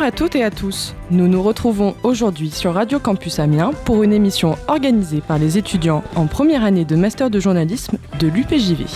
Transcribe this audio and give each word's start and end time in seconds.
Bonjour 0.00 0.14
à 0.14 0.16
toutes 0.16 0.34
et 0.34 0.44
à 0.44 0.50
tous. 0.50 0.94
Nous 1.10 1.28
nous 1.28 1.42
retrouvons 1.42 1.94
aujourd'hui 2.04 2.50
sur 2.50 2.72
Radio 2.72 2.98
Campus 2.98 3.38
Amiens 3.38 3.72
pour 3.84 4.02
une 4.02 4.14
émission 4.14 4.56
organisée 4.66 5.20
par 5.20 5.36
les 5.36 5.58
étudiants 5.58 6.02
en 6.16 6.24
première 6.24 6.64
année 6.64 6.86
de 6.86 6.96
master 6.96 7.28
de 7.28 7.38
journalisme 7.38 7.98
de 8.18 8.28
l'UPJV. 8.28 8.86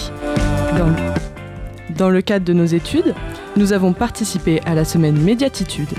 Dans, 1.99 2.09
le 2.09 2.23
cadre 2.23 2.47
de 2.47 2.55
nos 2.55 2.65
études, 2.65 3.15
nous 3.59 3.75
avons 3.75 3.93
participé 3.93 4.63
à 4.65 4.75
la 4.75 4.87
semaine 4.87 5.21
Médiatitude 5.21 5.91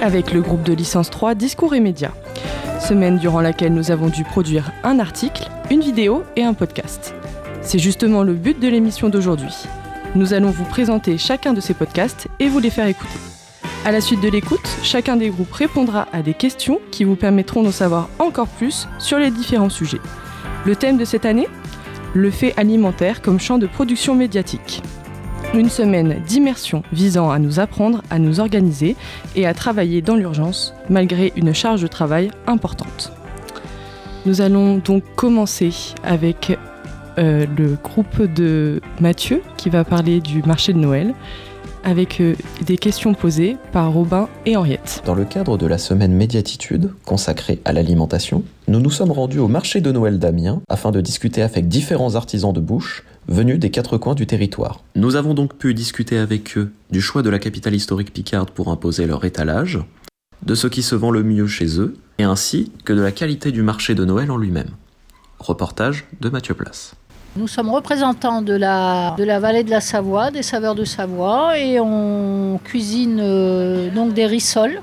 avec 0.00 0.32
le 0.32 0.40
groupe 0.40 0.62
de 0.62 0.72
licence 0.72 1.10
3 1.10 1.34
Discours 1.34 1.74
et 1.74 1.80
Médias. 1.80 2.14
Semaine 2.80 3.18
durant 3.18 3.42
laquelle 3.42 3.74
nous 3.74 3.90
avons 3.90 4.08
dû 4.08 4.24
produire 4.24 4.72
un 4.82 4.98
article, 4.98 5.46
une 5.70 5.82
vidéo 5.82 6.22
et 6.36 6.42
un 6.42 6.54
podcast. 6.54 7.14
C'est 7.60 7.78
justement 7.78 8.22
le 8.22 8.32
but 8.32 8.58
de 8.58 8.68
l'émission 8.68 9.10
d'aujourd'hui. 9.10 9.52
Nous 10.14 10.32
allons 10.32 10.52
vous 10.52 10.64
présenter 10.64 11.18
chacun 11.18 11.52
de 11.52 11.60
ces 11.60 11.74
podcasts 11.74 12.28
et 12.40 12.48
vous 12.48 12.60
les 12.60 12.70
faire 12.70 12.86
écouter. 12.86 13.31
À 13.84 13.90
la 13.90 14.00
suite 14.00 14.20
de 14.20 14.28
l'écoute, 14.28 14.68
chacun 14.84 15.16
des 15.16 15.30
groupes 15.30 15.52
répondra 15.52 16.06
à 16.12 16.22
des 16.22 16.34
questions 16.34 16.80
qui 16.92 17.02
vous 17.02 17.16
permettront 17.16 17.64
d'en 17.64 17.72
savoir 17.72 18.08
encore 18.20 18.46
plus 18.46 18.86
sur 19.00 19.18
les 19.18 19.32
différents 19.32 19.70
sujets. 19.70 20.00
Le 20.64 20.76
thème 20.76 20.98
de 20.98 21.04
cette 21.04 21.26
année? 21.26 21.48
Le 22.14 22.30
fait 22.30 22.54
alimentaire 22.56 23.22
comme 23.22 23.40
champ 23.40 23.58
de 23.58 23.66
production 23.66 24.14
médiatique. 24.14 24.82
Une 25.52 25.68
semaine 25.68 26.22
d'immersion 26.24 26.84
visant 26.92 27.32
à 27.32 27.40
nous 27.40 27.58
apprendre 27.58 28.02
à 28.08 28.20
nous 28.20 28.38
organiser 28.38 28.94
et 29.34 29.46
à 29.46 29.54
travailler 29.54 30.00
dans 30.00 30.14
l'urgence 30.14 30.74
malgré 30.88 31.32
une 31.34 31.52
charge 31.52 31.82
de 31.82 31.88
travail 31.88 32.30
importante. 32.46 33.12
Nous 34.26 34.42
allons 34.42 34.78
donc 34.78 35.02
commencer 35.16 35.74
avec 36.04 36.56
euh, 37.18 37.46
le 37.58 37.76
groupe 37.82 38.22
de 38.22 38.80
Mathieu 39.00 39.42
qui 39.56 39.70
va 39.70 39.82
parler 39.82 40.20
du 40.20 40.40
marché 40.44 40.72
de 40.72 40.78
Noël 40.78 41.14
avec 41.84 42.20
euh, 42.20 42.34
des 42.64 42.76
questions 42.76 43.14
posées 43.14 43.56
par 43.72 43.92
Robin 43.92 44.28
et 44.46 44.56
Henriette. 44.56 45.02
Dans 45.04 45.14
le 45.14 45.24
cadre 45.24 45.58
de 45.58 45.66
la 45.66 45.78
semaine 45.78 46.12
Médiatitude 46.12 46.92
consacrée 47.04 47.60
à 47.64 47.72
l'alimentation, 47.72 48.44
nous 48.68 48.80
nous 48.80 48.90
sommes 48.90 49.12
rendus 49.12 49.38
au 49.38 49.48
marché 49.48 49.80
de 49.80 49.92
Noël 49.92 50.18
d'Amiens 50.18 50.60
afin 50.68 50.90
de 50.90 51.00
discuter 51.00 51.42
avec 51.42 51.68
différents 51.68 52.14
artisans 52.14 52.52
de 52.52 52.60
bouche 52.60 53.04
venus 53.28 53.58
des 53.58 53.70
quatre 53.70 53.98
coins 53.98 54.14
du 54.14 54.26
territoire. 54.26 54.80
Nous 54.96 55.16
avons 55.16 55.34
donc 55.34 55.54
pu 55.54 55.74
discuter 55.74 56.18
avec 56.18 56.56
eux 56.56 56.72
du 56.90 57.00
choix 57.00 57.22
de 57.22 57.30
la 57.30 57.38
capitale 57.38 57.74
historique 57.74 58.12
picarde 58.12 58.50
pour 58.50 58.68
imposer 58.68 59.06
leur 59.06 59.24
étalage, 59.24 59.78
de 60.44 60.54
ce 60.54 60.66
qui 60.66 60.82
se 60.82 60.94
vend 60.94 61.10
le 61.10 61.22
mieux 61.22 61.46
chez 61.46 61.78
eux, 61.78 61.94
et 62.18 62.24
ainsi 62.24 62.72
que 62.84 62.92
de 62.92 63.00
la 63.00 63.12
qualité 63.12 63.52
du 63.52 63.62
marché 63.62 63.94
de 63.94 64.04
Noël 64.04 64.30
en 64.30 64.36
lui-même. 64.36 64.70
Reportage 65.38 66.06
de 66.20 66.28
Mathieu 66.28 66.54
Place. 66.54 66.94
Nous 67.34 67.48
sommes 67.48 67.70
représentants 67.70 68.42
de 68.42 68.52
la, 68.52 69.14
de 69.16 69.24
la 69.24 69.40
vallée 69.40 69.64
de 69.64 69.70
la 69.70 69.80
Savoie, 69.80 70.30
des 70.30 70.42
saveurs 70.42 70.74
de 70.74 70.84
Savoie, 70.84 71.58
et 71.58 71.80
on 71.80 72.60
cuisine 72.62 73.20
euh, 73.22 73.88
donc 73.90 74.12
des 74.12 74.26
rissoles 74.26 74.82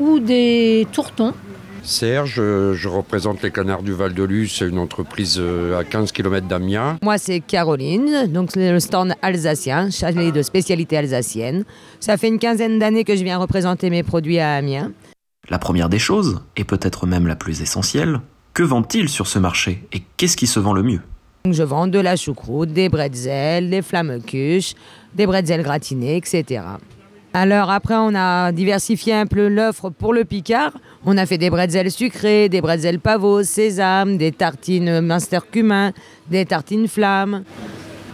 ou 0.00 0.18
des 0.18 0.86
tourtons. 0.92 1.34
Serge, 1.82 2.34
je, 2.36 2.72
je 2.72 2.88
représente 2.88 3.42
les 3.42 3.50
canards 3.50 3.82
du 3.82 3.92
Val 3.92 4.14
de 4.14 4.22
Luz, 4.22 4.54
c'est 4.58 4.66
une 4.66 4.78
entreprise 4.78 5.36
euh, 5.38 5.78
à 5.78 5.84
15 5.84 6.10
km 6.12 6.46
d'Amiens. 6.46 6.96
Moi, 7.02 7.18
c'est 7.18 7.40
Caroline, 7.40 8.26
donc 8.28 8.50
c'est 8.54 8.72
le 8.72 8.80
stand 8.80 9.12
alsacien, 9.20 9.90
chalet 9.90 10.32
de 10.32 10.40
spécialité 10.40 10.96
alsacienne. 10.96 11.64
Ça 12.00 12.16
fait 12.16 12.28
une 12.28 12.38
quinzaine 12.38 12.78
d'années 12.78 13.04
que 13.04 13.14
je 13.14 13.24
viens 13.24 13.36
représenter 13.36 13.90
mes 13.90 14.02
produits 14.02 14.38
à 14.38 14.54
Amiens. 14.54 14.92
La 15.50 15.58
première 15.58 15.90
des 15.90 15.98
choses, 15.98 16.40
et 16.56 16.64
peut-être 16.64 17.06
même 17.06 17.26
la 17.26 17.36
plus 17.36 17.60
essentielle, 17.60 18.20
que 18.54 18.62
vendent-ils 18.62 19.10
sur 19.10 19.26
ce 19.26 19.38
marché 19.38 19.86
et 19.92 20.02
qu'est-ce 20.16 20.36
qui 20.38 20.46
se 20.46 20.60
vend 20.60 20.72
le 20.72 20.82
mieux? 20.82 21.00
Je 21.50 21.62
vends 21.62 21.86
de 21.86 21.98
la 21.98 22.16
choucroute, 22.16 22.72
des 22.72 22.88
bretzels, 22.88 23.70
des 23.70 23.82
flammekuches, 23.82 24.74
des 25.14 25.26
bretzels 25.26 25.62
gratinés, 25.62 26.16
etc. 26.16 26.62
Alors 27.34 27.70
après, 27.70 27.94
on 27.94 28.14
a 28.14 28.52
diversifié 28.52 29.14
un 29.14 29.26
peu 29.26 29.48
l'offre 29.48 29.90
pour 29.90 30.12
le 30.12 30.24
Picard. 30.24 30.72
On 31.04 31.16
a 31.16 31.26
fait 31.26 31.38
des 31.38 31.50
bretzels 31.50 31.90
sucrés, 31.90 32.48
des 32.48 32.60
bretzels 32.60 33.00
pavot, 33.00 33.42
sésame, 33.42 34.16
des 34.16 34.32
tartines 34.32 35.00
minster 35.00 35.40
cumin, 35.50 35.92
des 36.30 36.46
tartines 36.46 36.88
flammes. 36.88 37.44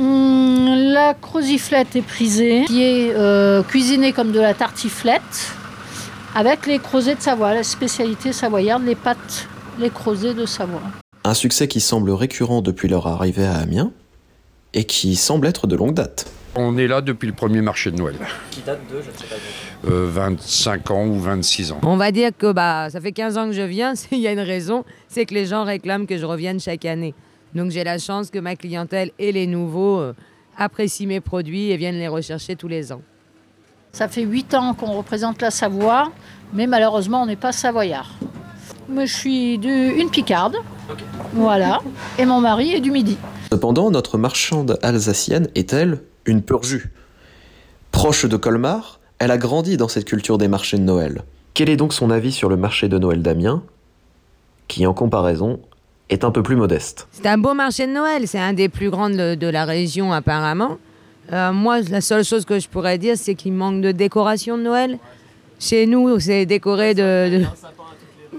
Hum, 0.00 0.74
la 0.92 1.14
croziflette 1.14 1.94
est 1.94 2.02
prisée, 2.02 2.64
qui 2.66 2.82
est 2.82 3.14
euh, 3.14 3.62
cuisinée 3.62 4.12
comme 4.12 4.32
de 4.32 4.40
la 4.40 4.52
tartiflette, 4.52 5.54
avec 6.34 6.66
les 6.66 6.80
crozets 6.80 7.14
de 7.14 7.20
Savoie, 7.20 7.54
la 7.54 7.62
spécialité 7.62 8.32
savoyarde, 8.32 8.84
les 8.84 8.96
pâtes, 8.96 9.46
les 9.78 9.90
crozets 9.90 10.34
de 10.34 10.46
Savoie. 10.46 10.82
Un 11.26 11.32
succès 11.32 11.68
qui 11.68 11.80
semble 11.80 12.10
récurrent 12.10 12.60
depuis 12.60 12.86
leur 12.86 13.06
arrivée 13.06 13.46
à 13.46 13.56
Amiens 13.56 13.92
et 14.74 14.84
qui 14.84 15.16
semble 15.16 15.46
être 15.46 15.66
de 15.66 15.74
longue 15.74 15.94
date. 15.94 16.30
On 16.54 16.76
est 16.76 16.86
là 16.86 17.00
depuis 17.00 17.26
le 17.26 17.32
premier 17.32 17.62
marché 17.62 17.90
de 17.90 17.96
Noël. 17.96 18.16
Qui 18.50 18.60
date 18.60 18.80
de, 18.92 19.00
je 19.00 19.10
ne 19.10 19.16
sais 19.16 19.24
pas. 19.24 19.90
Euh, 19.90 20.06
25 20.10 20.90
ans 20.90 21.06
ou 21.06 21.18
26 21.18 21.72
ans. 21.72 21.80
On 21.82 21.96
va 21.96 22.12
dire 22.12 22.30
que 22.36 22.52
bah, 22.52 22.90
ça 22.90 23.00
fait 23.00 23.12
15 23.12 23.38
ans 23.38 23.46
que 23.46 23.52
je 23.52 23.62
viens, 23.62 23.94
il 24.12 24.18
y 24.18 24.28
a 24.28 24.32
une 24.32 24.38
raison, 24.40 24.84
c'est 25.08 25.24
que 25.24 25.32
les 25.32 25.46
gens 25.46 25.64
réclament 25.64 26.06
que 26.06 26.18
je 26.18 26.26
revienne 26.26 26.60
chaque 26.60 26.84
année. 26.84 27.14
Donc 27.54 27.70
j'ai 27.70 27.84
la 27.84 27.96
chance 27.96 28.30
que 28.30 28.38
ma 28.38 28.54
clientèle 28.54 29.10
et 29.18 29.32
les 29.32 29.46
nouveaux 29.46 30.00
euh, 30.00 30.12
apprécient 30.58 31.08
mes 31.08 31.20
produits 31.20 31.70
et 31.70 31.78
viennent 31.78 31.98
les 31.98 32.08
rechercher 32.08 32.54
tous 32.54 32.68
les 32.68 32.92
ans. 32.92 33.00
Ça 33.92 34.08
fait 34.08 34.24
8 34.24 34.52
ans 34.52 34.74
qu'on 34.74 34.92
représente 34.92 35.40
la 35.40 35.50
Savoie, 35.50 36.12
mais 36.52 36.66
malheureusement, 36.66 37.22
on 37.22 37.26
n'est 37.26 37.36
pas 37.36 37.52
savoyard. 37.52 38.10
Moi, 38.88 39.06
je 39.06 39.14
suis 39.14 39.54
une 39.54 40.10
picarde, 40.10 40.56
voilà, 41.32 41.80
et 42.18 42.26
mon 42.26 42.40
mari 42.40 42.74
est 42.74 42.80
du 42.80 42.90
Midi. 42.90 43.16
Cependant, 43.50 43.90
notre 43.90 44.18
marchande 44.18 44.78
alsacienne 44.82 45.48
est-elle 45.54 46.00
une 46.26 46.42
pure 46.42 46.62
jus? 46.62 46.92
Proche 47.92 48.26
de 48.26 48.36
Colmar, 48.36 49.00
elle 49.18 49.30
a 49.30 49.38
grandi 49.38 49.76
dans 49.76 49.88
cette 49.88 50.04
culture 50.04 50.38
des 50.38 50.48
marchés 50.48 50.76
de 50.76 50.82
Noël. 50.82 51.22
Quel 51.54 51.70
est 51.70 51.76
donc 51.76 51.92
son 51.92 52.10
avis 52.10 52.32
sur 52.32 52.48
le 52.48 52.56
marché 52.56 52.88
de 52.88 52.98
Noël 52.98 53.22
d'Amiens, 53.22 53.62
qui 54.68 54.86
en 54.86 54.94
comparaison 54.94 55.60
est 56.10 56.24
un 56.24 56.30
peu 56.30 56.42
plus 56.42 56.56
modeste? 56.56 57.06
C'est 57.12 57.26
un 57.26 57.38
beau 57.38 57.54
marché 57.54 57.86
de 57.86 57.92
Noël, 57.92 58.28
c'est 58.28 58.40
un 58.40 58.52
des 58.52 58.68
plus 58.68 58.90
grands 58.90 59.10
de, 59.10 59.34
de 59.34 59.46
la 59.46 59.64
région 59.64 60.12
apparemment. 60.12 60.78
Euh, 61.32 61.52
moi, 61.52 61.80
la 61.80 62.00
seule 62.02 62.24
chose 62.24 62.44
que 62.44 62.58
je 62.58 62.68
pourrais 62.68 62.98
dire, 62.98 63.16
c'est 63.16 63.34
qu'il 63.34 63.52
manque 63.54 63.80
de 63.80 63.92
décoration 63.92 64.58
de 64.58 64.62
Noël. 64.62 64.98
Chez 65.58 65.86
nous, 65.86 66.18
c'est 66.20 66.44
décoré 66.44 66.94
de... 66.94 67.38
de- 67.38 67.44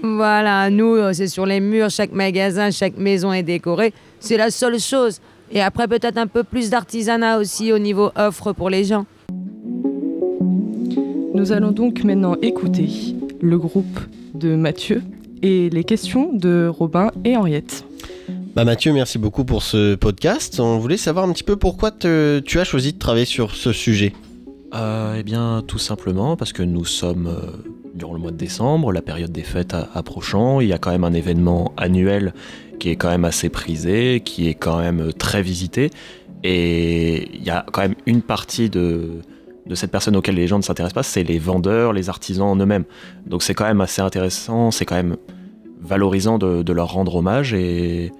Voilà, 0.02 0.70
nous, 0.70 0.94
euh, 0.94 1.12
c'est 1.12 1.28
sur 1.28 1.46
les 1.46 1.60
murs, 1.60 1.90
chaque 1.90 2.12
magasin, 2.12 2.70
chaque 2.70 2.96
maison 2.98 3.32
est 3.32 3.42
décorée. 3.42 3.92
C'est 4.20 4.36
la 4.36 4.50
seule 4.50 4.78
chose. 4.78 5.20
Et 5.52 5.60
après, 5.60 5.86
peut-être 5.88 6.18
un 6.18 6.26
peu 6.26 6.42
plus 6.44 6.70
d'artisanat 6.70 7.38
aussi 7.38 7.72
au 7.72 7.78
niveau 7.78 8.10
offre 8.16 8.52
pour 8.52 8.68
les 8.70 8.84
gens. 8.84 9.06
Nous 11.34 11.52
allons 11.52 11.70
donc 11.72 12.02
maintenant 12.04 12.36
écouter 12.42 12.88
le 13.40 13.58
groupe 13.58 14.00
de 14.34 14.56
Mathieu 14.56 15.02
et 15.42 15.68
les 15.70 15.84
questions 15.84 16.32
de 16.32 16.66
Robin 16.72 17.10
et 17.24 17.36
Henriette. 17.36 17.84
Bah 18.54 18.64
Mathieu, 18.64 18.92
merci 18.92 19.18
beaucoup 19.18 19.44
pour 19.44 19.62
ce 19.62 19.94
podcast. 19.96 20.58
On 20.60 20.78
voulait 20.78 20.96
savoir 20.96 21.28
un 21.28 21.32
petit 21.32 21.44
peu 21.44 21.56
pourquoi 21.56 21.90
te- 21.90 22.38
tu 22.40 22.58
as 22.58 22.64
choisi 22.64 22.94
de 22.94 22.98
travailler 22.98 23.26
sur 23.26 23.54
ce 23.54 23.72
sujet. 23.72 24.14
Euh, 24.74 25.16
Eh 25.18 25.22
bien, 25.22 25.62
tout 25.66 25.78
simplement 25.78 26.36
parce 26.36 26.52
que 26.54 26.62
nous 26.62 26.86
sommes 26.86 27.26
euh, 27.28 27.50
durant 27.96 28.12
le 28.12 28.20
mois 28.20 28.30
de 28.30 28.36
décembre, 28.36 28.92
la 28.92 29.02
période 29.02 29.32
des 29.32 29.42
fêtes 29.42 29.74
approchant. 29.94 30.60
Il 30.60 30.68
y 30.68 30.72
a 30.72 30.78
quand 30.78 30.90
même 30.90 31.04
un 31.04 31.12
événement 31.12 31.72
annuel 31.76 32.34
qui 32.78 32.90
est 32.90 32.96
quand 32.96 33.08
même 33.08 33.24
assez 33.24 33.48
prisé, 33.48 34.20
qui 34.24 34.48
est 34.48 34.54
quand 34.54 34.78
même 34.78 35.00
euh, 35.00 35.12
très 35.12 35.42
visité. 35.42 35.90
Et 36.44 37.28
il 37.34 37.42
y 37.42 37.50
a 37.50 37.64
quand 37.72 37.80
même 37.80 37.94
une 38.04 38.22
partie 38.22 38.68
de, 38.68 39.22
de 39.66 39.74
cette 39.74 39.90
personne 39.90 40.16
auquel 40.16 40.34
les 40.34 40.46
gens 40.46 40.58
ne 40.58 40.62
s'intéressent 40.62 40.94
pas, 40.94 41.02
c'est 41.02 41.24
les 41.24 41.38
vendeurs, 41.38 41.92
les 41.92 42.08
artisans 42.08 42.46
en 42.46 42.56
eux-mêmes. 42.56 42.84
Donc 43.26 43.42
c'est 43.42 43.54
quand 43.54 43.64
même 43.64 43.80
assez 43.80 44.02
intéressant, 44.02 44.70
c'est 44.70 44.84
quand 44.84 44.96
même 44.96 45.16
valorisant 45.80 46.38
de, 46.38 46.62
de 46.62 46.72
leur 46.72 46.92
rendre 46.92 47.16
hommage 47.16 47.54
et 47.54 48.12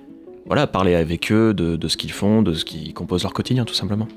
voilà, 0.47 0.67
parler 0.67 0.95
avec 0.95 1.33
eux 1.33 1.53
de, 1.55 1.77
de 1.77 1.89
ce 1.89 1.97
qu'ils 1.97 2.13
font, 2.13 2.43
de 2.43 2.55
ce 2.55 2.65
qui 2.65 2.93
compose 2.93 3.25
leur 3.25 3.33
quotidien, 3.33 3.65
tout 3.65 3.75
simplement. 3.75 4.09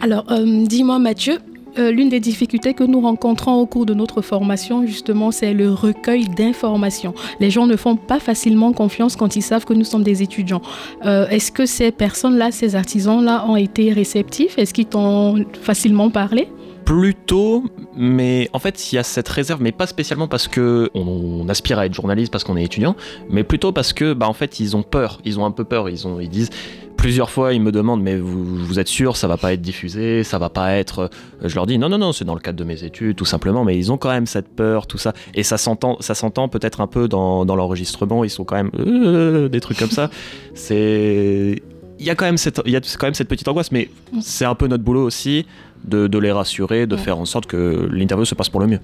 Alors, 0.00 0.30
euh, 0.30 0.64
dis-moi 0.66 0.98
Mathieu, 0.98 1.38
euh, 1.78 1.90
l'une 1.90 2.08
des 2.08 2.20
difficultés 2.20 2.74
que 2.74 2.84
nous 2.84 3.00
rencontrons 3.00 3.54
au 3.60 3.66
cours 3.66 3.86
de 3.86 3.94
notre 3.94 4.22
formation, 4.22 4.86
justement, 4.86 5.30
c'est 5.30 5.52
le 5.52 5.72
recueil 5.72 6.26
d'informations. 6.28 7.14
Les 7.40 7.50
gens 7.50 7.66
ne 7.66 7.76
font 7.76 7.96
pas 7.96 8.20
facilement 8.20 8.72
confiance 8.72 9.16
quand 9.16 9.36
ils 9.36 9.42
savent 9.42 9.64
que 9.64 9.74
nous 9.74 9.84
sommes 9.84 10.02
des 10.02 10.22
étudiants. 10.22 10.62
Euh, 11.04 11.28
Est-ce 11.28 11.52
que 11.52 11.66
ces 11.66 11.90
personnes-là, 11.90 12.50
ces 12.50 12.74
artisans-là 12.74 13.44
ont 13.48 13.56
été 13.56 13.92
réceptifs? 13.92 14.58
Est-ce 14.58 14.72
qu'ils 14.72 14.86
t'ont 14.86 15.44
facilement 15.60 16.10
parlé? 16.10 16.48
Plutôt, 16.88 17.64
mais 17.94 18.48
en 18.54 18.58
fait, 18.58 18.90
il 18.90 18.96
y 18.96 18.98
a 18.98 19.02
cette 19.02 19.28
réserve, 19.28 19.60
mais 19.60 19.72
pas 19.72 19.86
spécialement 19.86 20.26
parce 20.26 20.48
que 20.48 20.88
on, 20.94 21.46
aspire 21.50 21.78
à 21.78 21.84
être 21.84 21.92
journaliste 21.92 22.32
parce 22.32 22.44
qu'on 22.44 22.56
est 22.56 22.64
étudiant, 22.64 22.96
mais 23.28 23.44
plutôt 23.44 23.72
parce 23.72 23.92
que, 23.92 24.14
bah, 24.14 24.26
en 24.26 24.32
fait, 24.32 24.58
ils 24.58 24.74
ont 24.74 24.82
peur. 24.82 25.20
Ils 25.26 25.38
ont 25.38 25.44
un 25.44 25.50
peu 25.50 25.64
peur. 25.64 25.90
Ils 25.90 26.30
disent 26.30 26.48
plusieurs 26.96 27.28
fois, 27.28 27.52
ils 27.52 27.60
me 27.60 27.72
demandent, 27.72 28.02
mais 28.02 28.16
vous, 28.16 28.78
êtes 28.78 28.88
sûr, 28.88 29.18
ça 29.18 29.28
va 29.28 29.36
pas 29.36 29.52
être 29.52 29.60
diffusé, 29.60 30.24
ça 30.24 30.38
va 30.38 30.48
pas 30.48 30.76
être. 30.76 31.10
euh, 31.42 31.48
Je 31.48 31.54
leur 31.56 31.66
dis, 31.66 31.76
non, 31.76 31.90
non, 31.90 31.98
non, 31.98 32.12
c'est 32.12 32.24
dans 32.24 32.34
le 32.34 32.40
cadre 32.40 32.58
de 32.58 32.64
mes 32.64 32.82
études, 32.82 33.16
tout 33.16 33.26
simplement, 33.26 33.64
mais 33.64 33.76
ils 33.76 33.92
ont 33.92 33.98
quand 33.98 34.08
même 34.08 34.26
cette 34.26 34.48
peur, 34.48 34.86
tout 34.86 34.96
ça, 34.96 35.12
et 35.34 35.42
ça 35.42 35.58
s'entend, 35.58 35.98
ça 36.00 36.14
s'entend 36.14 36.48
peut-être 36.48 36.80
un 36.80 36.86
peu 36.86 37.06
dans, 37.06 37.44
dans 37.44 37.54
l'enregistrement. 37.54 38.24
Ils 38.24 38.30
sont 38.30 38.44
quand 38.44 38.56
même 38.56 38.70
euh, 38.78 39.50
des 39.50 39.60
trucs 39.60 39.78
comme 39.78 39.90
ça. 39.90 40.08
C'est 40.54 41.60
il 41.98 42.06
y 42.06 42.10
a 42.10 42.14
quand 42.14 42.26
même 42.26 42.38
cette, 42.38 42.60
il 42.64 42.72
y 42.72 42.76
a 42.76 42.80
quand 42.80 43.06
même 43.06 43.14
cette 43.14 43.28
petite 43.28 43.48
angoisse, 43.48 43.72
mais 43.72 43.90
c'est 44.20 44.44
un 44.44 44.54
peu 44.54 44.66
notre 44.66 44.84
boulot 44.84 45.04
aussi 45.04 45.46
de, 45.84 46.06
de 46.06 46.18
les 46.18 46.32
rassurer, 46.32 46.86
de 46.86 46.96
faire 46.96 47.18
en 47.18 47.24
sorte 47.24 47.46
que 47.46 47.88
l'interview 47.92 48.24
se 48.24 48.34
passe 48.34 48.48
pour 48.48 48.60
le 48.60 48.66
mieux. 48.66 48.80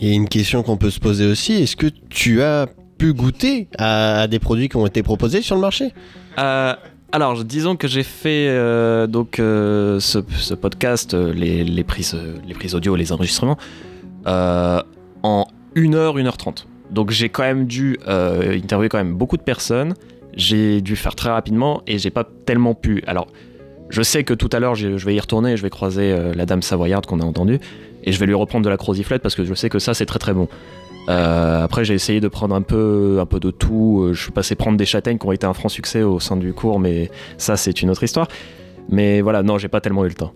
Et 0.00 0.12
une 0.12 0.28
question 0.28 0.62
qu'on 0.62 0.76
peut 0.76 0.90
se 0.90 1.00
poser 1.00 1.26
aussi, 1.26 1.54
est-ce 1.54 1.76
que 1.76 1.88
tu 2.08 2.42
as 2.42 2.68
pu 2.98 3.12
goûter 3.12 3.68
à, 3.78 4.26
des 4.28 4.38
produits 4.38 4.68
qui 4.68 4.76
ont 4.76 4.86
été 4.86 5.02
proposés 5.02 5.42
sur 5.42 5.54
le 5.54 5.60
marché? 5.60 5.92
Euh, 6.38 6.74
alors, 7.10 7.44
disons 7.44 7.76
que 7.76 7.88
j'ai 7.88 8.02
fait 8.02 8.48
euh, 8.48 9.06
donc 9.06 9.38
euh, 9.38 10.00
ce, 10.00 10.18
ce, 10.38 10.54
podcast, 10.54 11.14
les, 11.14 11.62
les, 11.64 11.84
prises, 11.84 12.16
les 12.46 12.54
prises 12.54 12.74
audio, 12.74 12.96
les 12.96 13.12
enregistrements, 13.12 13.58
en 14.24 15.46
1 15.76 15.94
heure, 15.94 16.16
1 16.16 16.26
heure 16.26 16.36
30. 16.36 16.66
Donc 16.90 17.10
j'ai 17.10 17.28
quand 17.28 17.42
même 17.42 17.66
dû 17.66 17.98
interviewer 18.06 18.88
quand 18.88 18.98
même 18.98 19.14
beaucoup 19.14 19.36
de 19.36 19.42
personnes. 19.42 19.94
J'ai 20.34 20.80
dû 20.80 20.96
faire 20.96 21.14
très 21.14 21.30
rapidement 21.30 21.82
et 21.86 21.98
j'ai 21.98 22.10
pas 22.10 22.28
tellement 22.46 22.74
pu. 22.74 23.02
Alors, 23.06 23.28
je 23.90 24.02
sais 24.02 24.24
que 24.24 24.34
tout 24.34 24.48
à 24.52 24.60
l'heure, 24.60 24.74
je 24.74 24.88
vais 24.88 25.14
y 25.14 25.20
retourner, 25.20 25.56
je 25.56 25.62
vais 25.62 25.70
croiser 25.70 26.16
la 26.34 26.46
dame 26.46 26.62
savoyarde 26.62 27.04
qu'on 27.04 27.20
a 27.20 27.24
entendue 27.24 27.60
et 28.04 28.12
je 28.12 28.18
vais 28.18 28.26
lui 28.26 28.34
reprendre 28.34 28.64
de 28.64 28.70
la 28.70 28.76
croziflette 28.78 29.22
parce 29.22 29.34
que 29.34 29.44
je 29.44 29.52
sais 29.52 29.68
que 29.68 29.78
ça 29.78 29.92
c'est 29.92 30.06
très 30.06 30.18
très 30.18 30.32
bon. 30.32 30.48
Euh, 31.08 31.64
après, 31.64 31.84
j'ai 31.84 31.94
essayé 31.94 32.20
de 32.20 32.28
prendre 32.28 32.54
un 32.54 32.62
peu, 32.62 33.18
un 33.20 33.26
peu 33.26 33.40
de 33.40 33.50
tout. 33.50 34.02
Euh, 34.02 34.12
je 34.12 34.22
suis 34.22 34.32
passé 34.32 34.54
prendre 34.54 34.76
des 34.76 34.86
châtaignes 34.86 35.18
qui 35.18 35.26
ont 35.26 35.32
été 35.32 35.46
un 35.46 35.52
franc 35.52 35.68
succès 35.68 36.02
au 36.02 36.20
sein 36.20 36.36
du 36.36 36.52
cours, 36.52 36.78
mais 36.78 37.10
ça, 37.38 37.56
c'est 37.56 37.82
une 37.82 37.90
autre 37.90 38.04
histoire. 38.04 38.28
Mais 38.88 39.20
voilà, 39.20 39.42
non, 39.42 39.58
j'ai 39.58 39.68
pas 39.68 39.80
tellement 39.80 40.04
eu 40.04 40.08
le 40.08 40.14
temps. 40.14 40.32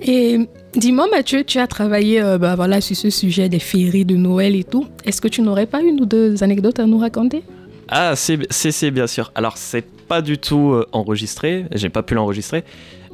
Et 0.00 0.38
dis-moi, 0.74 1.06
Mathieu, 1.10 1.44
tu 1.44 1.58
as 1.58 1.66
travaillé 1.66 2.22
euh, 2.22 2.38
bah, 2.38 2.54
voilà, 2.54 2.80
sur 2.80 2.96
ce 2.96 3.10
sujet 3.10 3.48
des 3.48 3.58
féeries 3.58 4.04
de 4.04 4.16
Noël 4.16 4.54
et 4.54 4.64
tout. 4.64 4.86
Est-ce 5.04 5.20
que 5.20 5.28
tu 5.28 5.42
n'aurais 5.42 5.66
pas 5.66 5.80
une 5.82 6.00
ou 6.00 6.06
deux 6.06 6.42
anecdotes 6.42 6.80
à 6.80 6.86
nous 6.86 6.98
raconter? 6.98 7.42
Ah, 7.88 8.14
c'est 8.16 8.90
bien 8.90 9.06
sûr. 9.06 9.30
Alors, 9.34 9.56
c'est 9.56 9.86
pas 10.06 10.22
du 10.22 10.38
tout 10.38 10.82
enregistré, 10.92 11.66
j'ai 11.72 11.88
pas 11.88 12.02
pu 12.02 12.14
l'enregistrer. 12.14 12.64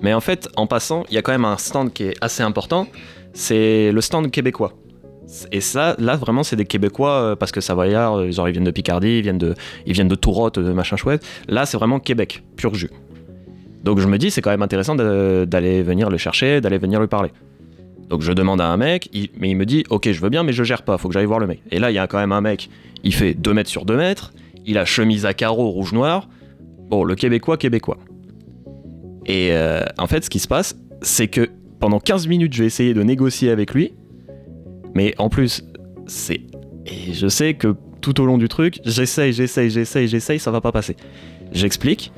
Mais 0.02 0.12
en 0.14 0.20
fait, 0.20 0.48
en 0.56 0.66
passant, 0.66 1.04
il 1.08 1.14
y 1.14 1.19
a 1.19 1.22
quand 1.22 1.32
même 1.32 1.44
un 1.44 1.56
stand 1.56 1.92
qui 1.92 2.04
est 2.04 2.14
assez 2.20 2.42
important. 2.42 2.86
C'est 3.34 3.92
le 3.92 4.00
stand 4.00 4.30
québécois. 4.30 4.74
Et 5.50 5.60
ça, 5.60 5.94
là, 5.98 6.16
vraiment, 6.16 6.42
c'est 6.42 6.56
des 6.56 6.64
Québécois, 6.64 7.12
euh, 7.12 7.36
parce 7.36 7.52
que 7.52 7.60
Savoyard, 7.60 8.19
euh, 8.19 8.30
ils 8.30 8.52
viennent 8.52 8.64
de 8.64 8.70
Picardie, 8.70 9.19
ils 9.19 9.22
viennent 9.22 9.38
de, 9.38 9.54
ils 9.86 9.92
viennent 9.92 10.08
de 10.08 10.14
Tourotte, 10.14 10.58
de 10.58 10.72
machin 10.72 10.96
chouette. 10.96 11.24
Là, 11.48 11.64
c'est 11.64 11.76
vraiment 11.76 12.00
Québec, 12.00 12.42
pur 12.56 12.74
jus. 12.74 12.90
Donc 13.82 13.98
je 13.98 14.06
me 14.06 14.19
dis, 14.19 14.30
c'est 14.30 14.42
quand 14.42 14.50
même 14.50 14.62
intéressant 14.62 14.94
d'aller 14.94 15.82
venir 15.82 16.10
le 16.10 16.19
chercher, 16.19 16.60
d'aller 16.60 16.78
venir 16.78 17.00
lui 17.00 17.08
parler. 17.08 17.30
Donc 18.08 18.20
je 18.20 18.32
demande 18.32 18.60
à 18.60 18.66
un 18.69 18.76
mec, 18.76 19.08
mais 19.36 19.50
il 19.50 19.56
me 19.56 19.64
dit, 19.64 19.84
ok, 19.90 20.10
je 20.12 20.20
veux 20.20 20.28
bien, 20.28 20.44
mais 20.44 20.52
je 20.52 20.62
gère 20.62 20.82
pas, 20.82 20.98
faut 20.98 21.08
que 21.08 21.14
j'aille 21.14 21.24
voir 21.24 21.40
le 21.40 21.46
mec. 21.46 21.62
Et 21.70 21.78
là, 21.78 21.90
il 21.90 21.94
y 21.94 21.98
a 21.98 22.06
quand 22.06 22.19
même 22.19 22.32
un 22.32 22.40
mec, 22.40 22.69
il 23.02 23.14
fait 23.14 23.34
2 23.34 23.54
mètres 23.54 23.70
sur 23.70 23.84
2 23.84 23.96
mètres, 23.96 24.32
il 24.67 24.79
a 24.79 24.85
chemise 24.85 25.26
à 25.26 25.35
carreaux 25.35 25.70
rouge-noir. 25.70 26.29
Bon, 26.88 27.05
le 27.05 27.14
Québécois, 27.14 27.56
Québécois. 27.56 27.99
Et 29.26 29.50
euh, 29.53 29.85
en 29.99 30.06
fait, 30.06 30.25
ce 30.25 30.31
qui 30.31 30.38
se 30.38 30.49
passe, 30.49 30.76
c'est 31.00 31.29
que 31.29 31.49
pendant 31.81 32.00
15 32.00 32.29
minutes, 32.29 32.53
je 32.53 32.61
vais 32.61 32.67
essayer 32.67 32.94
de 32.94 33.03
négocier 33.03 33.50
avec 33.50 33.75
lui. 33.75 33.94
Mais 34.94 35.14
en 35.19 35.29
plus, 35.29 35.64
c'est. 36.06 36.41
Et 36.87 37.12
je 37.12 37.29
sais 37.29 37.55
que 37.55 37.75
tout 38.00 38.20
au 38.20 38.26
long 38.26 38.38
du 38.38 38.49
truc, 38.49 38.81
j'essaye, 38.85 39.32
j'essaye, 39.32 39.70
j'essaye, 39.70 40.09
j'essaye, 40.09 40.38
ça 40.38 40.50
va 40.50 40.61
pas 40.61 40.73
passer. 40.73 40.97
J'explique. 41.53 42.12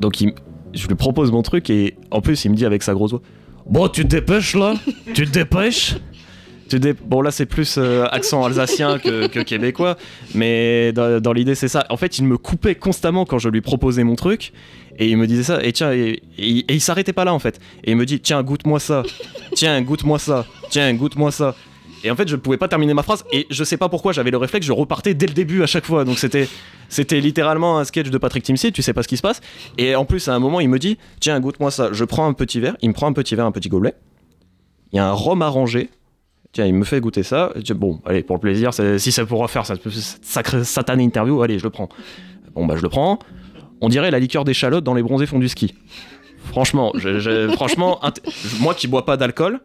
Donc 0.00 0.20
il... 0.20 0.32
je 0.72 0.88
lui 0.88 0.94
propose 0.94 1.30
mon 1.30 1.42
truc 1.42 1.68
et 1.70 1.96
en 2.10 2.20
plus 2.20 2.44
il 2.44 2.50
me 2.50 2.56
dit 2.56 2.64
avec 2.64 2.82
sa 2.82 2.94
grosse 2.94 3.10
voix 3.10 3.22
Bon, 3.66 3.88
tu 3.88 4.02
te 4.02 4.08
dépêches 4.08 4.54
là 4.56 4.74
Tu 5.14 5.26
te 5.26 5.32
dépêches 5.32 5.96
tu 6.68 6.78
Bon, 7.04 7.20
là 7.20 7.30
c'est 7.30 7.46
plus 7.46 7.76
euh, 7.78 8.04
accent 8.10 8.44
alsacien 8.44 8.98
que, 8.98 9.42
québécois, 9.42 9.96
mais 10.34 10.92
dans, 10.92 11.32
l'idée 11.32 11.54
c'est 11.54 11.68
ça. 11.68 11.84
En 11.90 11.96
fait, 11.96 12.18
il 12.18 12.24
me 12.24 12.38
coupait 12.38 12.74
constamment 12.74 13.24
quand 13.24 13.38
je 13.38 13.48
lui 13.48 13.60
proposais 13.60 14.04
mon 14.04 14.16
truc 14.16 14.52
et 14.98 15.08
il 15.08 15.16
me 15.16 15.26
disait 15.26 15.42
ça. 15.42 15.62
Et 15.62 15.72
tiens, 15.72 15.92
et, 15.92 16.22
et 16.38 16.64
il 16.74 16.80
s'arrêtait 16.80 17.12
pas 17.12 17.24
là 17.24 17.34
en 17.34 17.38
fait. 17.38 17.60
Et 17.84 17.92
il 17.92 17.96
me 17.96 18.06
dit 18.06 18.20
Tiens, 18.20 18.42
goûte-moi 18.42 18.80
ça. 18.80 19.02
Tiens, 19.54 19.80
goûte-moi 19.82 20.18
ça. 20.18 20.46
Tiens, 20.70 20.92
goûte-moi 20.94 21.30
ça. 21.30 21.54
Et 22.04 22.10
en 22.10 22.16
fait, 22.16 22.28
je 22.28 22.34
ne 22.34 22.40
pouvais 22.40 22.56
pas 22.56 22.68
terminer 22.68 22.94
ma 22.94 23.02
phrase. 23.02 23.24
Et 23.32 23.46
je 23.50 23.64
sais 23.64 23.76
pas 23.76 23.88
pourquoi, 23.88 24.12
j'avais 24.12 24.30
le 24.30 24.36
réflexe, 24.36 24.66
je 24.66 24.72
repartais 24.72 25.14
dès 25.14 25.26
le 25.26 25.34
début 25.34 25.62
à 25.62 25.66
chaque 25.66 25.84
fois. 25.84 26.04
Donc 26.04 26.18
c'était, 26.18 26.48
c'était 26.88 27.20
littéralement 27.20 27.78
un 27.78 27.84
sketch 27.84 28.10
de 28.10 28.18
Patrick 28.18 28.42
Timsit, 28.42 28.72
tu 28.72 28.82
sais 28.82 28.92
pas 28.92 29.02
ce 29.02 29.08
qui 29.08 29.16
se 29.16 29.22
passe. 29.22 29.40
Et 29.78 29.94
en 29.94 30.04
plus, 30.04 30.28
à 30.28 30.34
un 30.34 30.38
moment, 30.38 30.60
il 30.60 30.68
me 30.68 30.78
dit 30.78 30.98
Tiens, 31.20 31.38
goûte-moi 31.40 31.70
ça. 31.70 31.90
Je 31.92 32.04
prends 32.04 32.26
un 32.26 32.32
petit 32.32 32.60
verre. 32.60 32.76
Il 32.82 32.88
me 32.88 32.94
prend 32.94 33.06
un 33.06 33.12
petit 33.12 33.36
verre, 33.36 33.46
un 33.46 33.52
petit 33.52 33.68
gobelet. 33.68 33.94
Il 34.92 34.96
y 34.96 34.98
a 34.98 35.06
un 35.06 35.12
rhum 35.12 35.42
arrangé. 35.42 35.90
Tiens, 36.52 36.66
il 36.66 36.74
me 36.74 36.84
fait 36.84 37.00
goûter 37.00 37.22
ça. 37.22 37.50
bon, 37.74 38.00
allez, 38.04 38.22
pour 38.22 38.36
le 38.36 38.40
plaisir, 38.40 38.72
si 38.74 39.10
ça 39.10 39.24
pourra 39.24 39.48
faire 39.48 39.64
cette 39.64 39.80
sacrée 40.22 40.64
satanée 40.64 41.02
interview, 41.02 41.42
allez, 41.42 41.58
je 41.58 41.64
le 41.64 41.70
prends. 41.70 41.88
Bon, 42.54 42.66
bah, 42.66 42.74
je 42.76 42.82
le 42.82 42.90
prends. 42.90 43.18
On 43.80 43.88
dirait 43.88 44.10
la 44.10 44.18
liqueur 44.18 44.44
d'échalote 44.44 44.84
dans 44.84 44.92
les 44.92 45.02
bronzés 45.02 45.24
font 45.24 45.38
du 45.38 45.48
ski. 45.48 45.74
Franchement, 46.44 46.92
franchement, 47.54 48.00
moi 48.60 48.74
qui 48.74 48.86
bois 48.86 49.06
pas 49.06 49.16
d'alcool, 49.16 49.60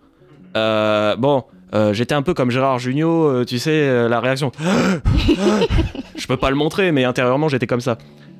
euh, 0.55 1.17
bon, 1.17 1.43
euh, 1.75 1.93
j'étais 1.93 2.15
un 2.15 2.21
peu 2.21 2.33
comme 2.33 2.51
Gérard 2.51 2.79
Jugnot, 2.79 3.25
euh, 3.25 3.43
tu 3.43 3.59
sais, 3.59 4.07
la 4.07 4.21
réaction. 4.21 4.53
je 6.15 6.25
peux 6.25 6.37
pas 6.37 6.49
le 6.49 6.55
montrer, 6.55 6.93
mais 6.93 7.03
intérieurement, 7.03 7.49
j'étais 7.49 7.67
comme 7.67 7.81
ça. 7.81 7.97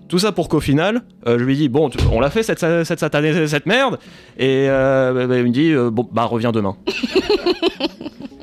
Tout 0.08 0.20
ça 0.20 0.32
pour 0.32 0.48
qu'au 0.48 0.62
final, 0.62 1.02
je 1.26 1.34
lui 1.34 1.58
dis 1.58 1.68
bon, 1.68 1.90
on 2.14 2.22
l'a 2.22 2.30
fait 2.30 2.44
cette, 2.44 2.60
cette 2.60 3.00
satanée, 3.00 3.46
cette 3.48 3.66
merde, 3.66 4.00
et 4.38 4.68
bah, 4.70 5.28
bah, 5.28 5.38
il 5.38 5.44
me 5.44 5.50
dit 5.50 5.74
bon, 5.92 6.08
bah 6.10 6.24
reviens 6.24 6.54
demain. 6.54 6.78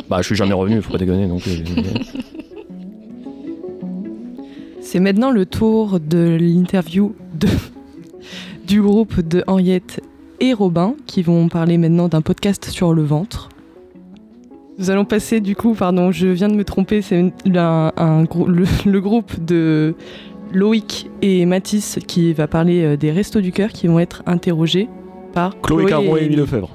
bah, 0.09 0.19
je 0.21 0.27
suis 0.27 0.37
jamais 0.37 0.53
revenu, 0.55 0.83
faut 0.83 0.93
pas 0.93 0.99
déconner 0.99 1.27
donc. 1.27 1.43
C'est 4.81 5.01
maintenant 5.01 5.31
le 5.31 5.47
tour 5.47 5.99
de 5.99 6.37
l'interview 6.39 7.15
de, 7.35 7.49
du 8.67 8.81
groupe 8.83 9.21
de 9.21 9.43
Henriette 9.47 10.01
et 10.41 10.53
Robin 10.53 10.95
qui 11.07 11.23
vont 11.23 11.49
parler 11.49 11.79
maintenant 11.79 12.09
d'un 12.09 12.21
podcast 12.21 12.69
sur 12.69 12.93
le 12.93 13.03
ventre. 13.03 13.49
Nous 14.79 14.91
allons 14.91 15.05
passer 15.05 15.41
du 15.41 15.57
coup, 15.57 15.75
pardon, 15.75 16.13
je 16.13 16.27
viens 16.27 16.49
de 16.49 16.55
me 16.55 16.65
tromper, 16.65 17.01
c'est 17.01 17.33
un, 17.57 18.25
le, 18.87 18.99
groupe 19.01 19.45
de 19.45 19.95
Loïc 20.53 21.09
et 21.23 21.47
Mathis 21.47 21.99
qui 22.07 22.33
va 22.33 22.47
parler 22.47 22.83
euh, 22.83 22.97
des 22.97 23.11
Restos 23.11 23.41
du 23.41 23.53
Cœur 23.53 23.71
qui 23.71 23.87
vont 23.87 24.01
être 24.01 24.23
interrogés 24.27 24.89
par 25.33 25.61
Chloé, 25.61 25.87
Chloé 25.87 26.21
et 26.21 26.25
Émile 26.25 26.41
Lefebvre. 26.41 26.71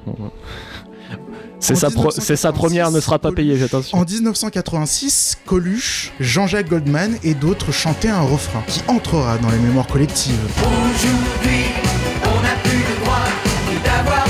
C'est 1.60 1.74
sa, 1.74 1.90
sa, 2.36 2.52
première, 2.52 2.90
ne 2.90 3.00
sera 3.00 3.18
pas 3.18 3.32
payée, 3.32 3.62
attention. 3.62 3.98
En 3.98 4.04
1986, 4.04 5.38
Coluche, 5.46 6.12
Jean-Jacques 6.18 6.68
Goldman 6.68 7.16
et 7.22 7.34
d'autres 7.34 7.70
chantaient 7.70 8.08
un 8.08 8.22
refrain 8.22 8.62
qui 8.66 8.80
entrera 8.88 9.38
dans 9.38 9.50
les 9.50 9.58
mémoires 9.58 9.86
collectives. 9.86 10.34
Aujourd'hui, 10.58 11.66
on 12.24 12.42
n'a 12.42 12.54
plus 12.62 12.78
le 12.78 13.04
droit 13.04 13.28
d'avoir 13.84 14.26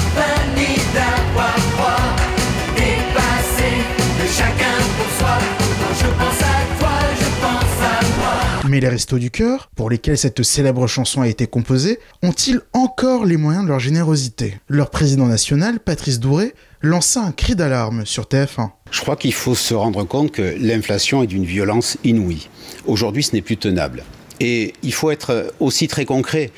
Mais 8.70 8.78
les 8.78 8.88
Restos 8.88 9.18
du 9.18 9.32
Cœur, 9.32 9.68
pour 9.74 9.90
lesquels 9.90 10.16
cette 10.16 10.44
célèbre 10.44 10.86
chanson 10.86 11.22
a 11.22 11.28
été 11.28 11.48
composée, 11.48 11.98
ont-ils 12.22 12.60
encore 12.72 13.24
les 13.24 13.36
moyens 13.36 13.64
de 13.64 13.68
leur 13.68 13.80
générosité? 13.80 14.60
Leur 14.68 14.90
président 14.90 15.26
national, 15.26 15.80
Patrice 15.80 16.20
Douré, 16.20 16.54
lança 16.82 17.22
un 17.22 17.32
cri 17.32 17.54
d'alarme 17.54 18.06
sur 18.06 18.24
TF1. 18.24 18.70
Je 18.90 19.00
crois 19.00 19.16
qu'il 19.16 19.32
faut 19.32 19.54
se 19.54 19.74
rendre 19.74 20.04
compte 20.04 20.32
que 20.32 20.56
l'inflation 20.58 21.22
est 21.22 21.26
d'une 21.26 21.44
violence 21.44 21.98
inouïe. 22.04 22.48
Aujourd'hui, 22.86 23.22
ce 23.22 23.34
n'est 23.34 23.42
plus 23.42 23.56
tenable. 23.56 24.02
Et 24.40 24.72
il 24.82 24.94
faut 24.94 25.10
être 25.10 25.52
aussi 25.60 25.88
très 25.88 26.04
concret. 26.04 26.50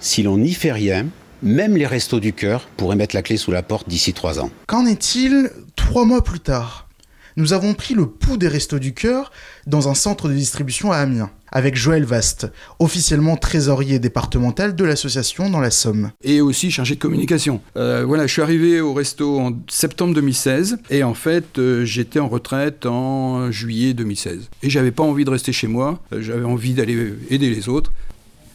Si 0.00 0.22
l'on 0.22 0.38
n'y 0.38 0.52
fait 0.52 0.72
rien, 0.72 1.06
même 1.42 1.76
les 1.76 1.86
restos 1.86 2.20
du 2.20 2.32
cœur 2.32 2.68
pourraient 2.76 2.96
mettre 2.96 3.14
la 3.14 3.22
clé 3.22 3.36
sous 3.36 3.52
la 3.52 3.62
porte 3.62 3.88
d'ici 3.88 4.12
trois 4.12 4.40
ans. 4.40 4.50
Qu'en 4.66 4.86
est-il 4.86 5.50
trois 5.76 6.04
mois 6.04 6.24
plus 6.24 6.40
tard? 6.40 6.88
Nous 7.36 7.52
avons 7.52 7.74
pris 7.74 7.94
le 7.94 8.06
pouls 8.06 8.36
des 8.36 8.48
Restos 8.48 8.80
du 8.80 8.94
Cœur 8.94 9.30
dans 9.68 9.88
un 9.88 9.94
centre 9.94 10.28
de 10.28 10.34
distribution 10.34 10.90
à 10.90 10.96
Amiens, 10.96 11.30
avec 11.52 11.76
Joël 11.76 12.04
Vast, 12.04 12.50
officiellement 12.78 13.36
trésorier 13.36 13.98
départemental 13.98 14.74
de 14.74 14.84
l'association 14.84 15.50
dans 15.50 15.60
la 15.60 15.70
Somme. 15.70 16.10
Et 16.22 16.40
aussi 16.40 16.70
chargé 16.70 16.94
de 16.94 17.00
communication. 17.00 17.60
Euh, 17.76 18.04
voilà, 18.06 18.26
je 18.26 18.32
suis 18.32 18.42
arrivé 18.42 18.80
au 18.80 18.94
resto 18.94 19.38
en 19.38 19.52
septembre 19.68 20.14
2016, 20.14 20.78
et 20.90 21.02
en 21.02 21.14
fait, 21.14 21.58
euh, 21.58 21.84
j'étais 21.84 22.20
en 22.20 22.28
retraite 22.28 22.86
en 22.86 23.50
juillet 23.50 23.94
2016. 23.94 24.50
Et 24.62 24.70
j'avais 24.70 24.90
pas 24.90 25.02
envie 25.02 25.24
de 25.24 25.30
rester 25.30 25.52
chez 25.52 25.66
moi, 25.66 26.00
euh, 26.12 26.20
j'avais 26.20 26.44
envie 26.44 26.74
d'aller 26.74 27.14
aider 27.30 27.50
les 27.50 27.68
autres. 27.68 27.92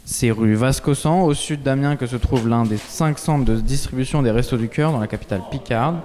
C'est 0.06 0.32
rue 0.32 0.56
Vascosan, 0.56 1.24
au 1.24 1.34
sud 1.34 1.64
d'Amiens, 1.64 1.96
que 1.96 2.06
se 2.06 2.18
trouve 2.18 2.50
l'un 2.50 2.66
des 2.66 2.78
cinq 2.78 3.20
centres 3.20 3.46
de 3.46 3.56
distribution 3.56 4.22
des 4.22 4.32
Restos 4.32 4.58
du 4.58 4.68
Cœur 4.68 4.92
dans 4.92 5.00
la 5.00 5.08
capitale 5.08 5.42
Picarde. 5.50 5.98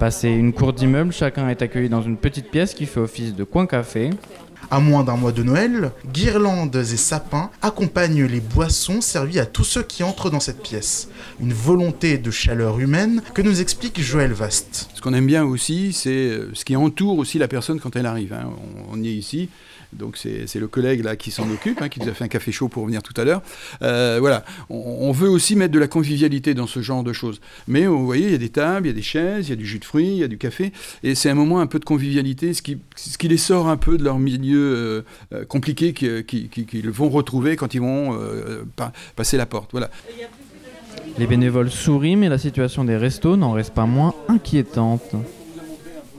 Passé 0.00 0.30
une 0.30 0.52
cour 0.52 0.72
d'immeuble, 0.72 1.12
chacun 1.12 1.48
est 1.48 1.62
accueilli 1.62 1.88
dans 1.88 2.02
une 2.02 2.16
petite 2.16 2.50
pièce 2.50 2.74
qui 2.74 2.86
fait 2.86 2.98
office 2.98 3.36
de 3.36 3.44
coin 3.44 3.66
café. 3.66 4.10
À 4.70 4.80
moins 4.80 5.04
d'un 5.04 5.16
mois 5.16 5.32
de 5.32 5.42
Noël, 5.42 5.92
guirlandes 6.12 6.76
et 6.76 6.96
sapins 6.96 7.50
accompagnent 7.60 8.24
les 8.24 8.40
boissons 8.40 9.00
servies 9.00 9.38
à 9.38 9.46
tous 9.46 9.64
ceux 9.64 9.82
qui 9.82 10.02
entrent 10.02 10.30
dans 10.30 10.40
cette 10.40 10.62
pièce. 10.62 11.08
Une 11.40 11.52
volonté 11.52 12.18
de 12.18 12.30
chaleur 12.30 12.78
humaine 12.78 13.22
que 13.34 13.42
nous 13.42 13.60
explique 13.60 14.00
Joël 14.00 14.32
Vast. 14.32 14.88
Ce 14.94 15.00
qu'on 15.00 15.14
aime 15.14 15.26
bien 15.26 15.44
aussi, 15.44 15.92
c'est 15.92 16.10
euh, 16.10 16.50
ce 16.54 16.64
qui 16.64 16.76
entoure 16.76 17.18
aussi 17.18 17.38
la 17.38 17.48
personne 17.48 17.80
quand 17.80 17.96
elle 17.96 18.06
arrive. 18.06 18.32
Hein. 18.32 18.50
On, 18.90 19.02
est 19.02 19.08
ici, 19.08 19.48
Donc 19.92 20.16
c'est 20.16 20.58
le 20.58 20.68
collègue 20.68 21.04
là 21.04 21.16
qui 21.16 21.30
s'en 21.30 21.48
occupe, 21.50 21.82
hein, 21.82 21.88
qui 21.88 22.00
nous 22.00 22.08
a 22.08 22.12
fait 22.12 22.24
un 22.24 22.28
café 22.28 22.50
chaud 22.50 22.68
pour 22.68 22.86
venir 22.86 23.02
tout 23.02 23.18
à 23.20 23.24
l'heure. 23.24 23.42
Euh, 23.82 24.18
voilà, 24.20 24.44
on, 24.70 25.12
veut 25.12 25.28
aussi 25.28 25.56
mettre 25.56 25.72
de 25.72 25.78
la 25.78 25.88
convivialité 25.88 26.54
dans 26.54 26.66
ce 26.66 26.80
genre 26.80 27.04
de 27.04 27.12
choses. 27.12 27.40
Mais 27.68 27.86
vous 27.86 28.04
voyez, 28.04 28.26
il 28.26 28.32
y 28.32 28.34
a 28.34 28.38
des 28.38 28.48
tables, 28.48 28.86
il 28.86 28.90
y 28.90 28.92
a 28.92 28.96
des 28.96 29.02
chaises, 29.02 29.48
il 29.48 29.50
y 29.50 29.52
a 29.52 29.56
du 29.56 29.66
jus 29.66 29.78
de 29.78 29.84
fruits, 29.84 30.08
il 30.08 30.16
y 30.16 30.24
a 30.24 30.28
du 30.28 30.38
café, 30.38 30.72
et 31.02 31.14
c'est 31.14 31.28
un 31.28 31.34
moment 31.34 31.60
un 31.60 31.66
peu 31.66 31.78
de 31.78 31.84
convivialité, 31.84 32.54
ce 32.54 32.62
qui, 32.62 32.78
ce 32.96 33.18
qui 33.18 33.28
les 33.28 33.36
sort 33.36 33.68
un 33.68 33.76
peu 33.76 33.98
de 33.98 34.04
leur 34.04 34.18
milieu 34.18 34.58
euh, 34.58 35.02
euh, 35.34 35.44
compliqué 35.44 35.92
qu'ils 35.92 36.90
vont 36.90 37.10
retrouver 37.10 37.56
quand 37.56 37.74
ils 37.74 37.80
vont 37.80 38.18
passer 39.16 39.36
la 39.36 39.46
porte. 39.46 39.70
Voilà. 39.72 39.90
Les 41.18 41.26
bénévoles 41.26 41.70
sourient, 41.70 42.16
mais 42.16 42.28
la 42.28 42.38
situation 42.38 42.84
des 42.84 42.96
restos 42.96 43.36
n'en 43.36 43.52
reste 43.52 43.74
pas 43.74 43.86
moins 43.86 44.14
inquiétante. 44.28 45.14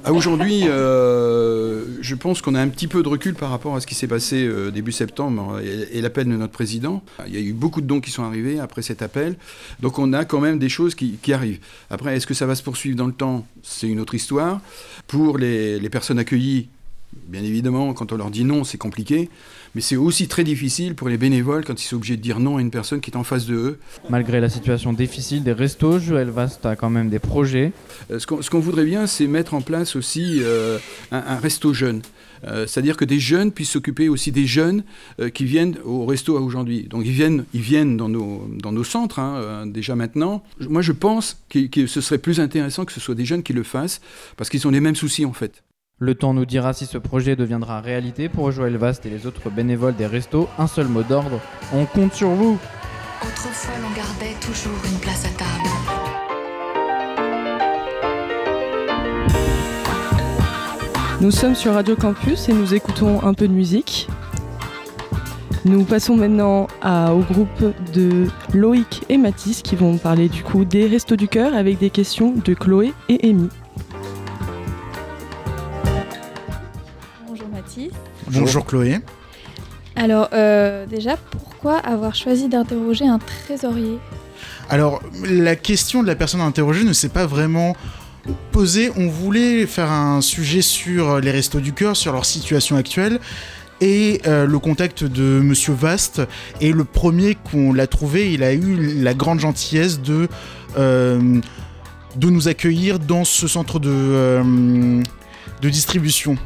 Aujourd'hui, 0.10 0.64
euh, 0.68 1.86
je 2.02 2.16
pense 2.16 2.42
qu'on 2.42 2.56
a 2.56 2.62
un 2.62 2.68
petit 2.68 2.88
peu 2.88 3.04
de 3.04 3.08
recul 3.08 3.36
par 3.36 3.50
rapport 3.50 3.76
à 3.76 3.80
ce 3.80 3.88
qui 3.88 3.96
s'est 3.96 4.08
passé 4.08 4.46
euh, 4.46 4.70
début 4.70 4.92
septembre 4.92 5.60
et, 5.62 6.02
l'appel 6.02 6.28
de 6.28 6.36
notre 6.36 6.52
président. 6.52 7.02
Il 7.26 7.34
y 7.34 7.38
a 7.38 7.40
eu 7.40 7.54
beaucoup 7.54 7.80
de 7.80 7.88
dons 7.88 8.02
qui 8.02 8.12
sont 8.12 8.24
arrivés 8.24 8.60
après 8.60 8.82
cet 8.82 9.02
appel. 9.02 9.38
Donc 9.80 10.00
on 10.00 10.12
a 10.12 10.26
quand 10.26 10.42
même 10.42 10.60
des 10.60 10.70
choses 10.70 10.96
qui, 10.96 11.34
arrivent. 11.34 11.60
Après, 11.90 12.16
est-ce 12.16 12.28
que 12.28 12.34
ça 12.34 12.46
va 12.46 12.56
se 12.56 12.64
poursuivre 12.64 12.98
dans 12.98 13.08
le 13.08 13.14
temps? 13.14 13.46
C'est 13.62 13.88
une 13.88 14.00
autre 14.00 14.16
histoire. 14.16 14.60
Pour 15.08 15.38
les 15.38 15.90
personnes 15.90 16.20
accueillies, 16.20 16.68
Bien 17.28 17.44
évidemment, 17.44 17.94
quand 17.94 18.12
on 18.12 18.18
leur 18.18 18.30
dit 18.32 18.44
non, 18.44 18.64
c'est 18.64 18.78
compliqué, 18.78 19.30
mais 19.76 19.82
c'est 19.82 19.96
aussi 19.96 20.28
très 20.28 20.44
difficile 20.44 20.96
pour 20.96 21.10
les 21.10 21.18
bénévoles 21.18 21.66
quand 21.66 21.82
ils 21.82 21.88
sont 21.88 21.96
obligés 21.96 22.18
de 22.18 22.22
dire 22.22 22.40
non 22.40 22.58
à 22.58 22.62
une 22.62 22.72
personne 22.72 23.02
qui 23.02 23.10
est 23.10 23.18
en 23.18 23.24
face 23.24 23.46
de 23.46 23.56
eux. 23.56 23.80
Malgré 24.10 24.40
la 24.40 24.50
situation 24.50 24.94
difficile 24.94 25.44
des 25.44 25.54
restos, 25.54 26.00
Joël 26.00 26.30
Vast 26.30 26.66
a 26.66 26.76
quand 26.76 26.90
même 26.90 27.10
des 27.10 27.20
projets. 27.20 27.72
Euh, 28.12 28.20
ce 28.20 28.50
qu'on 28.50 28.60
voudrait 28.60 28.86
bien, 28.86 29.08
c'est 29.08 29.28
mettre 29.28 29.54
en 29.54 29.62
place 29.62 29.96
aussi 29.96 30.40
euh, 30.42 30.78
un, 31.12 31.38
resto 31.38 31.74
jeune. 31.74 32.02
Euh, 32.46 32.68
c'est-à-dire 32.68 32.98
que 32.98 33.06
des 33.06 33.20
jeunes 33.20 33.52
puissent 33.52 33.72
s'occuper 33.72 34.10
aussi 34.10 34.32
des 34.32 34.46
jeunes 34.46 34.84
qui 35.34 35.46
viennent 35.46 35.78
au 35.86 36.06
resto 36.06 36.38
aujourd'hui. 36.38 36.84
Donc 36.90 37.04
ils 37.06 37.12
viennent, 37.12 37.46
ils 37.54 37.62
viennent 37.62 37.98
dans, 37.98 38.10
nos, 38.10 38.48
dans 38.62 38.72
nos 38.72 38.84
centres 38.84 39.20
hein, 39.20 39.66
déjà 39.66 39.96
maintenant. 39.96 40.44
Moi 40.60 40.82
je 40.82 40.92
pense 40.92 41.38
que, 41.50 41.68
que 41.68 41.88
ce 41.88 42.02
serait 42.02 42.18
plus 42.18 42.40
intéressant 42.40 42.86
que 42.86 42.92
ce 42.92 43.00
soit 43.00 43.16
des 43.16 43.26
jeunes 43.26 43.44
qui 43.44 43.54
le 43.54 43.64
fassent 43.64 44.02
parce 44.36 44.50
qu'ils 44.50 44.68
ont 44.68 44.72
les 44.72 44.82
mêmes 44.82 44.96
soucis 44.96 45.26
en 45.26 45.34
fait. 45.34 45.64
Le 46.04 46.16
temps 46.16 46.34
nous 46.34 46.46
dira 46.46 46.74
si 46.74 46.86
ce 46.86 46.98
projet 46.98 47.38
deviendra 47.38 47.80
réalité 47.80 48.28
pour 48.28 48.52
Joël 48.52 48.76
Vast 48.76 49.06
et 49.06 49.10
les 49.10 49.26
autres 49.26 49.50
bénévoles 49.50 49.96
des 49.96 50.06
restos. 50.06 50.50
Un 50.58 50.68
seul 50.68 50.90
mot 50.90 51.02
d'ordre, 51.02 51.40
on 51.74 51.86
compte 51.86 52.14
sur 52.14 52.28
vous. 52.28 52.60
Autrefois, 53.22 53.76
l'on 53.82 53.90
gardait 53.96 54.36
toujours 54.42 54.78
une 54.84 55.00
place 55.00 55.24
à 55.24 55.30
table. 55.30 55.70
Nous 61.22 61.32
sommes 61.32 61.56
sur 61.56 61.74
Radio 61.74 61.96
Campus 61.96 62.50
et 62.50 62.54
nous 62.54 62.74
écoutons 62.74 63.24
un 63.24 63.34
peu 63.34 63.48
de 63.48 63.54
musique. 63.54 64.10
Nous 65.64 65.86
passons 65.86 66.18
maintenant 66.18 66.68
au 66.84 67.20
groupe 67.20 67.74
de 67.94 68.28
Loïc 68.54 69.04
et 69.08 69.18
Mathis 69.18 69.62
qui 69.62 69.78
vont 69.78 69.98
parler 69.98 70.28
du 70.28 70.44
coup 70.44 70.66
des 70.66 70.86
Restos 70.86 71.16
du 71.16 71.30
Cœur 71.30 71.56
avec 71.56 71.80
des 71.80 71.90
questions 71.90 72.34
de 72.44 72.54
Chloé 72.54 72.94
et 73.08 73.30
Amy. 73.30 73.48
Bonjour 78.28 78.66
Chloé. 78.66 79.00
Alors 79.96 80.30
euh, 80.34 80.86
déjà, 80.86 81.18
pourquoi 81.18 81.78
avoir 81.78 82.16
choisi 82.16 82.50
d'interroger 82.50 83.08
un 83.08 83.20
trésorier? 83.20 84.00
Alors 84.70 85.02
la 85.24 85.56
question 85.56 86.02
de 86.02 86.08
la 86.08 86.16
personne 86.16 86.42
interrogée 86.42 86.84
ne 86.84 86.94
s'est 86.94 87.10
pas 87.10 87.26
vraiment 87.26 87.76
posée. 88.52 88.92
On 88.96 89.08
voulait 89.08 89.68
faire 89.68 89.92
un 89.92 90.22
sujet 90.22 90.62
sur 90.62 91.20
les 91.20 91.32
restos 91.32 91.60
du 91.60 91.74
cœur, 91.74 91.96
sur 91.96 92.14
leur 92.14 92.26
situation 92.26 92.76
actuelle. 92.76 93.20
Et 93.82 94.22
euh, 94.28 94.46
le 94.46 94.60
contact 94.60 95.04
de 95.04 95.42
Monsieur 95.42 95.74
Vast 95.74 96.22
est 96.62 96.72
le 96.72 96.86
premier 96.86 97.36
qu'on 97.36 97.74
l'a 97.74 97.86
trouvé. 97.86 98.32
Il 98.32 98.42
a 98.44 98.54
eu 98.54 99.02
la 99.02 99.14
grande 99.14 99.42
gentillesse 99.42 100.00
de, 100.00 100.30
euh, 100.78 101.42
de 102.16 102.30
nous 102.30 102.48
accueillir 102.48 102.98
dans 102.98 103.26
ce 103.26 103.48
centre 103.48 103.80
de, 103.80 105.04
de 105.62 105.70
distribution. 105.70 106.38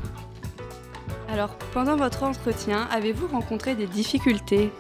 Alors, 1.38 1.56
pendant 1.72 1.96
votre 1.96 2.24
entretien, 2.24 2.88
avez-vous 2.92 3.28
rencontré 3.28 3.76
des 3.76 3.86
difficultés 3.86 4.72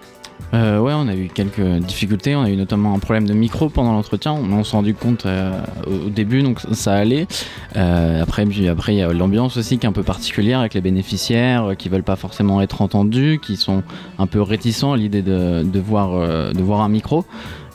euh, 0.56 0.80
ouais, 0.80 0.94
on 0.96 1.08
a 1.08 1.16
eu 1.16 1.28
quelques 1.28 1.62
difficultés. 1.62 2.36
On 2.36 2.42
a 2.42 2.50
eu 2.50 2.56
notamment 2.56 2.96
un 2.96 3.00
problème 3.00 3.28
de 3.28 3.34
micro 3.34 3.70
pendant 3.70 3.92
l'entretien. 3.94 4.34
On, 4.34 4.64
s'est 4.64 4.76
rendu 4.76 4.96
compte 4.96 5.28
euh, 5.28 5.52
au, 5.86 6.10
début, 6.10 6.42
donc 6.42 6.62
ça 6.72 6.96
allait. 6.96 7.28
Euh, 7.76 8.24
après, 8.24 8.44
après, 8.68 8.96
il 8.96 8.98
y 8.98 9.04
a 9.04 9.14
l'ambiance 9.14 9.58
aussi 9.58 9.78
qui 9.78 9.86
est 9.86 9.90
un 9.90 9.94
peu 9.94 10.02
particulière 10.02 10.60
avec 10.60 10.74
les 10.74 10.82
bénéficiaires 10.82 11.66
euh, 11.66 11.74
qui 11.76 11.90
veulent 11.90 12.02
pas 12.02 12.16
forcément 12.16 12.60
être 12.62 12.82
entendus, 12.82 13.40
qui 13.40 13.56
sont 13.56 13.84
un 14.18 14.26
peu 14.26 14.42
réticents 14.42 14.94
à 14.94 14.98
l'idée 14.98 15.22
de, 15.22 15.80
voir, 15.80 16.12
de 16.54 16.62
voir 16.64 16.82
un 16.82 16.90
micro. 16.90 17.24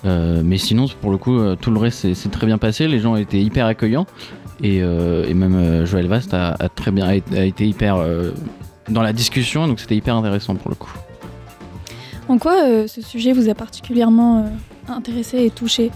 mais 0.04 0.58
sinon, 0.58 0.86
pour 1.00 1.12
le 1.12 1.18
coup, 1.18 1.38
tout 1.54 1.70
le 1.70 1.78
reste 1.78 2.14
s'est 2.14 2.28
très 2.30 2.46
bien 2.46 2.58
passé. 2.58 2.88
Les 2.88 2.98
gens 2.98 3.14
étaient 3.14 3.42
hyper 3.42 3.66
accueillants. 3.66 4.06
Et, 4.60 4.78
et 4.78 5.34
même 5.34 5.84
Joël 5.84 6.08
Vast 6.08 6.34
a, 6.34 6.56
a 6.58 6.68
très 6.68 6.90
bien 6.90 7.06
a 7.06 7.44
été 7.44 7.66
hyper 7.66 8.04
dans 8.88 9.02
la 9.02 9.12
discussion, 9.12 9.66
donc 9.66 9.80
c'était 9.80 9.96
hyper 9.96 10.16
intéressant 10.16 10.54
pour 10.54 10.70
le 10.70 10.76
coup. 10.76 10.92
En 12.28 12.38
quoi 12.38 12.64
euh, 12.64 12.86
ce 12.86 13.02
sujet 13.02 13.32
vous 13.32 13.48
a 13.48 13.54
particulièrement 13.54 14.38
euh, 14.38 14.92
intéressé 14.92 15.44
et 15.44 15.50
touché? 15.50 15.90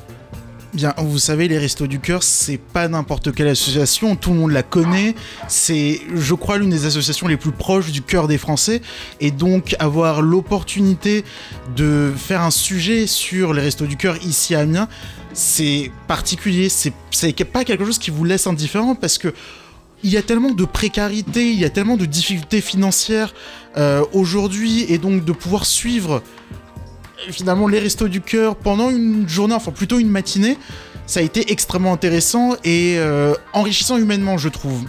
Bien, 0.75 0.93
vous 0.99 1.19
savez, 1.19 1.49
les 1.49 1.57
Restos 1.57 1.87
du 1.87 2.01
Cœur, 2.01 2.23
c'est 2.23 2.59
pas 2.59 2.87
n'importe 2.87 3.33
quelle 3.33 3.49
association, 3.49 4.15
tout 4.15 4.33
le 4.33 4.37
monde 4.37 4.51
la 4.51 4.63
connaît. 4.63 5.15
C'est, 5.49 6.03
je 6.15 6.35
crois, 6.35 6.59
l'une 6.59 6.69
des 6.69 6.85
associations 6.85 7.29
les 7.29 7.39
plus 7.39 7.53
proches 7.53 7.93
du 7.93 8.03
cœur 8.03 8.29
des 8.29 8.37
Français. 8.37 8.83
Et 9.21 9.31
donc, 9.31 9.75
avoir 9.79 10.21
l'opportunité 10.21 11.25
de 11.77 12.13
faire 12.15 12.43
un 12.43 12.51
sujet 12.51 13.07
sur 13.07 13.55
les 13.55 13.63
Restos 13.63 13.87
du 13.87 13.97
Cœur 13.97 14.17
ici 14.23 14.55
à 14.55 14.61
Amiens, 14.61 14.89
c'est 15.33 15.91
particulier. 16.09 16.69
C'est, 16.69 16.93
c'est 17.11 17.33
pas 17.45 17.65
quelque 17.65 17.87
chose 17.87 17.99
qui 17.99 18.11
vous 18.11 18.25
laisse 18.25 18.47
indifférent 18.47 18.97
parce 18.97 19.17
que 19.17 19.33
il 20.07 20.13
y 20.13 20.17
a 20.17 20.23
tellement 20.23 20.53
de 20.53 20.65
précarité, 20.65 21.51
il 21.51 21.59
y 21.59 21.65
a 21.65 21.71
tellement 21.71 21.97
de 21.97 22.07
difficultés 22.07 22.61
financières 22.61 23.35
euh, 23.77 24.05
aujourd'hui, 24.13 24.87
et 24.89 24.99
donc 24.99 25.25
de 25.25 25.33
pouvoir 25.33 25.67
suivre 25.67 26.23
euh, 27.27 27.33
finalement 27.33 27.67
les 27.67 27.81
restos 27.81 28.07
du 28.07 28.21
cœur 28.21 28.55
pendant 28.55 28.91
une 28.91 29.29
journée, 29.29 29.55
enfin 29.55 29.73
plutôt 29.73 29.99
une 29.99 30.09
matinée, 30.09 30.59
ça 31.07 31.19
a 31.19 31.23
été 31.25 31.51
extrêmement 31.51 31.93
intéressant 31.93 32.55
et 32.63 32.99
euh, 32.99 33.35
enrichissant 33.53 33.99
humainement, 33.99 34.39
je 34.39 34.49
trouve. 34.49 34.85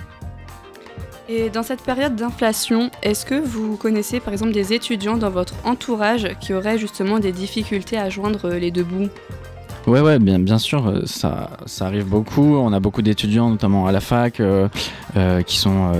Et 1.27 1.49
dans 1.49 1.63
cette 1.63 1.81
période 1.81 2.15
d'inflation, 2.15 2.91
est-ce 3.01 3.25
que 3.25 3.35
vous 3.35 3.75
connaissez 3.75 4.19
par 4.19 4.33
exemple 4.33 4.51
des 4.51 4.73
étudiants 4.73 5.17
dans 5.17 5.31
votre 5.31 5.55
entourage 5.63 6.27
qui 6.39 6.53
auraient 6.53 6.77
justement 6.77 7.17
des 7.17 7.31
difficultés 7.31 7.97
à 7.97 8.11
joindre 8.11 8.49
les 8.49 8.69
deux 8.69 8.83
bouts? 8.83 9.09
Ouais, 9.87 10.01
ouais, 10.01 10.19
bien, 10.19 10.37
bien 10.37 10.57
sûr, 10.59 10.85
euh, 10.85 11.03
ça, 11.05 11.51
ça 11.65 11.85
arrive 11.85 12.05
beaucoup. 12.05 12.57
On 12.57 12.73
a 12.73 12.79
beaucoup 12.81 13.01
d'étudiants, 13.01 13.49
notamment 13.49 13.87
à 13.87 13.93
la 13.93 14.01
fac, 14.01 14.41
euh, 14.41 14.67
euh, 15.15 15.41
qui 15.43 15.57
sont 15.57 15.93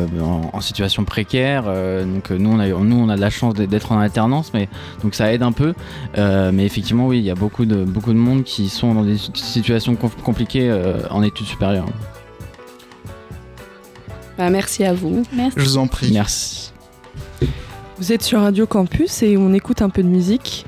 en, 0.52 0.60
situation 0.60 1.06
précaire. 1.06 1.64
donc 1.64 2.32
nous 2.32 2.50
on, 2.50 2.60
a, 2.60 2.68
nous, 2.68 2.98
on 2.98 3.08
a 3.08 3.16
de 3.16 3.22
la 3.22 3.30
chance 3.30 3.54
d'être 3.54 3.94
en 3.94 4.00
alternance, 4.00 4.52
mais 4.54 4.68
donc 5.02 5.16
ça 5.16 5.32
aide 5.32 5.44
un 5.44 5.54
peu. 5.54 5.74
mais 6.16 6.66
effectivement, 6.66 7.08
oui, 7.08 7.20
il 7.20 7.24
y 7.24 7.32
a 7.32 7.36
beaucoup 7.36 7.66
de, 7.66 7.86
beaucoup 7.86 8.12
de 8.12 8.18
monde 8.18 8.44
qui 8.44 8.68
sont 8.68 8.94
dans 8.94 9.04
des 9.04 9.18
situations 9.34 9.96
compliquées 9.96 10.70
en 11.10 11.24
études 11.24 11.46
supérieures. 11.46 11.86
Bah, 14.38 14.50
merci 14.50 14.84
à 14.84 14.94
vous. 14.94 15.24
Je 15.56 15.64
vous 15.64 15.78
en 15.78 15.88
prie. 15.88 16.12
Merci. 16.12 16.74
Vous 17.98 18.12
êtes 18.12 18.24
sur 18.24 18.42
Radio 18.42 18.68
Campus 18.68 19.24
et 19.24 19.38
on 19.38 19.54
écoute 19.54 19.82
un 19.82 19.90
peu 19.90 20.04
de 20.04 20.10
musique. 20.10 20.66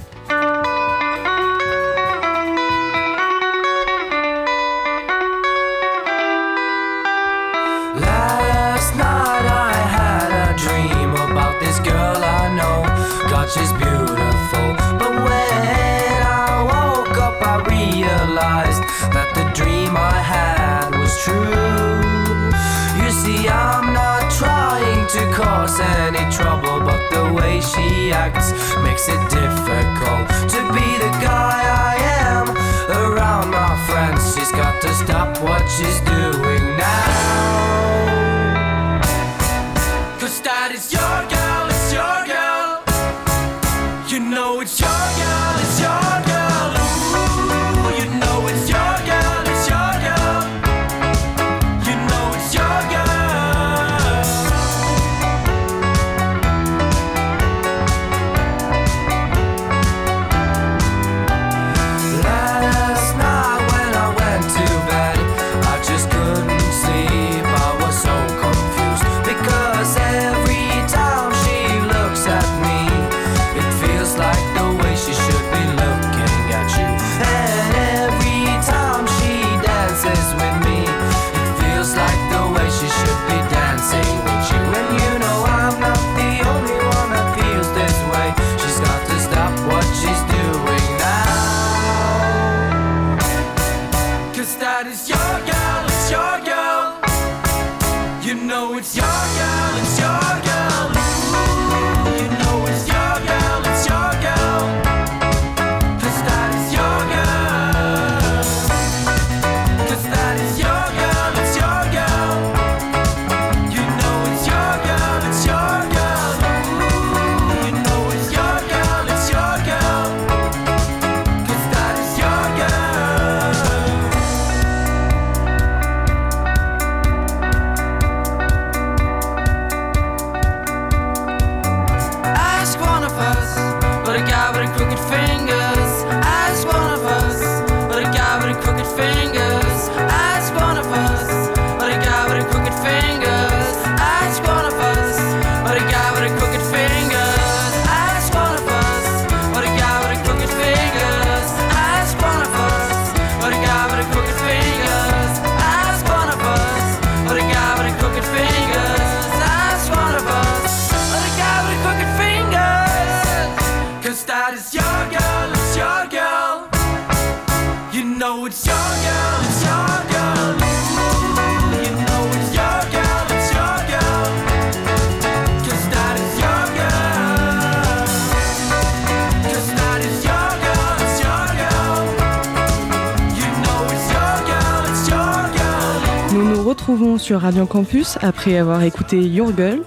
Retrouvons 186.90 187.20
sur 187.20 187.42
Radio 187.42 187.68
Campus 187.68 188.18
après 188.24 188.58
avoir 188.58 188.82
écouté 188.82 189.22
Your 189.22 189.56
Girl 189.56 189.84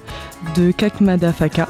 de 0.57 0.71
Kakmada 0.71 1.33
Faka. 1.33 1.69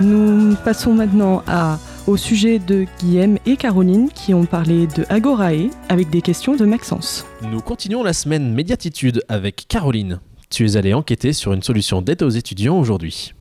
Nous 0.00 0.54
passons 0.64 0.94
maintenant 0.94 1.42
à, 1.46 1.78
au 2.06 2.16
sujet 2.16 2.58
de 2.58 2.86
Guillaume 2.98 3.36
et 3.44 3.58
Caroline 3.58 4.08
qui 4.08 4.32
ont 4.32 4.46
parlé 4.46 4.86
de 4.86 5.04
Agorae 5.10 5.68
avec 5.90 6.08
des 6.08 6.22
questions 6.22 6.56
de 6.56 6.64
Maxence. 6.64 7.26
Nous 7.42 7.60
continuons 7.60 8.02
la 8.02 8.14
semaine 8.14 8.54
médiatitude 8.54 9.22
avec 9.28 9.66
Caroline. 9.68 10.20
Tu 10.48 10.64
es 10.64 10.78
allée 10.78 10.94
enquêter 10.94 11.34
sur 11.34 11.52
une 11.52 11.62
solution 11.62 12.00
d'aide 12.00 12.22
aux 12.22 12.30
étudiants 12.30 12.78
aujourd'hui. 12.78 13.34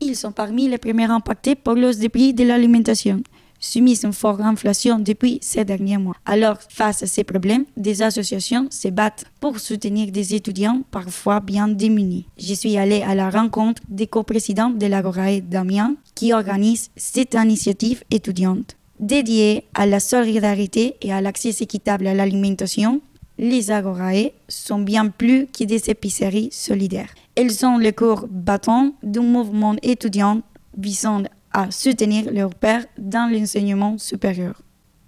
Ils 0.00 0.16
sont 0.16 0.32
parmi 0.32 0.66
les 0.66 0.78
premiers 0.78 1.04
impactés 1.04 1.54
par 1.54 1.74
l'hausse 1.74 1.98
des 1.98 2.08
prix 2.08 2.34
de 2.34 2.42
l'alimentation, 2.42 3.22
à 3.62 3.78
une 3.78 4.12
forte 4.12 4.40
inflation 4.40 4.98
depuis 4.98 5.38
ces 5.40 5.64
derniers 5.64 5.98
mois. 5.98 6.16
Alors, 6.26 6.58
face 6.68 7.02
à 7.02 7.06
ces 7.06 7.24
problèmes, 7.24 7.64
des 7.76 8.02
associations 8.02 8.66
se 8.70 8.88
battent 8.88 9.24
pour 9.40 9.58
soutenir 9.58 10.10
des 10.10 10.34
étudiants 10.34 10.82
parfois 10.90 11.40
bien 11.40 11.68
démunis. 11.68 12.26
Je 12.38 12.54
suis 12.54 12.76
allée 12.76 13.02
à 13.02 13.14
la 13.14 13.30
rencontre 13.30 13.82
des 13.88 14.06
coprésidents 14.06 14.70
de 14.70 14.86
l'Agorae 14.86 15.40
d'Amiens 15.40 15.94
qui 16.14 16.32
organisent 16.32 16.90
cette 16.96 17.34
initiative 17.34 18.02
étudiante. 18.10 18.76
Dédiée 19.00 19.64
à 19.74 19.86
la 19.86 20.00
solidarité 20.00 20.96
et 21.00 21.12
à 21.12 21.20
l'accès 21.20 21.50
équitable 21.60 22.06
à 22.06 22.14
l'alimentation, 22.14 23.00
les 23.38 23.70
Agorae 23.70 24.30
sont 24.48 24.78
bien 24.78 25.08
plus 25.08 25.46
que 25.46 25.64
des 25.64 25.90
épiceries 25.90 26.50
solidaires. 26.52 27.12
Elles 27.34 27.50
sont 27.50 27.78
le 27.78 27.90
corps 27.90 28.26
battant 28.30 28.92
d'un 29.02 29.22
mouvement 29.22 29.74
étudiant 29.82 30.42
visant 30.76 31.22
à 31.52 31.70
soutenir 31.70 32.30
leurs 32.32 32.54
pairs 32.54 32.84
dans 32.98 33.30
l'enseignement 33.32 33.98
supérieur. 33.98 34.60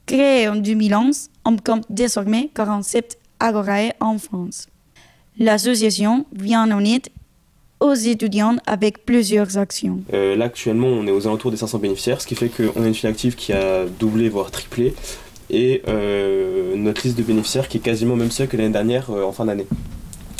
Créée 0.07 0.49
en 0.49 0.57
2011, 0.57 1.29
on 1.45 1.57
compte 1.57 1.87
désormais 1.89 2.51
47 2.55 3.19
Agorae 3.41 3.95
en 4.01 4.19
France. 4.19 4.69
L'association 5.39 6.27
vient 6.33 6.71
en 6.71 6.85
aide 6.85 7.09
aux 7.81 7.95
étudiants 7.95 8.57
avec 8.67 9.05
plusieurs 9.05 9.59
actions. 9.59 10.01
Euh, 10.13 10.37
là, 10.37 10.47
actuellement, 10.47 10.89
on 10.89 11.07
est 11.07 11.11
aux 11.11 11.27
alentours 11.27 11.51
des 11.51 11.57
500 11.57 11.79
bénéficiaires, 11.79 12.21
ce 12.21 12.27
qui 12.27 12.35
fait 12.35 12.49
qu'on 12.49 12.83
a 12.83 12.87
une 12.87 12.95
file 12.95 13.11
active 13.11 13.35
qui 13.35 13.53
a 13.53 13.85
doublé, 13.87 14.29
voire 14.29 14.51
triplé, 14.51 14.95
et 15.51 15.83
euh, 15.89 16.77
notre 16.77 17.03
liste 17.05 17.19
de 17.19 17.23
bénéficiaires 17.23 17.69
qui 17.69 17.79
est 17.79 17.81
quasiment 17.81 18.17
même 18.17 18.31
seule 18.31 18.49
que 18.49 18.57
l'année 18.57 18.71
dernière 18.71 19.11
euh, 19.11 19.25
en 19.25 19.33
fin 19.33 19.45
d'année, 19.45 19.67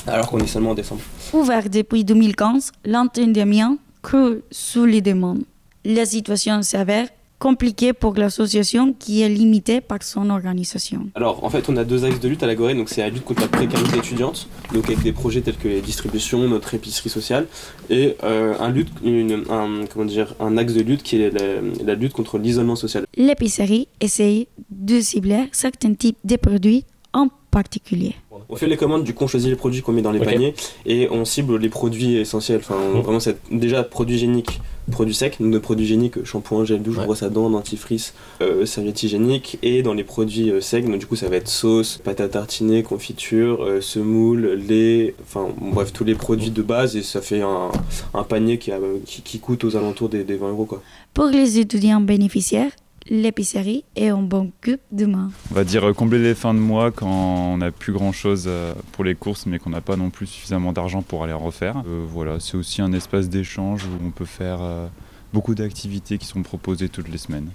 alors 0.07 0.31
qu'on 0.31 0.39
est 0.39 0.47
seulement 0.47 0.71
en 0.71 0.75
décembre. 0.75 1.03
Ouvert 1.33 1.69
depuis 1.69 2.05
2015, 2.05 2.73
l'antenne 2.87 3.33
d'Amiens 3.33 3.79
creuse 4.03 4.43
sous 4.51 4.85
les 4.85 5.01
demandes. 5.01 5.45
La 5.85 6.07
situation 6.07 6.63
s'avère 6.63 7.09
compliquée 7.39 7.93
pour 7.93 8.15
l'association 8.15 8.95
qui 8.99 9.21
est 9.21 9.29
limitée 9.29 9.83
par 9.83 10.03
son 10.03 10.31
organisation. 10.31 11.09
Alors, 11.15 11.45
en 11.45 11.51
fait, 11.51 11.69
on 11.69 11.77
a 11.77 11.85
deux 11.85 12.05
axes 12.07 12.21
de 12.21 12.29
lutte 12.29 12.43
à 12.43 12.47
la 12.47 12.55
Gorée, 12.55 12.75
donc 12.75 12.89
c'est 12.89 13.03
la 13.03 13.11
lutte 13.11 13.25
contre 13.25 13.43
la 13.43 13.49
précarité 13.49 13.99
étudiante, 13.99 14.49
donc 14.73 14.85
avec 14.87 15.03
des 15.03 15.13
projets 15.13 15.43
tels 15.43 15.57
que 15.59 15.69
les 15.69 15.83
distributions, 15.83 16.39
notre 16.49 16.73
épicerie 16.73 17.11
sociale, 17.11 17.47
et 17.91 18.17
euh, 18.23 18.55
un, 18.61 18.71
lutte, 18.71 18.89
une- 19.05 19.45
un, 19.51 19.85
comment 19.93 20.07
dire, 20.07 20.35
un 20.41 20.57
axe 20.57 20.73
de 20.73 20.81
lutte 20.81 21.03
qui 21.03 21.21
est 21.21 21.31
la, 21.39 21.61
la 21.85 21.95
lutte 21.95 22.15
contre 22.15 22.39
l'isolement 22.39 22.77
social. 22.77 23.05
L'épicerie 23.17 23.89
essaye 24.01 24.49
de 24.71 25.01
cibler 25.01 25.49
certains 25.53 25.93
types 25.93 26.17
de 26.25 26.37
produits 26.37 26.85
en 27.13 27.29
particulier. 27.51 28.15
On 28.49 28.57
fait 28.57 28.67
les 28.67 28.77
commandes, 28.77 29.05
du 29.05 29.15
coup 29.15 29.25
on 29.25 29.27
choisit 29.27 29.49
les 29.51 29.57
produits 29.57 29.83
qu'on 29.83 29.93
met 29.93 30.03
dans 30.03 30.13
les 30.13 30.21
paniers 30.21 30.55
et 30.87 31.09
on 31.11 31.25
cible 31.25 31.57
les 31.59 31.69
produits 31.69 32.17
essentiels. 32.17 32.61
Enfin, 32.61 32.77
on- 32.93 32.97
Mhm. 32.99 33.03
vraiment, 33.03 33.21
c'est 33.21 33.37
déjà 33.51 33.83
produits 33.83 34.17
hygiéniques, 34.17 34.61
produits 34.93 35.15
secs, 35.15 35.37
donc 35.41 35.49
nos 35.51 35.61
produits 35.61 35.85
hygiéniques, 35.87 36.19
euh, 36.19 36.25
shampoing, 36.25 36.65
gel 36.65 36.83
douche, 36.83 36.99
Ouais. 36.99 37.05
brosse 37.05 37.23
à 37.23 37.31
dents, 37.31 37.49
dentifrice, 37.51 38.13
euh, 38.43 38.67
serviettes 38.67 39.03
hygiéniques. 39.03 39.59
Et 39.63 39.83
dans 39.83 39.95
les 39.95 40.05
produits 40.05 40.51
euh, 40.51 40.61
secs, 40.61 40.85
donc 40.85 40.99
du 40.99 41.07
coup 41.07 41.17
ça 41.17 41.29
va 41.29 41.37
être 41.37 41.49
sauce, 41.49 41.99
pâte 42.05 42.21
à 42.21 42.29
tartiner, 42.29 42.83
confiture, 42.83 43.65
euh, 43.65 43.81
semoule, 43.81 44.53
lait, 44.69 45.15
enfin 45.23 45.49
bref, 45.61 45.93
tous 45.93 46.05
les 46.05 46.15
produits 46.15 46.51
de 46.51 46.63
base 46.63 46.97
et 46.97 47.03
ça 47.03 47.21
fait 47.23 47.41
un, 47.41 47.71
un 48.13 48.23
panier 48.25 48.59
qui, 48.59 48.73
a- 48.73 48.79
qui, 49.07 49.23
qui 49.23 49.39
coûte 49.39 49.65
aux 49.65 49.77
alentours 49.77 50.09
des, 50.11 50.23
des 50.25 50.37
20 50.37 50.51
euros 50.51 50.65
quoi. 50.67 50.83
Pour 51.15 51.27
les 51.27 51.59
étudiants 51.59 52.01
bénéficiaires, 52.01 52.73
l'épicerie 53.09 53.85
est 53.97 54.11
en 54.11 54.23
bon 54.23 54.51
coup 54.63 54.77
de 54.93 55.07
main. 55.07 55.31
On 55.51 55.55
va 55.55 55.65
dire 55.65 55.85
euh, 55.85 55.93
combler 55.93 56.19
les 56.19 56.35
fins 56.35 56.55
de 56.55 56.59
mois 56.59 56.91
quand 56.91 57.53
on 57.53 57.59
n'a 57.59 57.71
plus 57.71 57.93
grand 57.93 58.13
chose 58.13 58.49
pour 58.93 59.05
les 59.05 59.15
courses 59.15 59.47
mais 59.47 59.59
qu'on 59.59 59.71
n'a 59.71 59.81
pas 59.81 59.97
non 59.97 60.11
plus 60.11 60.27
suffisamment 60.27 60.73
d'argent 60.73 61.03
pour 61.03 61.25
aller 61.25 61.33
en 61.33 61.39
refaire. 61.39 61.83
Euh, 61.87 62.05
voilà, 62.07 62.41
c'est 62.41 62.57
aussi 62.57 62.83
un 62.83 62.93
espace 62.93 63.29
d'échange 63.29 63.85
où 63.85 64.07
on 64.07 64.11
peut 64.11 64.25
faire 64.25 64.59
euh, 64.63 64.87
beaucoup 65.33 65.55
d'activités 65.55 66.19
qui 66.19 66.27
sont 66.27 66.43
proposées 66.43 66.89
toutes 66.89 67.09
les 67.09 67.19
semaines. 67.19 67.51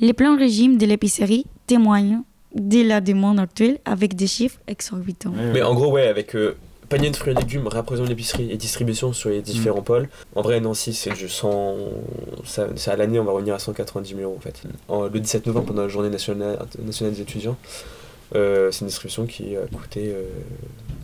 Les 0.00 0.12
plans 0.12 0.36
régime 0.36 0.76
de 0.78 0.86
l'épicerie 0.86 1.46
témoignent 1.66 2.22
de 2.54 2.86
la 2.86 3.00
demande 3.00 3.40
actuelle 3.40 3.78
avec 3.84 4.14
des 4.14 4.26
chiffres 4.26 4.58
exorbitants. 4.66 5.32
Mais 5.52 5.62
en 5.62 5.74
gros, 5.74 5.92
ouais, 5.92 6.06
avec 6.06 6.34
euh, 6.34 6.56
panier 6.96 7.10
de 7.10 7.16
fruits 7.16 7.32
et 7.32 7.36
légumes, 7.36 7.66
rapprovisionnement 7.66 8.08
d'épicerie 8.08 8.50
et 8.52 8.56
distribution 8.56 9.12
sur 9.12 9.30
les 9.30 9.42
différents 9.42 9.82
pôles. 9.82 10.08
En 10.36 10.42
vrai, 10.42 10.60
Nancy, 10.60 10.94
c'est 10.94 11.12
du 11.12 11.28
100. 11.28 11.76
Ça, 12.44 12.68
c'est 12.76 12.90
à 12.90 12.96
l'année, 12.96 13.18
on 13.18 13.24
va 13.24 13.32
revenir 13.32 13.54
à 13.54 13.58
190 13.58 14.10
000 14.10 14.20
euros 14.22 14.36
en 14.36 14.40
fait. 14.40 14.62
En- 14.88 15.04
le 15.04 15.20
17 15.20 15.46
novembre, 15.46 15.66
pendant 15.66 15.82
la 15.82 15.88
journée 15.88 16.10
nationale, 16.10 16.58
nationale 16.78 17.14
des 17.14 17.20
étudiants, 17.22 17.56
euh, 18.36 18.70
c'est 18.70 18.80
une 18.82 18.86
distribution 18.88 19.26
qui 19.26 19.56
a 19.56 19.66
coûté 19.76 20.12
euh, 20.14 20.22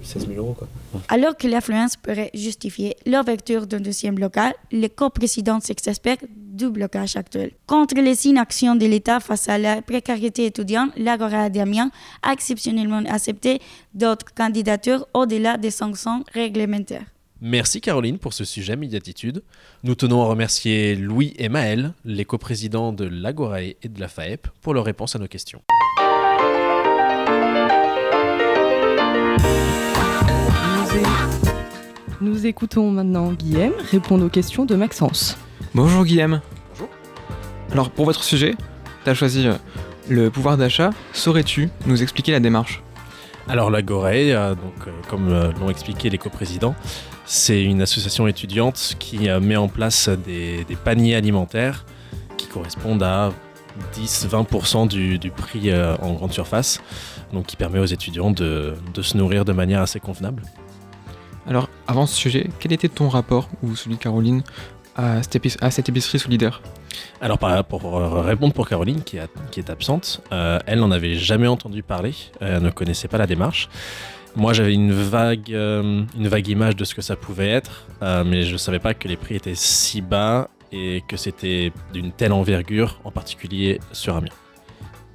16 0.02 0.28
000 0.28 0.38
euros 0.38 0.54
quoi. 0.58 0.68
Alors 1.08 1.36
que 1.36 1.46
l'affluence 1.48 1.96
pourrait 1.96 2.30
justifier 2.34 2.96
l'ouverture 3.06 3.66
d'un 3.66 3.80
deuxième 3.80 4.18
local, 4.18 4.54
le 4.72 4.86
coprésident 4.88 5.58
s'exaspère 5.60 6.16
du 6.60 6.70
blocage 6.70 7.16
actuel. 7.16 7.52
Contre 7.66 7.96
les 8.00 8.26
inactions 8.26 8.76
de 8.76 8.86
l'État 8.86 9.20
face 9.20 9.48
à 9.48 9.58
la 9.58 9.82
précarité 9.82 10.46
étudiante, 10.46 10.90
l'Agora 10.96 11.48
d'Amiens 11.48 11.90
a 12.22 12.32
exceptionnellement 12.32 13.02
accepté 13.08 13.60
d'autres 13.94 14.26
candidatures 14.34 15.06
au-delà 15.14 15.56
des 15.56 15.70
sanctions 15.70 16.24
réglementaires. 16.32 17.06
Merci 17.40 17.80
Caroline 17.80 18.18
pour 18.18 18.34
ce 18.34 18.44
sujet 18.44 18.76
médiatitude. 18.76 19.42
Nous 19.82 19.94
tenons 19.94 20.20
à 20.22 20.26
remercier 20.26 20.94
Louis 20.94 21.32
et 21.38 21.48
Maël, 21.48 21.94
les 22.04 22.26
coprésidents 22.26 22.92
de 22.92 23.06
l'Agorae 23.06 23.76
et 23.82 23.88
de 23.88 23.98
la 23.98 24.08
FAEP, 24.08 24.48
pour 24.60 24.74
leur 24.74 24.84
réponse 24.84 25.16
à 25.16 25.18
nos 25.18 25.28
questions. 25.28 25.62
Nous, 32.20 32.44
écoutons 32.44 32.90
maintenant 32.90 33.32
Guillaume 33.32 33.72
répondre 33.90 34.26
aux 34.26 34.28
questions 34.28 34.66
de 34.66 34.74
Maxence. 34.76 35.38
Bonjour 35.74 36.04
Guillaume. 36.04 36.42
Alors 37.72 37.90
pour 37.90 38.04
votre 38.04 38.24
sujet, 38.24 38.56
tu 39.04 39.10
as 39.10 39.14
choisi 39.14 39.46
euh, 39.46 39.54
le 40.08 40.28
pouvoir 40.30 40.56
d'achat. 40.56 40.90
Saurais-tu 41.12 41.68
nous 41.86 42.02
expliquer 42.02 42.32
la 42.32 42.40
démarche? 42.40 42.82
Alors 43.48 43.70
l'Agoré, 43.70 44.32
euh, 44.32 44.56
donc, 44.56 44.74
euh, 44.86 44.90
comme 45.08 45.28
l'ont 45.60 45.70
expliqué 45.70 46.10
les 46.10 46.18
coprésidents, 46.18 46.74
c'est 47.26 47.62
une 47.62 47.80
association 47.80 48.26
étudiante 48.26 48.96
qui 48.98 49.28
met 49.40 49.56
en 49.56 49.68
place 49.68 50.08
des, 50.08 50.64
des 50.64 50.74
paniers 50.74 51.14
alimentaires 51.14 51.86
qui 52.36 52.48
correspondent 52.48 53.04
à 53.04 53.30
10-20% 53.94 54.88
du, 54.88 55.18
du 55.20 55.30
prix 55.30 55.72
en 55.72 56.14
grande 56.14 56.32
surface, 56.32 56.80
donc 57.32 57.46
qui 57.46 57.54
permet 57.54 57.78
aux 57.78 57.84
étudiants 57.84 58.32
de, 58.32 58.74
de 58.92 59.02
se 59.02 59.16
nourrir 59.16 59.44
de 59.44 59.52
manière 59.52 59.80
assez 59.80 60.00
convenable. 60.00 60.42
Alors, 61.46 61.68
avant 61.86 62.06
ce 62.06 62.16
sujet, 62.16 62.50
quel 62.58 62.72
était 62.72 62.88
ton 62.88 63.08
rapport, 63.08 63.48
ou 63.62 63.76
celui 63.76 63.96
de 63.96 64.00
Caroline, 64.00 64.42
à 64.96 65.22
cette, 65.22 65.36
épice- 65.36 65.58
à 65.60 65.70
cette 65.70 65.88
épicerie 65.88 66.18
solidaire 66.18 66.60
Alors 67.20 67.38
pour 67.38 67.82
répondre 68.24 68.52
pour 68.52 68.68
Caroline 68.68 69.02
qui, 69.02 69.18
a- 69.18 69.28
qui 69.50 69.60
est 69.60 69.70
absente, 69.70 70.22
euh, 70.32 70.58
elle 70.66 70.80
n'en 70.80 70.90
avait 70.90 71.14
jamais 71.14 71.46
entendu 71.46 71.82
parler, 71.82 72.14
elle 72.40 72.62
ne 72.62 72.70
connaissait 72.70 73.08
pas 73.08 73.18
la 73.18 73.26
démarche. 73.26 73.68
Moi 74.36 74.52
j'avais 74.52 74.74
une 74.74 74.92
vague, 74.92 75.52
euh, 75.52 76.02
une 76.16 76.28
vague 76.28 76.46
image 76.48 76.76
de 76.76 76.84
ce 76.84 76.94
que 76.94 77.02
ça 77.02 77.16
pouvait 77.16 77.48
être, 77.50 77.86
euh, 78.02 78.22
mais 78.24 78.42
je 78.44 78.52
ne 78.52 78.58
savais 78.58 78.78
pas 78.78 78.94
que 78.94 79.08
les 79.08 79.16
prix 79.16 79.36
étaient 79.36 79.54
si 79.56 80.00
bas 80.00 80.48
et 80.72 81.02
que 81.08 81.16
c'était 81.16 81.72
d'une 81.92 82.12
telle 82.12 82.32
envergure, 82.32 83.00
en 83.04 83.10
particulier 83.10 83.80
sur 83.92 84.14
Amiens. 84.16 84.30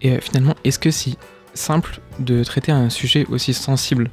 Et 0.02 0.20
finalement, 0.20 0.54
est-ce 0.66 0.78
que 0.80 0.92
c'est 0.92 1.16
simple 1.54 2.02
de 2.20 2.44
traiter 2.44 2.74
un 2.74 2.90
sujet 2.90 3.26
aussi 3.30 3.54
sensible? 3.54 4.10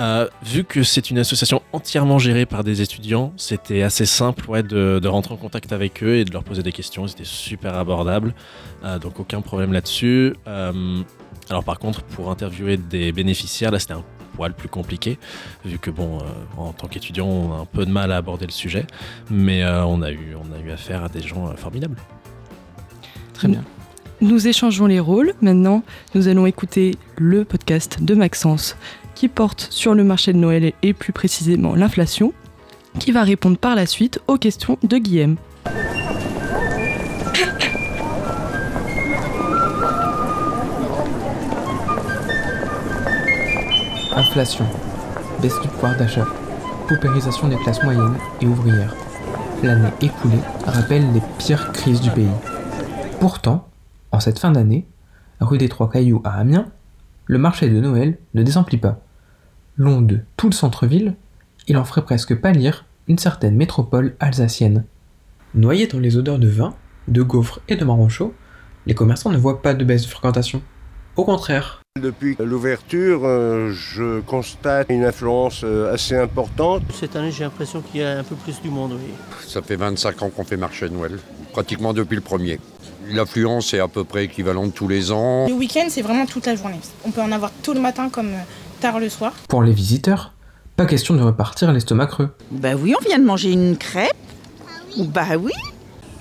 Euh, 0.00 0.26
vu 0.42 0.64
que 0.64 0.82
c'est 0.82 1.10
une 1.10 1.18
association 1.18 1.62
entièrement 1.72 2.18
gérée 2.18 2.46
par 2.46 2.64
des 2.64 2.82
étudiants, 2.82 3.32
c'était 3.36 3.82
assez 3.82 4.06
simple 4.06 4.48
ouais, 4.50 4.62
de, 4.62 4.98
de 5.00 5.08
rentrer 5.08 5.34
en 5.34 5.36
contact 5.36 5.72
avec 5.72 6.02
eux 6.02 6.16
et 6.16 6.24
de 6.24 6.32
leur 6.32 6.42
poser 6.42 6.62
des 6.62 6.72
questions. 6.72 7.06
C'était 7.06 7.24
super 7.24 7.74
abordable, 7.74 8.34
euh, 8.84 8.98
donc 8.98 9.20
aucun 9.20 9.40
problème 9.40 9.72
là-dessus. 9.72 10.34
Euh, 10.48 11.02
alors 11.48 11.62
par 11.62 11.78
contre, 11.78 12.02
pour 12.02 12.30
interviewer 12.30 12.76
des 12.76 13.12
bénéficiaires, 13.12 13.70
là 13.70 13.78
c'était 13.78 13.94
un 13.94 14.04
poil 14.34 14.52
plus 14.52 14.68
compliqué, 14.68 15.18
vu 15.64 15.78
que 15.78 15.90
bon, 15.90 16.18
euh, 16.18 16.22
en 16.56 16.72
tant 16.72 16.88
qu'étudiant, 16.88 17.26
on 17.26 17.52
a 17.52 17.56
un 17.58 17.66
peu 17.66 17.86
de 17.86 17.90
mal 17.90 18.12
à 18.12 18.16
aborder 18.16 18.46
le 18.46 18.52
sujet, 18.52 18.86
mais 19.30 19.62
euh, 19.62 19.84
on, 19.84 20.02
a 20.02 20.10
eu, 20.10 20.34
on 20.36 20.52
a 20.54 20.60
eu 20.60 20.70
affaire 20.70 21.04
à 21.04 21.08
des 21.08 21.20
gens 21.20 21.48
euh, 21.48 21.54
formidables. 21.54 21.96
Très 23.32 23.48
bien. 23.48 23.64
Nous 24.20 24.46
échangeons 24.46 24.86
les 24.86 25.00
rôles. 25.00 25.34
Maintenant, 25.40 25.82
nous 26.14 26.28
allons 26.28 26.46
écouter 26.46 26.96
le 27.16 27.44
podcast 27.44 27.98
de 28.00 28.14
Maxence 28.14 28.76
qui 29.14 29.28
porte 29.28 29.68
sur 29.70 29.94
le 29.94 30.04
marché 30.04 30.32
de 30.32 30.38
Noël 30.38 30.72
et 30.82 30.92
plus 30.92 31.12
précisément 31.12 31.74
l'inflation, 31.74 32.32
qui 32.98 33.12
va 33.12 33.22
répondre 33.22 33.58
par 33.58 33.74
la 33.74 33.86
suite 33.86 34.20
aux 34.28 34.38
questions 34.38 34.78
de 34.82 34.98
Guillaume. 34.98 35.36
Inflation, 44.16 44.64
baisse 45.42 45.60
du 45.60 45.68
pouvoir 45.68 45.96
d'achat, 45.96 46.26
paupérisation 46.88 47.48
des 47.48 47.56
classes 47.56 47.82
moyennes 47.82 48.16
et 48.40 48.46
ouvrières. 48.46 48.94
L'année 49.62 49.88
écoulée 50.00 50.38
rappelle 50.66 51.12
les 51.12 51.22
pires 51.38 51.72
crises 51.72 52.00
du 52.00 52.10
pays. 52.10 52.28
Pourtant, 53.18 53.66
en 54.12 54.20
cette 54.20 54.38
fin 54.38 54.52
d'année, 54.52 54.86
rue 55.40 55.58
des 55.58 55.68
Trois 55.68 55.90
Cailloux 55.90 56.22
à 56.24 56.38
Amiens, 56.38 56.66
le 57.26 57.38
marché 57.38 57.68
de 57.68 57.80
Noël 57.80 58.18
ne 58.34 58.42
désemplit 58.42 58.76
pas. 58.76 59.00
Long 59.76 60.02
de 60.02 60.20
tout 60.36 60.48
le 60.48 60.54
centre-ville, 60.54 61.16
il 61.66 61.76
en 61.76 61.84
ferait 61.84 62.04
presque 62.04 62.36
pâlir 62.36 62.84
une 63.08 63.18
certaine 63.18 63.56
métropole 63.56 64.14
alsacienne. 64.20 64.84
Noyés 65.54 65.88
dans 65.88 65.98
les 65.98 66.16
odeurs 66.16 66.38
de 66.38 66.46
vin, 66.46 66.74
de 67.08 67.22
gaufres 67.22 67.58
et 67.68 67.74
de 67.74 67.84
marrons 67.84 68.08
chauds, 68.08 68.34
les 68.86 68.94
commerçants 68.94 69.32
ne 69.32 69.36
voient 69.36 69.62
pas 69.62 69.74
de 69.74 69.84
baisse 69.84 70.02
de 70.02 70.06
fréquentation. 70.06 70.62
Au 71.16 71.24
contraire, 71.24 71.82
Depuis 72.00 72.36
l'ouverture, 72.38 73.22
euh, 73.24 73.72
je 73.72 74.20
constate 74.20 74.90
une 74.90 75.04
influence 75.04 75.62
euh, 75.64 75.92
assez 75.92 76.16
importante. 76.16 76.82
Cette 76.92 77.16
année, 77.16 77.32
j'ai 77.32 77.42
l'impression 77.42 77.80
qu'il 77.82 78.00
y 78.00 78.04
a 78.04 78.18
un 78.18 78.24
peu 78.24 78.36
plus 78.36 78.60
du 78.62 78.70
monde, 78.70 78.92
oui. 78.92 79.12
Ça 79.44 79.60
fait 79.60 79.76
25 79.76 80.22
ans 80.22 80.30
qu'on 80.30 80.44
fait 80.44 80.56
marché 80.56 80.88
de 80.88 80.94
Noël, 80.94 81.18
pratiquement 81.52 81.92
depuis 81.92 82.14
le 82.14 82.20
premier. 82.20 82.60
L'affluence 83.10 83.74
est 83.74 83.80
à 83.80 83.88
peu 83.88 84.04
près 84.04 84.24
équivalente 84.24 84.72
tous 84.72 84.88
les 84.88 85.10
ans. 85.10 85.46
Le 85.48 85.54
week-end, 85.54 85.86
c'est 85.88 86.02
vraiment 86.02 86.26
toute 86.26 86.46
la 86.46 86.54
journée. 86.54 86.80
On 87.04 87.10
peut 87.10 87.20
en 87.20 87.32
avoir 87.32 87.50
tôt 87.62 87.74
le 87.74 87.80
matin 87.80 88.08
comme 88.08 88.30
tard 88.84 89.00
le 89.00 89.08
soir. 89.08 89.32
pour 89.48 89.62
les 89.62 89.72
visiteurs, 89.72 90.34
pas 90.76 90.84
question 90.84 91.14
de 91.14 91.22
repartir 91.22 91.72
l'estomac 91.72 92.06
creux. 92.06 92.28
Bah 92.50 92.74
oui, 92.78 92.94
on 93.00 93.02
vient 93.02 93.18
de 93.18 93.24
manger 93.24 93.50
une 93.50 93.78
crêpe. 93.78 94.12
Bah 94.98 95.38
oui. 95.40 95.52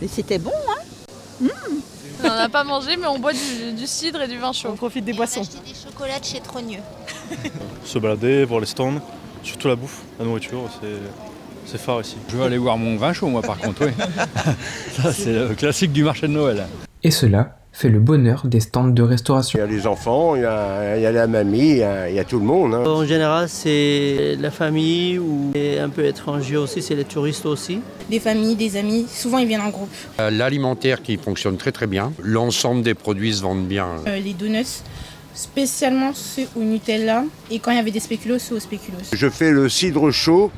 Et 0.01 0.07
c'était 0.07 0.37
bon, 0.37 0.53
hein 1.41 1.47
On 2.23 2.25
n'en 2.25 2.33
a 2.35 2.47
pas 2.47 2.63
mangé, 2.63 2.95
mais 2.95 3.07
on 3.07 3.19
boit 3.19 3.33
du, 3.33 3.73
du 3.73 3.85
cidre 3.85 4.21
et 4.21 4.29
du 4.29 4.37
vin 4.37 4.53
chaud. 4.53 4.69
On 4.71 4.77
profite 4.77 5.03
des 5.03 5.11
boissons. 5.11 5.41
des 5.41 5.73
chocolats 5.73 6.21
de 6.21 6.23
chez 6.23 6.39
Trogneux. 6.39 6.79
se 7.83 7.99
balader, 7.99 8.45
voir 8.45 8.61
les 8.61 8.65
stands, 8.65 9.01
surtout 9.43 9.67
la 9.67 9.75
bouffe, 9.75 10.01
la 10.17 10.23
nourriture, 10.23 10.69
c'est, 10.79 10.87
c'est 11.65 11.77
phare 11.77 11.99
ici. 11.99 12.15
Je 12.29 12.37
veux 12.37 12.43
aller 12.43 12.57
voir 12.57 12.77
mon 12.77 12.95
vin 12.95 13.11
chaud, 13.11 13.27
moi, 13.27 13.41
par 13.41 13.57
contre, 13.57 13.87
oui. 13.87 13.91
Ça, 15.01 15.11
c'est 15.11 15.33
le 15.33 15.53
classique 15.53 15.91
du 15.91 16.05
marché 16.05 16.29
de 16.29 16.31
Noël. 16.31 16.65
Et 17.03 17.11
cela 17.11 17.57
fait 17.75 17.89
le 17.89 17.99
bonheur 17.99 18.43
des 18.45 18.59
stands 18.59 18.87
de 18.87 19.01
restauration. 19.01 19.57
Il 19.57 19.61
y 19.61 19.65
a 19.65 19.67
les 19.67 19.87
enfants, 19.87 20.35
il 20.35 20.43
y 20.43 20.45
a, 20.45 20.95
il 20.95 21.01
y 21.01 21.05
a 21.07 21.11
la 21.11 21.25
mamie, 21.27 21.71
il 21.71 21.77
y 21.77 21.83
a, 21.83 22.07
il 22.09 22.15
y 22.15 22.19
a 22.19 22.23
tout 22.23 22.37
le 22.39 22.45
monde. 22.45 22.75
hein. 22.75 22.83
En 22.85 23.03
général, 23.03 23.49
c'est 23.49 24.37
la 24.39 24.51
famille 24.51 25.17
ou 25.17 25.51
un 25.81 25.89
peu 25.89 26.05
étranger 26.05 26.55
aussi, 26.55 26.81
c'est 26.83 26.95
les 26.95 27.03
touristes 27.03 27.45
aussi. 27.47 27.79
Des 28.09 28.19
familles, 28.19 28.55
des 28.55 28.77
amis, 28.77 29.07
souvent 29.09 29.39
ils 29.39 29.47
viennent 29.47 29.61
en 29.61 29.69
groupe. 29.71 29.89
Euh, 30.19 30.29
L'alimentaire 30.29 31.01
qui 31.01 31.17
fonctionne 31.17 31.57
très 31.57 31.71
très 31.71 31.87
bien. 31.87 32.13
L'ensemble 32.21 32.83
des 32.83 32.93
produits 32.93 33.33
se 33.33 33.41
vendent 33.41 33.65
bien. 33.67 33.87
Euh, 34.07 34.19
les 34.19 34.33
donuts, 34.33 34.83
spécialement 35.33 36.11
ceux 36.13 36.43
au 36.55 36.59
Nutella. 36.61 37.23
Et 37.49 37.57
quand 37.59 37.71
il 37.71 37.77
y 37.77 37.79
avait 37.79 37.91
des 37.91 37.99
spéculoos, 37.99 38.37
ceux 38.39 38.55
au 38.55 38.59
spéculoos. 38.59 38.99
Je 39.11 39.29
fais 39.29 39.51
le 39.51 39.67
cidre 39.67 40.11
chaud, 40.11 40.51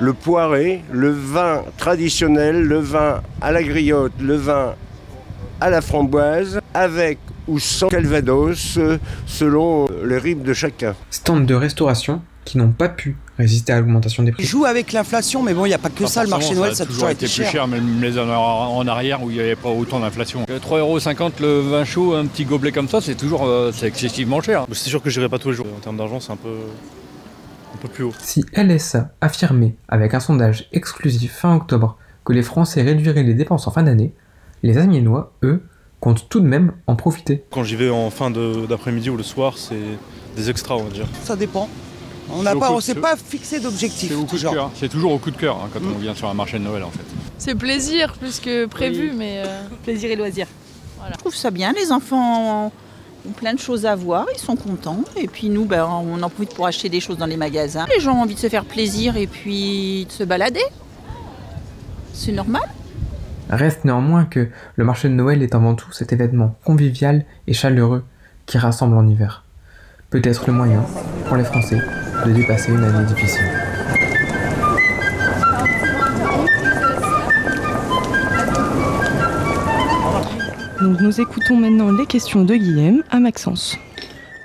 le 0.00 0.12
poiré, 0.12 0.82
le 0.92 1.10
vin 1.10 1.64
traditionnel, 1.78 2.60
le 2.62 2.78
vin 2.78 3.22
à 3.40 3.52
la 3.52 3.62
griotte, 3.62 4.12
le 4.20 4.34
vin 4.36 4.74
à 5.60 5.70
la 5.70 5.80
framboise, 5.80 6.60
avec 6.74 7.18
ou 7.46 7.58
sans 7.58 7.88
calvados, 7.88 8.76
euh, 8.76 8.98
selon 9.26 9.86
euh, 9.86 10.04
le 10.04 10.18
rythme 10.18 10.42
de 10.42 10.52
chacun. 10.52 10.94
Stands 11.10 11.40
de 11.40 11.54
restauration 11.54 12.20
qui 12.44 12.56
n'ont 12.56 12.70
pas 12.70 12.88
pu 12.88 13.16
résister 13.36 13.72
à 13.72 13.80
l'augmentation 13.80 14.22
des 14.22 14.32
prix. 14.32 14.42
joue 14.42 14.64
avec 14.64 14.92
l'inflation, 14.92 15.42
mais 15.42 15.52
bon, 15.52 15.66
il 15.66 15.68
n'y 15.68 15.74
a 15.74 15.78
pas 15.78 15.90
que 15.90 16.06
ça, 16.06 16.24
le 16.24 16.30
marché 16.30 16.54
Noël, 16.54 16.74
ça 16.74 16.84
a 16.84 16.86
toujours 16.86 17.10
été 17.10 17.26
plus 17.26 17.34
cher. 17.34 17.50
cher, 17.50 17.68
même 17.68 18.00
les 18.00 18.16
années 18.16 18.32
en 18.32 18.86
arrière 18.86 19.22
où 19.22 19.30
il 19.30 19.34
n'y 19.34 19.40
avait 19.40 19.54
pas 19.54 19.68
autant 19.68 20.00
d'inflation. 20.00 20.44
3,50€ 20.44 21.32
le 21.40 21.60
vin 21.60 21.84
chaud, 21.84 22.14
un 22.14 22.24
petit 22.24 22.46
gobelet 22.46 22.72
comme 22.72 22.88
ça, 22.88 23.02
c'est 23.02 23.16
toujours 23.16 23.44
euh, 23.44 23.70
c'est 23.74 23.86
excessivement 23.86 24.40
cher. 24.40 24.64
C'est 24.72 24.88
sûr 24.88 25.02
que 25.02 25.10
j'irai 25.10 25.28
pas 25.28 25.38
tous 25.38 25.50
les 25.50 25.56
jours. 25.56 25.66
En 25.76 25.80
termes 25.80 25.98
d'argent, 25.98 26.20
c'est 26.20 26.32
un 26.32 26.36
peu, 26.36 26.56
un 27.74 27.76
peu 27.76 27.88
plus 27.88 28.04
haut. 28.04 28.14
Si 28.18 28.44
LSA 28.56 29.10
affirmait 29.20 29.76
avec 29.88 30.14
un 30.14 30.20
sondage 30.20 30.68
exclusif 30.72 31.32
fin 31.32 31.54
octobre 31.54 31.98
que 32.24 32.32
les 32.32 32.42
Français 32.42 32.80
réduiraient 32.80 33.24
les 33.24 33.34
dépenses 33.34 33.66
en 33.66 33.70
fin 33.70 33.82
d'année, 33.82 34.14
les 34.62 34.78
Amiénois, 34.78 35.32
eux, 35.42 35.62
comptent 36.00 36.28
tout 36.28 36.40
de 36.40 36.46
même 36.46 36.72
en 36.86 36.96
profiter. 36.96 37.44
Quand 37.50 37.64
j'y 37.64 37.76
vais 37.76 37.90
en 37.90 38.10
fin 38.10 38.30
d'après-midi 38.30 39.10
ou 39.10 39.16
le 39.16 39.22
soir, 39.22 39.58
c'est 39.58 39.76
des 40.36 40.50
extras, 40.50 40.76
on 40.76 40.84
va 40.84 40.90
dire. 40.90 41.06
Ça 41.24 41.36
dépend. 41.36 41.68
On 42.30 42.42
n'a 42.42 42.54
pas, 42.54 42.70
on 42.72 42.80
s'est 42.80 42.94
pas 42.94 43.16
fixé 43.16 43.58
d'objectif. 43.58 44.10
C'est 44.10 44.14
au 44.14 44.24
coup 44.24 44.36
de 44.36 44.40
genre. 44.40 44.52
cœur. 44.52 44.70
C'est 44.74 44.88
toujours 44.90 45.12
au 45.12 45.18
coup 45.18 45.30
de 45.30 45.36
cœur 45.38 45.56
hein, 45.56 45.68
quand 45.72 45.80
on 45.82 45.98
vient 45.98 46.14
sur 46.14 46.28
un 46.28 46.34
marché 46.34 46.58
de 46.58 46.64
Noël 46.64 46.84
en 46.84 46.90
fait. 46.90 47.04
C'est 47.38 47.54
plaisir 47.54 48.12
plus 48.18 48.38
que 48.38 48.66
prévu, 48.66 49.12
mais. 49.16 49.42
euh, 49.46 49.62
Plaisir 49.84 50.10
et 50.10 50.16
loisir. 50.16 50.46
Je 51.10 51.16
trouve 51.16 51.34
ça 51.34 51.50
bien, 51.50 51.72
les 51.72 51.90
enfants 51.90 52.66
ont 53.26 53.30
plein 53.32 53.54
de 53.54 53.58
choses 53.58 53.86
à 53.86 53.96
voir, 53.96 54.26
ils 54.34 54.38
sont 54.38 54.56
contents. 54.56 55.00
Et 55.16 55.26
puis 55.26 55.48
nous, 55.48 55.64
ben, 55.64 55.86
on 55.86 56.22
en 56.22 56.28
profite 56.28 56.54
pour 56.54 56.66
acheter 56.66 56.90
des 56.90 57.00
choses 57.00 57.16
dans 57.16 57.24
les 57.26 57.38
magasins. 57.38 57.86
Les 57.94 58.00
gens 58.00 58.12
ont 58.14 58.20
envie 58.22 58.34
de 58.34 58.40
se 58.40 58.48
faire 58.50 58.66
plaisir 58.66 59.16
et 59.16 59.26
puis 59.26 60.04
de 60.04 60.12
se 60.12 60.22
balader. 60.24 60.60
C'est 62.12 62.32
normal. 62.32 62.62
Reste 63.50 63.84
néanmoins 63.84 64.26
que 64.26 64.48
le 64.76 64.84
marché 64.84 65.08
de 65.08 65.14
Noël 65.14 65.42
est 65.42 65.54
avant 65.54 65.74
tout 65.74 65.90
cet 65.92 66.12
événement 66.12 66.56
convivial 66.64 67.24
et 67.46 67.54
chaleureux 67.54 68.04
qui 68.44 68.58
rassemble 68.58 68.96
en 68.96 69.08
hiver. 69.08 69.44
Peut-être 70.10 70.46
le 70.46 70.52
moyen, 70.52 70.84
pour 71.26 71.36
les 71.36 71.44
Français, 71.44 71.80
de 72.26 72.32
dépasser 72.32 72.72
une 72.72 72.84
année 72.84 73.06
difficile. 73.06 73.44
Donc 80.80 81.00
nous 81.00 81.20
écoutons 81.20 81.56
maintenant 81.56 81.90
les 81.90 82.06
questions 82.06 82.44
de 82.44 82.54
Guillaume 82.54 83.02
à 83.10 83.18
Maxence. 83.18 83.76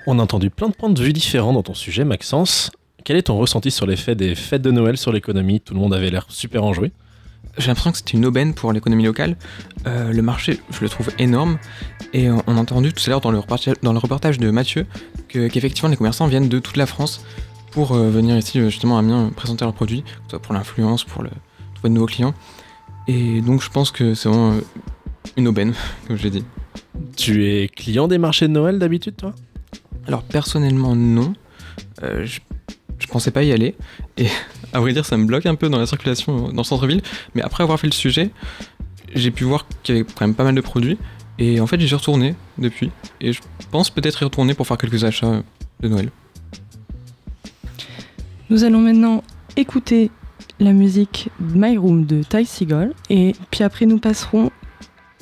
On 0.07 0.17
a 0.19 0.23
entendu 0.23 0.49
plein 0.49 0.69
de 0.69 0.73
points 0.73 0.89
de 0.89 1.01
vue 1.01 1.13
différents 1.13 1.53
dans 1.53 1.63
ton 1.63 1.73
sujet, 1.73 2.05
Maxence. 2.05 2.71
Quel 3.03 3.17
est 3.17 3.23
ton 3.23 3.37
ressenti 3.37 3.69
sur 3.69 3.85
l'effet 3.85 4.15
des 4.15 4.33
fêtes 4.33 4.61
de 4.61 4.71
Noël 4.71 4.97
sur 4.97 5.11
l'économie? 5.11 5.59
Tout 5.59 5.73
le 5.73 5.79
monde 5.81 5.93
avait 5.93 6.09
l'air 6.09 6.25
super 6.29 6.63
enjoué. 6.63 6.91
J'ai 7.57 7.67
l'impression 7.67 7.91
que 7.91 7.97
c'était 7.97 8.17
une 8.17 8.25
aubaine 8.25 8.53
pour 8.53 8.71
l'économie 8.73 9.03
locale. 9.03 9.37
Euh, 9.85 10.11
le 10.11 10.21
marché, 10.21 10.59
je 10.71 10.81
le 10.81 10.89
trouve 10.89 11.09
énorme. 11.19 11.57
Et 12.13 12.29
on 12.29 12.41
on 12.47 12.57
a 12.57 12.59
entendu 12.59 12.93
tout 12.93 13.03
à 13.05 13.09
l'heure 13.09 13.21
dans, 13.21 13.31
le 13.31 13.39
reportage- 13.39 13.75
dans 13.83 13.93
le 13.93 13.99
reportage 13.99 14.39
de 14.39 14.49
Mathieu 14.51 14.85
que- 15.27 15.47
qu'effectivement 15.47 15.89
les 15.89 15.95
commerçants 15.97 16.27
viennent 16.27 16.49
de 16.49 16.59
toute 16.59 16.77
la 16.77 16.85
France 16.85 17.23
pour 17.71 17.93
euh, 17.93 18.09
venir 18.09 18.37
ici 18.37 18.59
euh, 18.59 18.69
justement 18.69 18.97
à 18.97 18.99
Amiens 18.99 19.31
présenter 19.35 19.65
leurs 19.65 19.73
produits, 19.73 20.03
soit 20.29 20.39
pour 20.39 20.53
l'influence, 20.53 21.03
pour 21.03 21.21
le, 21.23 21.29
trouver 21.75 21.89
de 21.89 21.93
nouveaux 21.95 22.07
clients. 22.07 22.33
Et 23.07 23.41
donc 23.41 23.61
je 23.61 23.69
pense 23.69 23.91
que 23.91 24.13
c'est 24.15 24.29
vraiment 24.29 24.55
une 25.37 25.47
aubaine, 25.47 25.73
comme 26.07 26.17
je 26.17 26.23
l'ai 26.23 26.29
dit. 26.31 26.45
Tu 27.15 27.45
es 27.47 27.67
client 27.67 28.07
des 28.07 28.17
marchés 28.17 28.47
de 28.47 28.53
Noël 28.53 28.79
d'habitude, 28.79 29.15
toi? 29.15 29.33
Alors 30.07 30.23
personnellement 30.23 30.95
non. 30.95 31.33
euh, 32.03 32.25
je, 32.25 32.39
je 32.99 33.07
pensais 33.07 33.31
pas 33.31 33.43
y 33.43 33.51
aller. 33.51 33.75
Et 34.17 34.27
à 34.73 34.79
vrai 34.79 34.93
dire, 34.93 35.05
ça 35.05 35.17
me 35.17 35.25
bloque 35.25 35.45
un 35.45 35.55
peu 35.55 35.69
dans 35.69 35.79
la 35.79 35.85
circulation 35.85 36.49
dans 36.49 36.61
le 36.61 36.63
centre-ville. 36.63 37.01
Mais 37.35 37.41
après 37.41 37.63
avoir 37.63 37.79
fait 37.79 37.87
le 37.87 37.93
sujet, 37.93 38.31
j'ai 39.13 39.31
pu 39.31 39.43
voir 39.43 39.65
qu'il 39.83 39.95
y 39.95 39.99
avait 39.99 40.07
quand 40.07 40.25
même 40.25 40.35
pas 40.35 40.43
mal 40.43 40.55
de 40.55 40.61
produits. 40.61 40.97
Et 41.39 41.59
en 41.59 41.67
fait, 41.67 41.79
j'y 41.79 41.87
suis 41.87 41.95
retourné 41.95 42.35
depuis. 42.57 42.91
Et 43.21 43.33
je 43.33 43.41
pense 43.71 43.89
peut-être 43.89 44.21
y 44.21 44.25
retourner 44.25 44.53
pour 44.53 44.67
faire 44.67 44.77
quelques 44.77 45.03
achats 45.03 45.41
de 45.79 45.87
Noël. 45.87 46.09
Nous 48.49 48.63
allons 48.63 48.79
maintenant 48.79 49.23
écouter 49.55 50.11
la 50.59 50.73
musique 50.73 51.29
My 51.39 51.77
Room 51.77 52.05
de 52.05 52.21
Ty 52.23 52.45
Seagull 52.45 52.93
et 53.09 53.35
puis 53.51 53.63
après 53.63 53.85
nous 53.85 53.97
passerons 53.97 54.51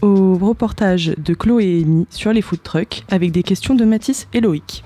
au 0.02 0.36
reportage 0.36 1.14
de 1.18 1.34
Chloé 1.34 1.66
et 1.66 1.84
Amy 1.84 2.08
sur 2.10 2.34
les 2.34 2.42
food 2.42 2.62
trucks 2.64 3.04
avec 3.10 3.32
des 3.32 3.44
questions 3.44 3.76
de 3.76 3.86
Mathis 3.86 4.28
et 4.34 4.42
Loïc. 4.42 4.84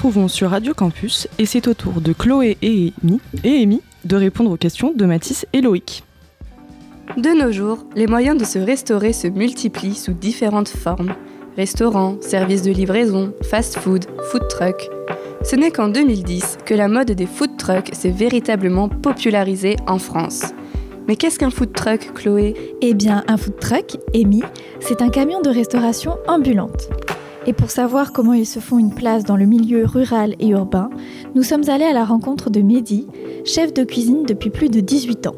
Retrouvons 0.00 0.28
sur 0.28 0.48
Radio 0.48 0.72
Campus 0.72 1.28
et 1.38 1.44
c'est 1.44 1.68
au 1.68 1.74
tour 1.74 2.00
de 2.00 2.14
Chloé 2.14 2.56
et 2.62 2.94
Amy, 3.04 3.20
et 3.44 3.62
Amy 3.62 3.82
de 4.06 4.16
répondre 4.16 4.50
aux 4.50 4.56
questions 4.56 4.94
de 4.96 5.04
Mathis 5.04 5.44
et 5.52 5.60
Loïc. 5.60 6.04
De 7.18 7.38
nos 7.38 7.52
jours, 7.52 7.84
les 7.94 8.06
moyens 8.06 8.38
de 8.38 8.46
se 8.46 8.58
restaurer 8.58 9.12
se 9.12 9.26
multiplient 9.26 9.94
sous 9.94 10.14
différentes 10.14 10.70
formes. 10.70 11.12
Restaurants, 11.58 12.16
services 12.22 12.62
de 12.62 12.70
livraison, 12.70 13.34
fast-food, 13.42 14.06
food 14.30 14.48
truck. 14.48 14.88
Ce 15.44 15.54
n'est 15.54 15.70
qu'en 15.70 15.88
2010 15.88 16.56
que 16.64 16.72
la 16.72 16.88
mode 16.88 17.10
des 17.10 17.26
food 17.26 17.58
trucks 17.58 17.90
s'est 17.92 18.08
véritablement 18.08 18.88
popularisée 18.88 19.76
en 19.86 19.98
France. 19.98 20.46
Mais 21.08 21.16
qu'est-ce 21.16 21.38
qu'un 21.38 21.50
food 21.50 21.74
truck, 21.74 22.14
Chloé? 22.14 22.54
Eh 22.80 22.94
bien, 22.94 23.22
un 23.28 23.36
food 23.36 23.58
truck, 23.60 23.98
Amy, 24.14 24.42
c'est 24.80 25.02
un 25.02 25.10
camion 25.10 25.42
de 25.42 25.50
restauration 25.50 26.16
ambulante. 26.26 26.88
Et 27.50 27.52
pour 27.52 27.72
savoir 27.72 28.12
comment 28.12 28.32
ils 28.32 28.46
se 28.46 28.60
font 28.60 28.78
une 28.78 28.94
place 28.94 29.24
dans 29.24 29.34
le 29.34 29.44
milieu 29.44 29.84
rural 29.84 30.36
et 30.38 30.50
urbain, 30.50 30.88
nous 31.34 31.42
sommes 31.42 31.68
allés 31.68 31.84
à 31.84 31.92
la 31.92 32.04
rencontre 32.04 32.48
de 32.48 32.60
Mehdi, 32.60 33.08
chef 33.44 33.74
de 33.74 33.82
cuisine 33.82 34.24
depuis 34.24 34.50
plus 34.50 34.68
de 34.68 34.78
18 34.78 35.26
ans. 35.26 35.34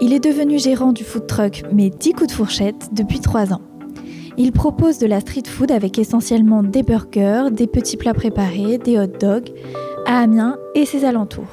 Il 0.00 0.12
est 0.12 0.18
devenu 0.18 0.58
gérant 0.58 0.92
du 0.92 1.04
food 1.04 1.28
truck 1.28 1.62
Mais 1.72 1.90
10 1.90 2.12
coups 2.14 2.26
de 2.26 2.32
fourchette 2.32 2.88
depuis 2.90 3.20
3 3.20 3.52
ans. 3.52 3.60
Il 4.36 4.50
propose 4.50 4.98
de 4.98 5.06
la 5.06 5.20
street 5.20 5.44
food 5.46 5.70
avec 5.70 5.96
essentiellement 5.96 6.64
des 6.64 6.82
burgers, 6.82 7.50
des 7.52 7.68
petits 7.68 7.96
plats 7.96 8.12
préparés, 8.12 8.78
des 8.78 8.98
hot 8.98 9.06
dogs, 9.06 9.52
à 10.06 10.22
Amiens 10.22 10.56
et 10.74 10.86
ses 10.86 11.04
alentours. 11.04 11.46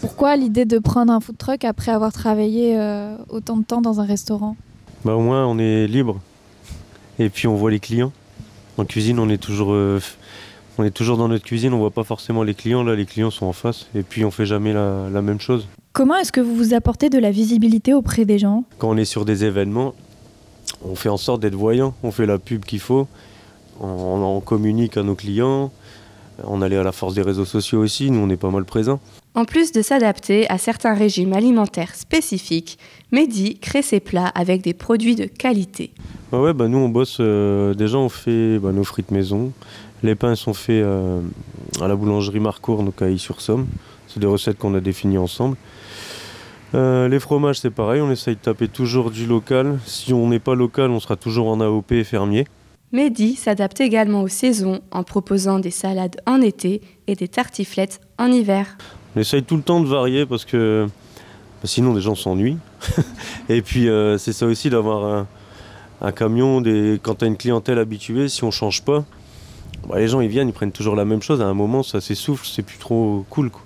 Pourquoi 0.00 0.36
l'idée 0.36 0.64
de 0.64 0.78
prendre 0.78 1.12
un 1.12 1.20
food 1.20 1.36
truck 1.38 1.64
après 1.64 1.92
avoir 1.92 2.12
travaillé 2.12 2.78
euh, 2.78 3.16
autant 3.28 3.56
de 3.56 3.64
temps 3.64 3.80
dans 3.80 4.00
un 4.00 4.04
restaurant? 4.04 4.56
Bah 5.04 5.14
au 5.14 5.20
moins 5.20 5.46
on 5.46 5.58
est 5.58 5.86
libre. 5.86 6.20
Et 7.18 7.28
puis 7.28 7.46
on 7.48 7.56
voit 7.56 7.70
les 7.70 7.80
clients. 7.80 8.12
En 8.78 8.84
cuisine 8.84 9.18
on 9.18 9.28
est 9.28 9.38
toujours 9.38 9.72
euh, 9.72 10.00
on 10.78 10.84
est 10.84 10.90
toujours 10.90 11.16
dans 11.16 11.28
notre 11.28 11.44
cuisine, 11.44 11.72
on 11.72 11.78
voit 11.78 11.90
pas 11.90 12.04
forcément 12.04 12.42
les 12.42 12.54
clients, 12.54 12.82
là 12.82 12.94
les 12.94 13.06
clients 13.06 13.30
sont 13.30 13.46
en 13.46 13.52
face. 13.52 13.86
Et 13.94 14.02
puis 14.02 14.24
on 14.24 14.30
fait 14.30 14.46
jamais 14.46 14.72
la, 14.72 15.08
la 15.12 15.22
même 15.22 15.40
chose. 15.40 15.66
Comment 15.92 16.16
est-ce 16.16 16.32
que 16.32 16.40
vous 16.40 16.56
vous 16.56 16.74
apportez 16.74 17.08
de 17.10 17.18
la 17.18 17.30
visibilité 17.30 17.94
auprès 17.94 18.24
des 18.24 18.38
gens? 18.38 18.64
Quand 18.78 18.88
on 18.88 18.96
est 18.96 19.04
sur 19.04 19.24
des 19.24 19.44
événements, 19.44 19.94
on 20.84 20.96
fait 20.96 21.08
en 21.08 21.16
sorte 21.16 21.40
d'être 21.40 21.54
voyant, 21.54 21.94
on 22.02 22.10
fait 22.10 22.26
la 22.26 22.38
pub 22.38 22.64
qu'il 22.64 22.80
faut, 22.80 23.06
on, 23.80 23.86
on 23.86 24.40
communique 24.40 24.96
à 24.96 25.04
nos 25.04 25.14
clients, 25.14 25.70
on 26.42 26.62
allait 26.62 26.76
à 26.76 26.82
la 26.82 26.92
force 26.92 27.14
des 27.14 27.22
réseaux 27.22 27.44
sociaux 27.44 27.80
aussi, 27.80 28.10
nous 28.10 28.20
on 28.20 28.28
est 28.30 28.36
pas 28.36 28.50
mal 28.50 28.64
présents. 28.64 29.00
En 29.34 29.44
plus 29.44 29.72
de 29.72 29.82
s'adapter 29.82 30.48
à 30.50 30.58
certains 30.58 30.94
régimes 30.94 31.32
alimentaires 31.32 31.94
spécifiques, 31.94 32.78
Mehdi 33.12 33.58
crée 33.58 33.82
ses 33.82 34.00
plats 34.00 34.28
avec 34.34 34.62
des 34.62 34.74
produits 34.74 35.16
de 35.16 35.26
qualité. 35.26 35.92
Ouais, 36.32 36.52
bah 36.52 36.68
nous 36.68 36.78
on 36.78 36.88
bosse, 36.88 37.18
euh, 37.20 37.74
déjà 37.74 37.98
on 37.98 38.08
fait 38.08 38.58
bah, 38.58 38.72
nos 38.72 38.84
frites 38.84 39.10
maison, 39.10 39.52
les 40.02 40.14
pains 40.14 40.34
sont 40.34 40.54
faits 40.54 40.84
euh, 40.84 41.20
à 41.80 41.88
la 41.88 41.96
boulangerie 41.96 42.40
Marcourt, 42.40 42.82
donc 42.82 43.00
à 43.02 43.16
sur 43.16 43.40
somme 43.40 43.66
c'est 44.08 44.20
des 44.20 44.26
recettes 44.26 44.58
qu'on 44.58 44.74
a 44.74 44.80
définies 44.80 45.18
ensemble. 45.18 45.56
Euh, 46.74 47.08
les 47.08 47.20
fromages 47.20 47.60
c'est 47.60 47.70
pareil, 47.70 48.00
on 48.00 48.10
essaye 48.10 48.34
de 48.34 48.40
taper 48.40 48.68
toujours 48.68 49.10
du 49.10 49.26
local, 49.26 49.78
si 49.86 50.12
on 50.12 50.28
n'est 50.28 50.40
pas 50.40 50.54
local 50.54 50.90
on 50.90 51.00
sera 51.00 51.16
toujours 51.16 51.48
en 51.48 51.60
AOP 51.60 51.92
et 51.92 52.04
fermier. 52.04 52.46
Mehdi 52.94 53.34
s'adapte 53.34 53.80
également 53.80 54.22
aux 54.22 54.28
saisons 54.28 54.78
en 54.92 55.02
proposant 55.02 55.58
des 55.58 55.72
salades 55.72 56.20
en 56.26 56.40
été 56.40 56.80
et 57.08 57.16
des 57.16 57.26
tartiflettes 57.26 58.00
en 58.18 58.28
hiver. 58.28 58.78
On 59.16 59.20
essaye 59.20 59.42
tout 59.42 59.56
le 59.56 59.64
temps 59.64 59.80
de 59.80 59.88
varier 59.88 60.26
parce 60.26 60.44
que 60.44 60.86
bah, 61.60 61.64
sinon 61.64 61.92
les 61.92 62.00
gens 62.00 62.14
s'ennuient. 62.14 62.58
et 63.48 63.62
puis 63.62 63.88
euh, 63.88 64.16
c'est 64.16 64.32
ça 64.32 64.46
aussi 64.46 64.70
d'avoir 64.70 65.26
un, 66.00 66.12
camion, 66.12 66.62
quand 67.02 67.16
tu 67.16 67.24
as 67.24 67.26
une 67.26 67.36
clientèle 67.36 67.80
habituée, 67.80 68.28
si 68.28 68.44
on 68.44 68.52
change 68.52 68.84
pas, 68.84 69.04
bah, 69.88 69.98
les 69.98 70.06
gens 70.06 70.20
ils 70.20 70.28
viennent, 70.28 70.50
ils 70.50 70.54
prennent 70.54 70.70
toujours 70.70 70.94
la 70.94 71.04
même 71.04 71.20
chose. 71.20 71.42
À 71.42 71.46
un 71.46 71.54
moment 71.54 71.82
ça 71.82 72.00
s'essouffle, 72.00 72.46
c'est 72.46 72.62
plus 72.62 72.78
trop 72.78 73.26
cool. 73.28 73.50
Quoi. 73.50 73.62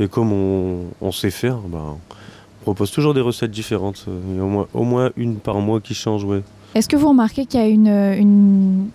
Et 0.00 0.08
comme 0.08 0.32
on, 0.32 1.12
sait 1.12 1.30
faire, 1.30 1.58
bah, 1.58 1.84
on 1.84 2.62
propose 2.62 2.90
toujours 2.90 3.12
des 3.12 3.20
recettes 3.20 3.50
différentes. 3.50 4.06
Il 4.30 4.36
y 4.36 4.40
a 4.40 4.42
au 4.42 4.48
moins, 4.48 4.66
au 4.72 4.84
moins 4.84 5.10
une 5.18 5.36
par 5.36 5.56
mois 5.56 5.82
qui 5.82 5.92
change. 5.92 6.24
Ouais. 6.24 6.42
Est-ce 6.74 6.88
que 6.88 6.96
vous 6.96 7.08
remarquez 7.08 7.46
qu'il 7.46 7.60
y 7.60 7.62
a 7.62 8.16
une, 8.16 8.88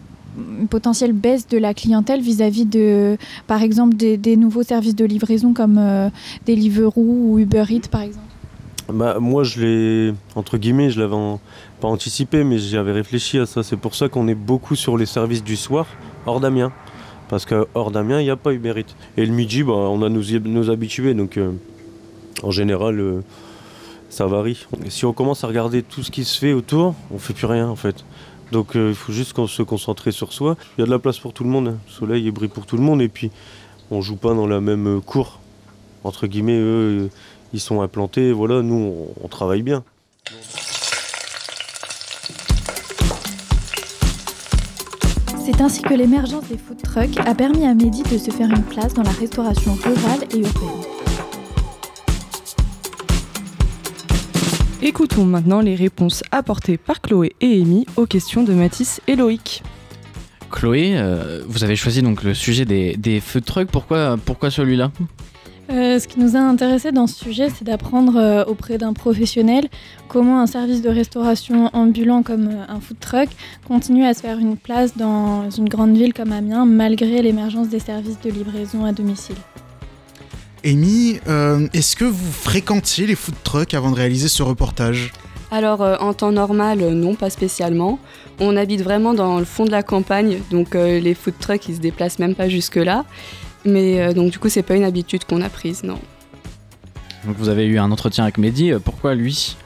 potentielle 0.70 1.14
baisse 1.14 1.48
de 1.48 1.58
la 1.58 1.74
clientèle 1.74 2.22
vis-à-vis 2.22 2.66
de, 2.66 3.18
par 3.48 3.62
exemple, 3.64 3.96
des, 3.96 4.38
nouveaux 4.38 4.64
services 4.64 4.96
de 4.96 5.06
livraison 5.06 5.54
comme 5.54 5.78
euh, 5.80 6.10
Deliveroo 6.46 6.92
ou 6.98 7.40
Uber 7.40 7.64
Eats, 7.70 7.88
par 7.90 8.02
exemple? 8.02 8.26
Bah, 8.92 9.18
moi, 9.20 9.44
je 9.44 9.62
l'ai, 9.62 10.14
entre 10.36 10.58
guillemets, 10.58 10.90
je 10.90 11.00
l'avais 11.00 11.16
pas 11.82 11.88
anticipé, 11.88 12.44
mais 12.44 12.58
j'y 12.58 12.78
avais 12.78 12.94
réfléchi 12.94 13.38
à 13.38 13.46
ça. 13.46 13.62
C'est 13.62 13.78
pour 13.78 13.96
ça 13.96 14.10
qu'on 14.10 14.28
est 14.28 14.36
beaucoup 14.36 14.76
sur 14.76 14.98
les 14.98 15.06
services 15.06 15.44
du 15.44 15.56
soir, 15.56 15.88
hors 16.26 16.40
d'Amiens. 16.40 16.72
Parce 17.30 17.46
que 17.46 17.68
hors 17.74 17.92
d'Amiens, 17.92 18.22
il 18.22 18.24
n'y 18.24 18.30
a 18.30 18.38
pas 18.38 18.54
Uber 18.54 18.74
Eats. 18.78 18.96
Et 19.18 19.26
le 19.26 19.34
midi, 19.34 19.64
bah, 19.64 19.74
on 19.74 20.02
a 20.02 20.10
nos, 20.10 20.22
nos 20.46 20.70
habitués, 20.70 21.14
donc 21.14 21.38
euh, 21.38 21.52
en 22.44 22.52
général, 22.52 23.00
euh, 23.00 23.22
ça 24.10 24.26
varie. 24.26 24.66
Si 24.90 25.06
on 25.06 25.14
commence 25.14 25.44
à 25.44 25.48
regarder 25.48 25.84
tout 25.84 26.04
ce 26.04 26.12
qui 26.12 26.24
se 26.24 26.38
fait 26.40 26.54
autour, 26.54 26.96
on 27.12 27.20
fait 27.20 27.34
plus 27.34 27.46
rien 27.48 27.68
en 27.68 27.76
fait. 27.76 28.04
Donc 28.52 28.76
euh, 28.76 28.90
il 28.90 28.96
faut 28.96 29.12
juste 29.12 29.34
qu'on 29.34 29.48
se 29.48 29.62
concentrer 29.64 30.12
sur 30.12 30.32
soi. 30.34 30.56
Il 30.78 30.82
y 30.82 30.84
a 30.84 30.86
de 30.86 30.92
la 30.92 31.00
place 31.00 31.20
pour 31.20 31.34
tout 31.34 31.44
le 31.44 31.50
monde. 31.50 31.68
hein. 31.68 31.78
Le 31.88 31.92
soleil 31.92 32.24
il 32.26 32.32
brille 32.32 32.50
pour 32.50 32.66
tout 32.66 32.78
le 32.78 32.84
monde 32.84 33.02
et 33.02 33.10
puis 33.10 33.32
on 33.92 34.02
joue 34.02 34.16
pas 34.16 34.34
dans 34.34 34.48
la 34.48 34.62
même 34.62 35.02
cour. 35.02 35.40
Entre 36.04 36.28
guillemets, 36.28 36.58
eux, 36.58 37.06
euh, 37.06 37.08
ils 37.54 37.60
sont 37.60 37.82
implantés. 37.82 38.32
Voilà, 38.32 38.62
nous, 38.62 38.76
on, 39.20 39.26
on 39.26 39.28
travaille 39.28 39.64
bien. 39.64 39.84
C'est 45.44 45.62
ainsi 45.62 45.82
que 45.82 45.94
l'émergence 45.94 46.46
des 46.50 46.58
food 46.58 46.82
trucks 46.82 47.18
a 47.26 47.34
permis 47.34 47.66
à 47.66 47.74
Mehdi 47.74 48.04
de 48.04 48.18
se 48.18 48.32
faire 48.32 48.50
une 48.50 48.64
place 48.64 48.94
dans 48.94 49.04
la 49.04 49.12
restauration 49.12 49.74
rurale 49.76 50.26
et 50.34 50.40
urbaine. 50.40 50.97
Écoutons 54.88 55.26
maintenant 55.26 55.60
les 55.60 55.76
réponses 55.76 56.24
apportées 56.32 56.78
par 56.78 57.02
Chloé 57.02 57.36
et 57.42 57.62
Amy 57.62 57.86
aux 57.98 58.06
questions 58.06 58.44
de 58.44 58.54
Mathis 58.54 59.02
et 59.08 59.18
Loïc. 59.18 59.62
Chloé, 60.50 60.94
euh, 60.96 61.44
vous 61.46 61.66
avez 61.66 61.76
choisi 61.76 62.02
donc 62.02 62.24
le 62.24 62.34
sujet 62.34 62.64
des, 62.64 62.96
des 62.96 63.20
food 63.20 63.44
trucks. 63.44 63.70
Pourquoi, 63.70 64.16
pourquoi 64.24 64.50
celui-là? 64.50 64.94
Euh, 65.70 66.00
ce 66.00 66.08
qui 66.08 66.22
nous 66.22 66.38
a 66.38 66.40
intéressé 66.40 66.94
dans 66.94 67.06
ce 67.06 67.22
sujet, 67.22 67.50
c'est 67.50 67.66
d'apprendre 67.66 68.16
euh, 68.16 68.46
auprès 68.46 68.78
d'un 68.78 68.94
professionnel 68.94 69.68
comment 70.08 70.40
un 70.40 70.48
service 70.48 70.82
de 70.82 70.88
restauration 70.88 71.70
ambulant 71.74 72.24
comme 72.24 72.48
euh, 72.48 72.64
un 72.70 72.80
food 72.80 72.98
truck 73.02 73.28
continue 73.68 74.06
à 74.06 74.14
se 74.14 74.22
faire 74.22 74.40
une 74.40 74.56
place 74.56 74.96
dans 74.96 75.50
une 75.50 75.68
grande 75.68 75.98
ville 75.98 76.14
comme 76.14 76.32
Amiens 76.32 76.66
malgré 76.66 77.22
l'émergence 77.22 77.68
des 77.68 77.80
services 77.80 78.22
de 78.24 78.30
livraison 78.30 78.86
à 78.86 78.94
domicile. 78.94 79.36
Amy, 80.66 81.20
euh, 81.28 81.68
est-ce 81.74 81.96
que 81.96 82.06
vous 82.06 82.32
fréquentiez 82.32 83.08
les 83.08 83.16
food 83.16 83.36
trucks 83.44 83.74
avant 83.74 83.92
de 83.92 83.96
réaliser 83.96 84.28
ce 84.28 84.44
reportage 84.44 85.14
Alors 85.52 85.82
euh, 85.82 85.96
en 86.00 86.14
temps 86.14 86.32
normal, 86.32 86.82
euh, 86.82 86.92
non, 86.92 87.16
pas 87.16 87.30
spécialement. 87.30 88.00
On 88.40 88.58
habite 88.58 88.82
vraiment 88.82 89.14
dans 89.14 89.40
le 89.40 89.46
fond 89.46 89.66
de 89.66 89.72
la 89.72 89.84
campagne, 89.84 90.40
donc 90.52 90.76
euh, 90.76 91.00
les 91.00 91.14
food 91.14 91.36
trucks 91.40 91.68
ils 91.70 91.76
se 91.76 91.80
déplacent 91.82 92.20
même 92.20 92.36
pas 92.36 92.50
jusque 92.50 92.76
là. 92.76 93.06
Mais 93.66 94.02
euh, 94.02 94.14
donc 94.14 94.32
du 94.32 94.40
coup 94.40 94.50
c'est 94.50 94.64
pas 94.64 94.76
une 94.76 94.84
habitude 94.84 95.24
qu'on 95.26 95.42
a 95.42 95.50
prise, 95.50 95.84
non. 95.84 96.00
Donc 97.26 97.36
vous 97.38 97.50
avez 97.50 97.66
eu 97.66 97.78
un 97.78 97.92
entretien 97.92 98.24
avec 98.24 98.38
Mehdi. 98.38 98.72
Pourquoi 98.84 99.16
lui? 99.16 99.58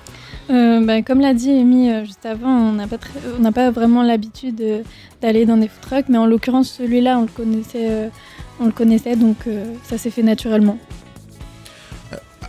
Euh, 0.51 0.81
bah, 0.85 1.01
comme 1.01 1.21
l'a 1.21 1.33
dit 1.33 1.49
Amy 1.51 1.89
euh, 1.89 2.03
juste 2.03 2.25
avant, 2.25 2.49
on 2.49 2.73
n'a 2.73 2.87
pas, 2.87 2.97
très- 2.97 3.19
on 3.37 3.41
n'a 3.41 3.51
pas 3.53 3.71
vraiment 3.71 4.03
l'habitude 4.03 4.59
euh, 4.61 4.81
d'aller 5.21 5.45
dans 5.45 5.55
des 5.57 5.67
food 5.69 5.81
trucks, 5.81 6.05
mais 6.09 6.17
en 6.17 6.25
l'occurrence 6.25 6.69
celui-là, 6.77 7.17
on 7.19 7.21
le 7.21 7.27
connaissait, 7.27 7.87
euh, 7.89 8.07
on 8.59 8.65
le 8.65 8.71
connaissait 8.71 9.15
donc 9.15 9.37
euh, 9.47 9.63
ça 9.83 9.97
s'est 9.97 10.09
fait 10.09 10.23
naturellement. 10.23 10.77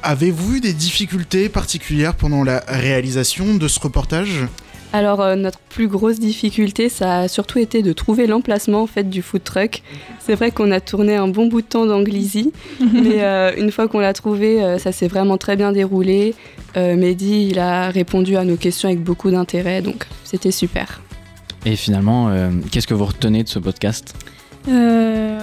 Avez-vous 0.03 0.57
eu 0.57 0.61
des 0.61 0.73
difficultés 0.73 1.49
particulières 1.49 2.15
pendant 2.15 2.43
la 2.43 2.65
réalisation 2.67 3.55
de 3.55 3.69
ce 3.69 3.79
reportage? 3.79 4.47
Alors 4.93 5.21
euh, 5.23 5.37
notre 5.37 5.61
plus 5.71 5.87
grosse 5.87 6.19
difficulté, 6.19 6.89
ça 6.89 7.21
a 7.21 7.29
surtout 7.29 7.59
été 7.61 7.83
de 7.83 7.93
trouver 7.93 8.27
l'emplacement 8.27 8.83
en 8.83 8.87
fait 8.89 9.09
du 9.09 9.23
food 9.23 9.45
truck. 9.45 9.83
C'est 10.19 10.35
vrai 10.35 10.51
qu'on 10.51 10.71
a 10.73 10.81
tourné 10.81 11.15
un 11.15 11.29
bon 11.29 11.47
bout 11.47 11.63
de 11.63 11.67
temps 11.67 11.87
dans 11.87 12.03
Glizy, 12.03 12.53
mais 12.93 13.23
euh, 13.23 13.53
une 13.57 13.71
fois 13.71 13.87
qu'on 13.87 14.01
l'a 14.01 14.13
trouvé, 14.13 14.61
euh, 14.63 14.79
ça 14.79 14.91
s'est 14.93 15.09
vraiment 15.09 15.39
très 15.39 15.57
bien 15.57 15.71
déroulé. 15.73 16.35
Euh, 16.77 16.97
Mehdi, 16.97 17.49
il 17.51 17.59
a 17.59 17.91
répondu 17.91 18.37
à 18.37 18.45
nos 18.45 18.57
questions 18.57 18.89
avec 18.89 19.03
beaucoup 19.03 19.31
d'intérêt, 19.31 19.83
donc 19.83 20.07
c'était 20.25 20.51
super. 20.51 21.03
Et 21.65 21.77
finalement, 21.77 22.29
euh, 22.29 22.51
qu'est-ce 22.71 22.87
que 22.87 22.95
vous 22.95 23.05
retenez 23.05 23.45
de 23.45 23.49
ce 23.49 23.59
podcast? 23.59 24.15
Euh, 24.69 25.41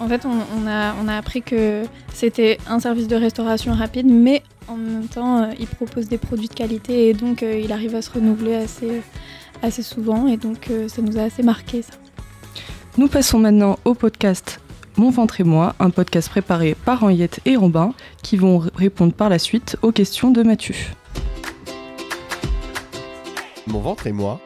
en 0.00 0.08
fait, 0.08 0.24
on, 0.24 0.30
on 0.30 0.66
a, 0.66 0.94
on 1.02 1.08
a 1.08 1.16
appris 1.16 1.42
que 1.42 1.82
c'était 2.12 2.58
un 2.66 2.80
service 2.80 3.08
de 3.08 3.16
restauration 3.16 3.72
rapide, 3.72 4.06
mais 4.06 4.42
en 4.68 4.76
même 4.76 5.06
temps, 5.06 5.42
euh, 5.42 5.46
il 5.58 5.66
propose 5.66 6.08
des 6.08 6.18
produits 6.18 6.48
de 6.48 6.54
qualité 6.54 7.08
et 7.08 7.14
donc 7.14 7.42
euh, 7.42 7.60
il 7.62 7.72
arrive 7.72 7.94
à 7.94 8.02
se 8.02 8.10
renouveler 8.10 8.54
assez, 8.54 9.02
assez 9.62 9.82
souvent 9.82 10.26
et 10.26 10.36
donc 10.36 10.68
euh, 10.70 10.88
ça 10.88 11.02
nous 11.02 11.18
a 11.18 11.22
assez 11.22 11.42
marqué 11.42 11.82
ça. 11.82 11.94
Nous 12.96 13.08
passons 13.08 13.38
maintenant 13.38 13.78
au 13.84 13.94
podcast 13.94 14.60
Mon 14.96 15.10
ventre 15.10 15.40
et 15.40 15.44
moi, 15.44 15.74
un 15.80 15.90
podcast 15.90 16.28
préparé 16.28 16.76
par 16.76 17.02
Henriette 17.02 17.40
et 17.46 17.56
Robin 17.56 17.92
qui 18.22 18.36
vont 18.36 18.62
répondre 18.76 19.12
par 19.12 19.28
la 19.28 19.40
suite 19.40 19.76
aux 19.82 19.90
questions 19.90 20.30
de 20.30 20.44
Mathieu. 20.44 20.76
Mon 23.66 23.80
ventre 23.80 24.06
et 24.06 24.12
moi. 24.12 24.40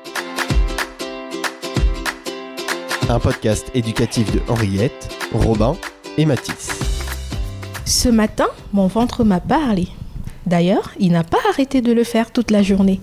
Un 3.10 3.18
podcast 3.18 3.70
éducatif 3.74 4.32
de 4.32 4.40
Henriette, 4.48 5.14
Robin 5.34 5.76
et 6.16 6.24
Mathis. 6.24 6.70
Ce 7.84 8.08
matin, 8.08 8.48
mon 8.72 8.86
ventre 8.86 9.24
m'a 9.24 9.40
parlé. 9.40 9.88
D'ailleurs, 10.46 10.92
il 10.98 11.12
n'a 11.12 11.24
pas 11.24 11.38
arrêté 11.50 11.82
de 11.82 11.92
le 11.92 12.04
faire 12.04 12.30
toute 12.30 12.50
la 12.50 12.62
journée. 12.62 13.00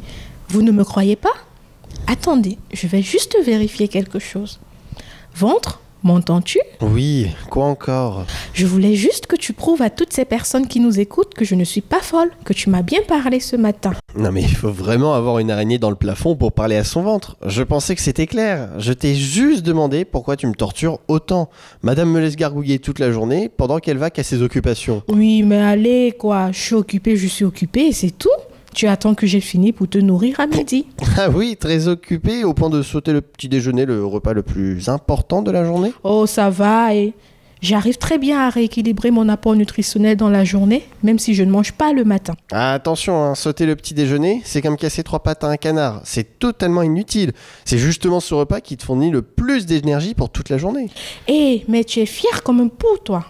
Vous 0.49 0.63
ne 0.63 0.71
me 0.71 0.83
croyez 0.83 1.15
pas? 1.15 1.33
Attendez, 2.07 2.57
je 2.73 2.87
vais 2.87 3.03
juste 3.03 3.37
vérifier 3.45 3.87
quelque 3.87 4.17
chose. 4.17 4.59
Ventre, 5.35 5.79
M'entends-tu? 6.05 6.59
Oui, 6.81 7.29
quoi 7.49 7.65
encore? 7.65 8.27
Je 8.53 8.67
voulais 8.67 8.93
juste 8.93 9.25
que 9.25 9.35
tu 9.35 9.53
prouves 9.53 9.81
à 9.81 9.89
toutes 9.89 10.13
ces 10.13 10.23
personnes 10.23 10.67
qui 10.67 10.79
nous 10.79 10.99
écoutent 10.99 11.33
que 11.33 11.43
je 11.43 11.55
ne 11.55 11.63
suis 11.63 11.81
pas 11.81 11.99
folle, 11.99 12.29
que 12.43 12.53
tu 12.53 12.69
m'as 12.69 12.83
bien 12.83 12.99
parlé 13.07 13.39
ce 13.39 13.55
matin. 13.55 13.93
Non 14.15 14.31
mais 14.31 14.43
il 14.43 14.55
faut 14.55 14.69
vraiment 14.69 15.15
avoir 15.15 15.39
une 15.39 15.49
araignée 15.49 15.79
dans 15.79 15.89
le 15.89 15.95
plafond 15.95 16.35
pour 16.35 16.51
parler 16.51 16.75
à 16.75 16.83
son 16.83 17.01
ventre. 17.01 17.37
Je 17.47 17.63
pensais 17.63 17.95
que 17.95 18.01
c'était 18.01 18.27
clair. 18.27 18.69
Je 18.77 18.93
t'ai 18.93 19.15
juste 19.15 19.63
demandé 19.63 20.05
pourquoi 20.05 20.37
tu 20.37 20.45
me 20.45 20.53
tortures 20.53 20.99
autant. 21.07 21.49
Madame 21.81 22.11
me 22.11 22.19
laisse 22.19 22.35
gargouiller 22.35 22.77
toute 22.77 22.99
la 22.99 23.11
journée 23.11 23.49
pendant 23.49 23.79
qu'elle 23.79 23.97
va 23.97 24.11
qu'à 24.11 24.21
ses 24.21 24.43
occupations. 24.43 25.01
Oui, 25.07 25.41
mais 25.41 25.57
allez, 25.57 26.13
quoi, 26.15 26.51
je 26.51 26.59
suis 26.59 26.75
occupée, 26.75 27.15
je 27.15 27.25
suis 27.25 27.45
occupée, 27.45 27.87
et 27.87 27.93
c'est 27.93 28.15
tout. 28.15 28.29
Tu 28.75 28.87
attends 28.87 29.15
que 29.15 29.25
j'ai 29.25 29.39
fini 29.39 29.71
pour 29.71 29.87
te 29.87 29.97
nourrir 29.97 30.37
à 30.41 30.47
midi. 30.47 30.85
Ah 31.17 31.29
oui, 31.29 31.55
très 31.55 31.87
occupé 31.87 32.43
au 32.43 32.53
point 32.53 32.69
de 32.69 32.81
sauter 32.81 33.13
le 33.13 33.21
petit 33.21 33.47
déjeuner, 33.47 33.85
le 33.85 34.05
repas 34.05 34.33
le 34.33 34.43
plus 34.43 34.89
important 34.89 35.41
de 35.41 35.49
la 35.49 35.63
journée 35.63 35.93
Oh, 36.03 36.25
ça 36.25 36.49
va, 36.49 36.93
et 36.93 37.13
j'arrive 37.61 37.97
très 37.97 38.17
bien 38.17 38.41
à 38.41 38.49
rééquilibrer 38.49 39.11
mon 39.11 39.29
apport 39.29 39.55
nutritionnel 39.55 40.17
dans 40.17 40.27
la 40.27 40.43
journée, 40.43 40.83
même 41.03 41.19
si 41.19 41.35
je 41.35 41.43
ne 41.43 41.51
mange 41.51 41.71
pas 41.71 41.93
le 41.93 42.03
matin. 42.03 42.33
Ah, 42.51 42.73
attention, 42.73 43.23
hein, 43.23 43.33
sauter 43.33 43.65
le 43.65 43.77
petit 43.77 43.93
déjeuner, 43.93 44.41
c'est 44.43 44.61
comme 44.61 44.75
casser 44.75 45.03
trois 45.03 45.23
pattes 45.23 45.45
à 45.45 45.47
un 45.47 45.55
canard. 45.55 46.01
C'est 46.03 46.37
totalement 46.37 46.81
inutile. 46.81 47.31
C'est 47.63 47.77
justement 47.77 48.19
ce 48.19 48.33
repas 48.33 48.59
qui 48.59 48.75
te 48.75 48.83
fournit 48.83 49.09
le 49.09 49.21
plus 49.21 49.65
d'énergie 49.65 50.15
pour 50.15 50.29
toute 50.29 50.49
la 50.49 50.57
journée. 50.57 50.89
Eh, 51.29 51.63
mais 51.69 51.85
tu 51.85 52.01
es 52.01 52.05
fier 52.05 52.43
comme 52.43 52.59
un 52.59 52.67
pou, 52.67 52.87
toi. 53.05 53.23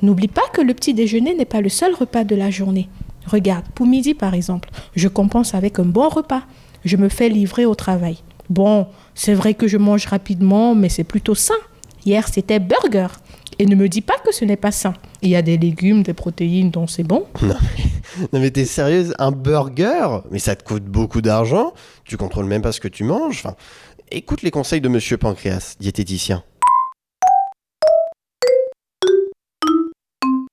N'oublie 0.00 0.28
pas 0.28 0.42
que 0.52 0.60
le 0.60 0.74
petit 0.74 0.94
déjeuner 0.94 1.34
n'est 1.34 1.44
pas 1.44 1.60
le 1.60 1.68
seul 1.68 1.92
repas 1.92 2.22
de 2.22 2.36
la 2.36 2.50
journée. 2.50 2.88
Regarde, 3.26 3.64
pour 3.74 3.86
midi 3.86 4.14
par 4.14 4.34
exemple, 4.34 4.70
je 4.96 5.08
compense 5.08 5.54
avec 5.54 5.78
un 5.78 5.84
bon 5.84 6.08
repas. 6.08 6.42
Je 6.84 6.96
me 6.96 7.08
fais 7.08 7.28
livrer 7.28 7.64
au 7.64 7.74
travail. 7.74 8.18
Bon, 8.50 8.86
c'est 9.14 9.34
vrai 9.34 9.54
que 9.54 9.68
je 9.68 9.76
mange 9.76 10.06
rapidement, 10.06 10.74
mais 10.74 10.88
c'est 10.88 11.04
plutôt 11.04 11.34
sain. 11.34 11.54
Hier, 12.04 12.26
c'était 12.28 12.58
burger. 12.58 13.06
Et 13.58 13.66
ne 13.66 13.74
me 13.76 13.88
dis 13.88 14.00
pas 14.00 14.18
que 14.24 14.34
ce 14.34 14.44
n'est 14.44 14.56
pas 14.56 14.72
sain. 14.72 14.94
Il 15.20 15.28
y 15.28 15.36
a 15.36 15.42
des 15.42 15.56
légumes, 15.56 16.02
des 16.02 16.14
protéines, 16.14 16.70
donc 16.70 16.90
c'est 16.90 17.04
bon. 17.04 17.26
Non 18.32 18.40
mais, 18.40 18.50
t'es 18.50 18.66
sérieuse 18.66 19.14
Un 19.18 19.30
burger 19.30 20.20
Mais 20.30 20.38
ça 20.38 20.54
te 20.54 20.64
coûte 20.64 20.84
beaucoup 20.84 21.22
d'argent. 21.22 21.72
Tu 22.04 22.16
contrôles 22.16 22.44
même 22.44 22.60
pas 22.60 22.72
ce 22.72 22.80
que 22.80 22.88
tu 22.88 23.04
manges. 23.04 23.42
Enfin, 23.44 23.54
écoute 24.10 24.42
les 24.42 24.50
conseils 24.50 24.82
de 24.82 24.88
Monsieur 24.88 25.16
Pancréas, 25.16 25.76
diététicien. 25.80 26.42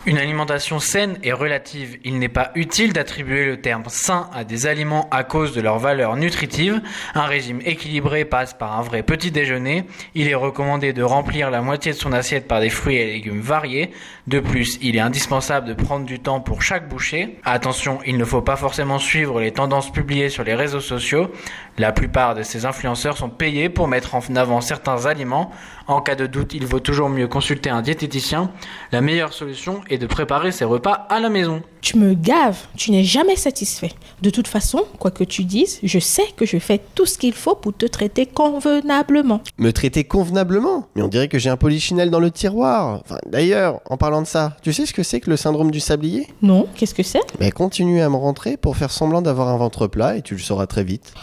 Une 0.10 0.18
alimentation 0.18 0.80
saine 0.80 1.20
est 1.22 1.34
relative. 1.34 2.00
Il 2.04 2.18
n'est 2.18 2.30
pas 2.30 2.50
utile 2.56 2.94
d'attribuer 2.94 3.46
le 3.46 3.62
terme 3.62 3.84
sain 3.90 4.28
à 4.34 4.44
des 4.44 4.66
aliments 4.66 5.08
à 5.12 5.24
cause 5.24 5.54
de 5.54 5.62
leur 5.62 5.78
valeur 5.78 6.16
nutritive. 6.16 6.82
Un 7.14 7.26
régime 7.26 7.62
équilibré 7.64 8.26
passe 8.26 8.56
par 8.56 8.80
un 8.80 8.82
vrai 8.82 9.04
petit 9.04 9.30
déjeuner. 9.30 9.84
Il 10.16 10.28
est 10.28 10.34
recommandé 10.34 10.94
de 10.94 11.04
remplir 11.04 11.52
la 11.52 11.62
moitié 11.62 11.92
de 11.92 11.98
son 11.98 12.12
assiette 12.12 12.48
par 12.48 12.60
des 12.60 12.72
fruits 12.72 12.96
et 12.96 13.06
légumes 13.06 13.40
variés. 13.40 13.92
De 14.26 14.40
plus, 14.40 14.80
il 14.82 14.96
est 14.96 15.00
indispensable 15.00 15.68
de 15.68 15.76
prendre 15.76 16.08
du 16.08 16.20
temps 16.20 16.40
pour 16.40 16.64
chaque 16.64 16.90
bouchée. 16.90 17.38
Attention, 17.46 18.00
il 18.04 18.18
ne 18.18 18.26
faut 18.26 18.42
pas 18.42 18.56
forcément 18.56 18.98
suivre 18.98 19.40
les 19.40 19.52
tendances 19.52 19.92
publiées 19.92 20.30
sur 20.30 20.44
les 20.44 20.56
réseaux 20.56 20.82
sociaux. 20.82 21.32
La 21.78 21.92
plupart 21.92 22.34
de 22.34 22.42
ces 22.42 22.66
influenceurs 22.66 23.16
sont 23.16 23.30
payés 23.30 23.70
pour 23.70 23.88
mettre 23.88 24.16
en 24.16 24.22
avant 24.36 24.60
certains 24.60 25.06
aliments. 25.06 25.52
En 25.86 26.02
cas 26.02 26.16
de 26.16 26.26
doute, 26.26 26.56
il 26.56 26.66
vaut 26.66 26.80
toujours 26.80 27.10
mieux 27.10 27.28
consulter 27.28 27.70
un 27.70 27.84
diététicien. 27.84 28.52
La 28.92 29.02
meilleure 29.02 29.34
solution 29.34 29.82
est 29.90 29.99
de 30.00 30.08
préparer 30.08 30.52
ses 30.52 30.66
repas 30.66 31.06
à 31.10 31.20
la 31.20 31.30
maison. 31.30 31.62
Tu 31.82 31.98
me 31.98 32.14
gaves, 32.14 32.58
tu 32.76 32.92
n'es 32.92 33.04
jamais 33.04 33.36
satisfait. 33.36 33.92
De 34.22 34.30
toute 34.30 34.48
façon, 34.48 34.84
quoi 34.98 35.12
que 35.12 35.24
tu 35.24 35.44
dises, 35.44 35.80
je 35.84 36.00
sais 36.00 36.26
que 36.36 36.46
je 36.46 36.58
fais 36.58 36.82
tout 36.96 37.06
ce 37.06 37.18
qu'il 37.18 37.34
faut 37.34 37.56
pour 37.56 37.76
te 37.76 37.86
traiter 37.86 38.26
convenablement. 38.26 39.42
Me 39.58 39.72
traiter 39.72 40.04
convenablement 40.04 40.88
Mais 40.96 41.02
on 41.02 41.08
dirait 41.08 41.28
que 41.28 41.38
j'ai 41.38 41.50
un 41.50 41.58
polichinelle 41.58 42.10
dans 42.10 42.20
le 42.20 42.32
tiroir. 42.32 43.02
Enfin, 43.06 43.18
d'ailleurs, 43.28 43.82
en 43.90 43.98
parlant 43.98 44.22
de 44.22 44.28
ça, 44.28 44.58
tu 44.64 44.74
sais 44.74 44.86
ce 44.86 44.94
que 44.94 45.04
c'est 45.04 45.20
que 45.20 45.30
le 45.30 45.38
syndrome 45.38 45.72
du 45.72 45.80
sablier? 45.80 46.28
Non, 46.42 46.68
qu'est-ce 46.76 46.96
que 46.96 47.04
c'est? 47.04 47.22
Mais 47.40 47.52
continue 47.52 48.02
à 48.02 48.10
me 48.10 48.16
rentrer 48.16 48.58
pour 48.58 48.76
faire 48.78 48.92
semblant 48.92 49.22
d'avoir 49.22 49.50
un 49.50 49.58
ventre 49.58 49.88
plat 49.88 50.18
et 50.18 50.22
tu 50.22 50.34
le 50.34 50.42
sauras 50.42 50.66
très 50.66 50.84
vite. 50.84 51.14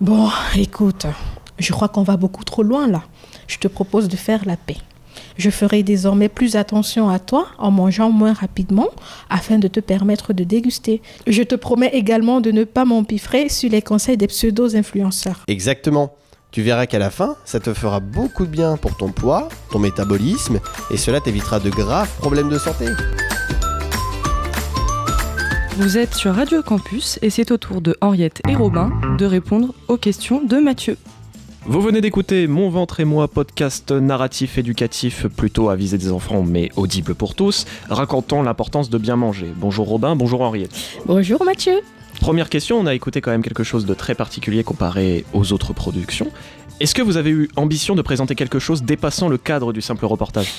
Bon, 0.00 0.28
écoute, 0.56 1.06
je 1.58 1.72
crois 1.72 1.88
qu'on 1.88 2.02
va 2.02 2.16
beaucoup 2.16 2.44
trop 2.44 2.62
loin 2.62 2.88
là. 2.88 3.02
Je 3.46 3.58
te 3.58 3.68
propose 3.68 4.08
de 4.08 4.16
faire 4.16 4.40
la 4.46 4.56
paix. 4.56 4.76
Je 5.36 5.50
ferai 5.50 5.82
désormais 5.82 6.28
plus 6.28 6.56
attention 6.56 7.08
à 7.08 7.18
toi 7.18 7.46
en 7.58 7.70
mangeant 7.70 8.10
moins 8.10 8.32
rapidement 8.32 8.88
afin 9.30 9.58
de 9.58 9.68
te 9.68 9.80
permettre 9.80 10.32
de 10.32 10.44
déguster. 10.44 11.02
Je 11.26 11.42
te 11.42 11.54
promets 11.54 11.90
également 11.92 12.40
de 12.40 12.50
ne 12.50 12.64
pas 12.64 12.84
m'empiffrer 12.84 13.48
sur 13.48 13.70
les 13.70 13.82
conseils 13.82 14.16
des 14.16 14.28
pseudo-influenceurs. 14.28 15.44
Exactement. 15.48 16.14
Tu 16.52 16.62
verras 16.62 16.86
qu'à 16.86 17.00
la 17.00 17.10
fin, 17.10 17.36
ça 17.44 17.58
te 17.58 17.74
fera 17.74 17.98
beaucoup 17.98 18.46
de 18.46 18.50
bien 18.50 18.76
pour 18.76 18.96
ton 18.96 19.10
poids, 19.10 19.48
ton 19.72 19.80
métabolisme, 19.80 20.60
et 20.90 20.96
cela 20.96 21.20
t'évitera 21.20 21.58
de 21.58 21.68
graves 21.68 22.10
problèmes 22.18 22.48
de 22.48 22.58
santé. 22.58 22.86
Vous 25.76 25.98
êtes 25.98 26.14
sur 26.14 26.32
Radio 26.32 26.62
Campus 26.62 27.18
et 27.22 27.30
c'est 27.30 27.50
au 27.50 27.56
tour 27.56 27.80
de 27.80 27.96
Henriette 28.00 28.40
et 28.48 28.54
Robin 28.54 28.92
de 29.18 29.26
répondre 29.26 29.74
aux 29.88 29.96
questions 29.96 30.44
de 30.44 30.58
Mathieu. 30.58 30.96
Vous 31.66 31.80
venez 31.80 32.02
d'écouter 32.02 32.46
Mon 32.46 32.68
ventre 32.68 33.00
et 33.00 33.06
moi, 33.06 33.26
podcast 33.26 33.90
narratif 33.90 34.58
éducatif 34.58 35.26
plutôt 35.28 35.70
à 35.70 35.76
viser 35.76 35.96
des 35.96 36.12
enfants 36.12 36.42
mais 36.42 36.70
audible 36.76 37.14
pour 37.14 37.34
tous, 37.34 37.64
racontant 37.88 38.42
l'importance 38.42 38.90
de 38.90 38.98
bien 38.98 39.16
manger. 39.16 39.50
Bonjour 39.56 39.88
Robin, 39.88 40.14
bonjour 40.14 40.42
Henriette. 40.42 40.76
Bonjour 41.06 41.42
Mathieu. 41.42 41.80
Première 42.20 42.50
question, 42.50 42.78
on 42.78 42.84
a 42.84 42.94
écouté 42.94 43.22
quand 43.22 43.30
même 43.30 43.42
quelque 43.42 43.64
chose 43.64 43.86
de 43.86 43.94
très 43.94 44.14
particulier 44.14 44.62
comparé 44.62 45.24
aux 45.32 45.54
autres 45.54 45.72
productions. 45.72 46.30
Est-ce 46.80 46.94
que 46.94 47.00
vous 47.00 47.16
avez 47.16 47.30
eu 47.30 47.48
ambition 47.56 47.94
de 47.94 48.02
présenter 48.02 48.34
quelque 48.34 48.58
chose 48.58 48.82
dépassant 48.82 49.30
le 49.30 49.38
cadre 49.38 49.72
du 49.72 49.80
simple 49.80 50.04
reportage? 50.04 50.52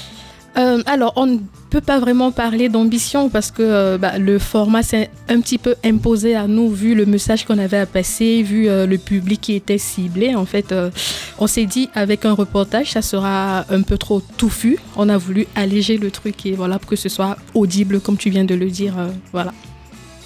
Euh, 0.58 0.82
alors, 0.86 1.14
on 1.18 1.26
ne 1.26 1.38
peut 1.70 1.82
pas 1.82 2.00
vraiment 2.00 2.32
parler 2.32 2.70
d'ambition 2.70 3.30
parce 3.30 3.52
que 3.52 3.62
euh, 3.62 3.98
bah, 3.98 4.18
le 4.18 4.40
format 4.40 4.84
s'est 4.84 5.10
un 5.28 5.42
petit 5.42 5.58
peu 5.58 5.76
imposé 5.84 6.36
à 6.36 6.48
nous 6.48 6.70
vu 6.70 6.96
le 6.96 7.06
message 7.06 7.46
qu'on 7.46 7.58
avait 7.58 7.78
à 7.78 7.86
passer, 7.86 8.42
vu 8.42 8.70
euh, 8.70 8.86
le 8.86 8.98
public 8.98 9.42
qui 9.42 9.56
était 9.56 9.78
ciblé. 9.78 10.36
En 10.36 10.46
fait, 10.46 10.74
on 11.40 11.48
s'est 11.48 11.66
dit 11.66 11.90
avec 11.94 12.26
un 12.26 12.34
reportage, 12.34 12.92
ça 12.92 13.02
sera 13.02 13.66
un 13.70 13.82
peu 13.82 13.98
trop 13.98 14.22
touffu. 14.38 14.78
On 14.96 15.10
a 15.10 15.18
voulu 15.18 15.48
alléger 15.56 15.98
le 15.98 16.10
truc 16.10 16.46
et 16.46 16.54
voilà 16.54 16.80
pour 16.80 16.90
que 16.90 16.96
ce 16.96 17.10
soit 17.10 17.36
audible, 17.54 18.00
comme 18.00 18.18
tu 18.18 18.30
viens 18.30 18.46
de 18.46 18.56
le 18.56 18.70
dire. 18.70 18.96
voilà. 19.34 19.54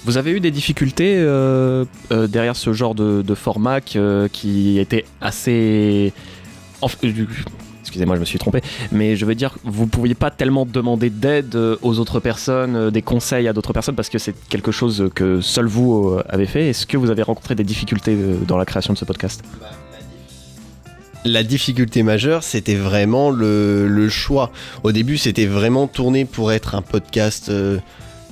Vous 0.04 0.16
avez 0.16 0.30
eu 0.30 0.40
des 0.40 0.50
difficultés 0.50 1.16
derrière 2.10 2.56
ce 2.56 2.72
genre 2.72 2.94
de, 2.94 3.34
format 3.34 3.80
qui 3.80 4.78
était 4.78 5.04
assez... 5.20 6.12
Excusez-moi, 7.90 8.14
je 8.14 8.20
me 8.20 8.24
suis 8.24 8.38
trompé, 8.38 8.60
mais 8.92 9.16
je 9.16 9.26
veux 9.26 9.34
dire, 9.34 9.56
vous 9.64 9.82
ne 9.82 9.90
pouviez 9.90 10.14
pas 10.14 10.30
tellement 10.30 10.64
demander 10.64 11.10
d'aide 11.10 11.56
euh, 11.56 11.76
aux 11.82 11.98
autres 11.98 12.20
personnes, 12.20 12.76
euh, 12.76 12.90
des 12.92 13.02
conseils 13.02 13.48
à 13.48 13.52
d'autres 13.52 13.72
personnes, 13.72 13.96
parce 13.96 14.08
que 14.08 14.18
c'est 14.18 14.32
quelque 14.48 14.70
chose 14.70 15.10
que 15.12 15.40
seul 15.40 15.66
vous 15.66 16.10
euh, 16.10 16.22
avez 16.28 16.46
fait. 16.46 16.68
Est-ce 16.68 16.86
que 16.86 16.96
vous 16.96 17.10
avez 17.10 17.22
rencontré 17.24 17.56
des 17.56 17.64
difficultés 17.64 18.16
dans 18.46 18.56
la 18.56 18.64
création 18.64 18.92
de 18.92 18.98
ce 18.98 19.04
podcast? 19.04 19.42
La 21.24 21.42
difficulté 21.42 22.04
majeure, 22.04 22.44
c'était 22.44 22.76
vraiment 22.76 23.30
le, 23.30 24.08
choix. 24.08 24.52
Au 24.84 24.92
début, 24.92 25.18
c'était 25.18 25.46
vraiment 25.46 25.88
tourné 25.88 26.26
pour 26.26 26.52
être 26.52 26.76
un 26.76 26.82
podcast 26.82 27.50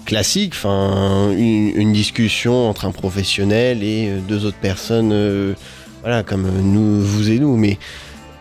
classique, 0.04 0.52
enfin 0.54 1.32
une, 1.32 1.92
discussion 1.92 2.68
entre 2.68 2.84
un 2.84 2.92
professionnel 2.92 3.82
et 3.82 4.20
deux 4.28 4.46
autres 4.46 4.56
personnes, 4.56 5.56
voilà, 6.02 6.22
comme 6.22 6.48
nous, 6.62 7.00
vous 7.00 7.28
et 7.28 7.40
nous. 7.40 7.56
Mais 7.56 7.76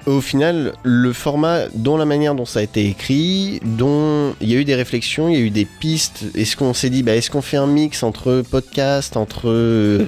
au 0.07 0.21
final, 0.21 0.73
le 0.83 1.11
format, 1.11 1.67
dont 1.75 1.97
la 1.97 2.05
manière 2.05 2.33
dont 2.33 2.45
ça 2.45 2.59
a 2.59 2.61
été 2.63 2.87
écrit, 2.87 3.59
dont 3.63 4.33
il 4.39 4.49
y 4.49 4.55
a 4.55 4.59
eu 4.59 4.63
des 4.63 4.75
réflexions, 4.75 5.27
il 5.27 5.33
y 5.35 5.37
a 5.37 5.41
eu 5.41 5.49
des 5.49 5.65
pistes. 5.65 6.23
Est-ce 6.33 6.55
qu'on 6.55 6.73
s'est 6.73 6.89
dit, 6.89 7.03
bah, 7.03 7.13
est-ce 7.13 7.29
qu'on 7.29 7.41
fait 7.41 7.57
un 7.57 7.67
mix 7.67 8.03
entre 8.03 8.41
podcast, 8.49 9.17
entre 9.17 9.49
euh, 9.49 10.07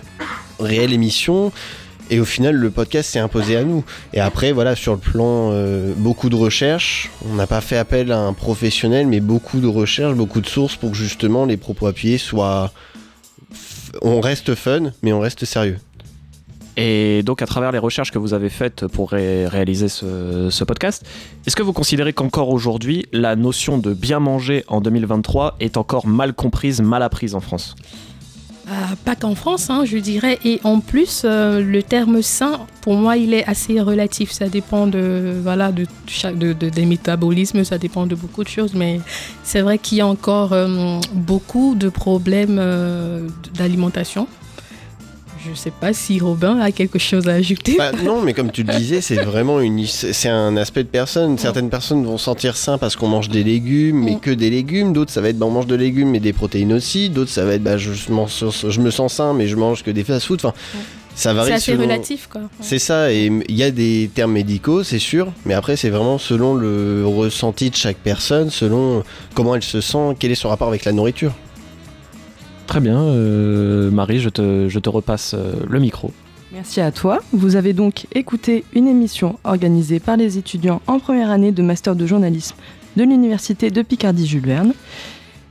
réelle 0.59 0.93
émission? 0.93 1.51
Et 2.09 2.19
au 2.19 2.25
final, 2.25 2.55
le 2.55 2.71
podcast 2.71 3.11
s'est 3.11 3.19
imposé 3.19 3.57
à 3.57 3.63
nous. 3.63 3.83
Et 4.13 4.21
après, 4.21 4.53
voilà, 4.53 4.75
sur 4.75 4.93
le 4.93 4.99
plan, 4.99 5.51
euh, 5.51 5.93
beaucoup 5.97 6.29
de 6.29 6.35
recherches. 6.35 7.11
On 7.29 7.35
n'a 7.35 7.45
pas 7.45 7.61
fait 7.61 7.77
appel 7.77 8.13
à 8.13 8.19
un 8.19 8.33
professionnel, 8.33 9.05
mais 9.05 9.19
beaucoup 9.19 9.59
de 9.59 9.67
recherches, 9.67 10.15
beaucoup 10.15 10.41
de 10.41 10.47
sources 10.47 10.77
pour 10.77 10.91
que 10.91 10.97
justement 10.97 11.45
les 11.45 11.57
propos 11.57 11.87
appuyés 11.87 12.17
soient. 12.17 12.71
On 14.01 14.21
reste 14.21 14.55
fun, 14.55 14.91
mais 15.03 15.11
on 15.11 15.19
reste 15.19 15.45
sérieux. 15.45 15.77
Et 16.77 17.23
donc, 17.23 17.41
à 17.41 17.45
travers 17.45 17.71
les 17.71 17.77
recherches 17.79 18.11
que 18.11 18.19
vous 18.19 18.33
avez 18.33 18.49
faites 18.49 18.87
pour 18.87 19.11
ré- 19.11 19.47
réaliser 19.47 19.89
ce, 19.89 20.63
podcast, 20.63 21.05
est-ce 21.45 21.55
que 21.55 21.63
vous 21.63 21.73
considérez 21.73 22.13
qu'encore 22.13 22.49
aujourd'hui, 22.49 23.05
la 23.11 23.35
notion 23.35 23.77
de 23.77 23.93
bien 23.93 24.19
manger 24.19 24.63
en 24.67 24.79
2023 24.79 25.57
est 25.59 25.75
encore 25.77 26.07
mal 26.07 26.33
comprise, 26.33 26.81
mal 26.81 27.03
apprise 27.03 27.35
en 27.35 27.41
France? 27.41 27.75
Euh, 28.69 28.71
pas 29.03 29.15
qu'en 29.15 29.33
France, 29.33 29.71
hein, 29.71 29.83
je 29.83 29.97
dirais. 29.97 30.37
Et 30.45 30.61
en 30.63 30.79
plus, 30.79 31.23
euh, 31.25 31.59
le 31.59 31.81
terme 31.81 32.21
sain, 32.21 32.59
pour 32.81 32.93
moi, 32.93 33.17
il 33.17 33.33
est 33.33 33.43
assez 33.45 33.81
relatif. 33.81 34.31
Ça 34.31 34.47
dépend 34.47 34.85
de, 34.85 35.33
voilà, 35.41 35.71
de, 35.71 35.87
de, 36.35 36.53
de- 36.53 36.69
des 36.69 36.85
métabolismes, 36.85 37.63
ça 37.63 37.79
dépend 37.79 38.05
de 38.05 38.13
beaucoup 38.13 38.43
de 38.43 38.49
choses. 38.49 38.75
Mais 38.75 39.01
c'est 39.43 39.61
vrai 39.61 39.79
qu'il 39.79 39.97
y 39.97 40.01
a 40.01 40.07
encore 40.07 40.53
euh, 40.53 40.99
beaucoup 41.13 41.73
de 41.75 41.89
problèmes 41.89 42.61
d'alimentation. 43.55 44.27
Je 45.47 45.53
sais 45.53 45.71
pas 45.71 45.93
si 45.93 46.19
Robin 46.19 46.59
a 46.59 46.71
quelque 46.71 46.99
chose 46.99 47.27
à 47.29 47.33
ajouter. 47.33 47.75
Bah, 47.77 47.91
non, 48.03 48.21
mais 48.21 48.33
comme 48.33 48.51
tu 48.51 48.63
le 48.63 48.73
disais, 48.73 48.99
c'est 49.01 49.15
vraiment 49.23 49.61
une, 49.61 49.85
c'est 49.85 50.27
un 50.29 50.57
aspect 50.57 50.83
de 50.83 50.89
personne. 50.89 51.37
Certaines 51.37 51.69
personnes 51.69 52.03
vont 52.05 52.17
sentir 52.17 52.57
sain 52.57 52.77
parce 52.77 52.95
qu'on 52.95 53.07
mange 53.07 53.29
des 53.29 53.43
légumes, 53.43 54.03
mais 54.03 54.17
que 54.17 54.31
des 54.31 54.49
légumes. 54.49 54.91
D'autres, 54.93 55.11
ça 55.11 55.21
va 55.21 55.29
être 55.29 55.37
bah, 55.37 55.45
on 55.45 55.51
mange 55.51 55.67
de 55.67 55.75
légumes 55.75 56.09
mais 56.09 56.19
des 56.19 56.33
protéines 56.33 56.73
aussi. 56.73 57.09
D'autres, 57.09 57.31
ça 57.31 57.45
va 57.45 57.53
être 57.53 57.63
bah, 57.63 57.77
je, 57.77 57.91
je, 57.93 58.79
me 58.81 58.91
sens 58.91 59.13
sain, 59.13 59.33
mais 59.33 59.47
je 59.47 59.55
mange 59.55 59.83
que 59.83 59.91
des 59.91 60.03
fast-food. 60.03 60.39
Enfin, 60.43 60.53
ça 61.15 61.33
varie. 61.33 61.49
C'est 61.49 61.55
assez 61.55 61.71
selon- 61.71 61.83
relatif, 61.83 62.27
quoi. 62.31 62.41
C'est 62.61 62.79
ça, 62.79 63.11
et 63.11 63.25
il 63.25 63.55
y 63.55 63.63
a 63.63 63.71
des 63.71 64.09
termes 64.13 64.33
médicaux, 64.33 64.83
c'est 64.83 64.99
sûr, 64.99 65.31
mais 65.45 65.53
après, 65.53 65.75
c'est 65.75 65.89
vraiment 65.89 66.17
selon 66.17 66.53
le 66.53 67.05
ressenti 67.05 67.69
de 67.69 67.75
chaque 67.75 67.97
personne, 67.97 68.49
selon 68.49 69.03
comment 69.35 69.55
elle 69.55 69.63
se 69.63 69.81
sent, 69.81 70.15
quel 70.19 70.31
est 70.31 70.35
son 70.35 70.49
rapport 70.49 70.67
avec 70.69 70.85
la 70.85 70.91
nourriture. 70.91 71.33
Très 72.69 72.81
bien, 72.81 73.01
euh, 73.01 73.89
Marie, 73.89 74.19
je 74.19 74.29
te, 74.29 74.89
repasse 74.89 75.33
euh, 75.33 75.53
le 75.67 75.79
micro. 75.79 76.11
Merci 76.51 76.81
à 76.81 76.91
toi. 76.91 77.17
Vous 77.33 77.55
avez 77.55 77.73
donc 77.73 78.05
écouté 78.13 78.63
une 78.73 78.87
émission 78.87 79.39
organisée 79.43 79.99
par 79.99 80.17
les 80.17 80.37
étudiants 80.37 80.79
en 80.85 80.99
première 80.99 81.31
année 81.31 81.51
de 81.51 81.63
master 81.63 81.95
de 81.95 82.05
journalisme 82.05 82.55
de 82.95 83.03
l'université 83.03 83.71
de 83.71 83.81
Picardie-Jules 83.81 84.45
Verne. 84.45 84.73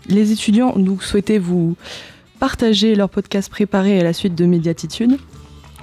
Les 0.06 0.30
étudiants 0.30 0.74
donc 0.76 1.02
souhaitaient 1.02 1.38
vous 1.38 1.74
partager 2.38 2.94
leur 2.94 3.08
podcast 3.08 3.50
préparé 3.50 3.98
à 3.98 4.04
la 4.04 4.12
suite 4.12 4.36
de 4.36 4.46
Médiatitude. 4.46 5.18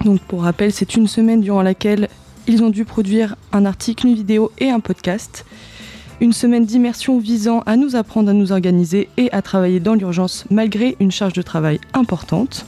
Donc 0.05 0.21
pour 0.21 0.43
rappel, 0.43 0.71
c'est 0.71 0.95
une 0.95 1.07
semaine 1.07 1.41
durant 1.41 1.63
laquelle 1.63 2.07
ils 2.47 2.63
ont 2.63 2.69
dû 2.69 2.85
produire 2.85 3.35
un 3.51 3.65
article, 3.65 4.07
une 4.07 4.15
vidéo 4.15 4.53
et 4.57 4.69
un 4.69 4.79
podcast. 4.79 5.45
Une 6.21 6.31
semaine 6.31 6.65
d'immersion 6.65 7.19
visant 7.19 7.59
à 7.65 7.75
nous 7.75 7.97
apprendre 7.97 8.29
à 8.29 8.33
nous 8.33 8.53
organiser 8.53 9.09
et 9.17 9.29
à 9.33 9.41
travailler 9.41 9.81
dans 9.81 9.95
l'urgence 9.95 10.45
malgré 10.49 10.95
une 11.01 11.11
charge 11.11 11.33
de 11.33 11.41
travail 11.41 11.79
importante. 11.93 12.65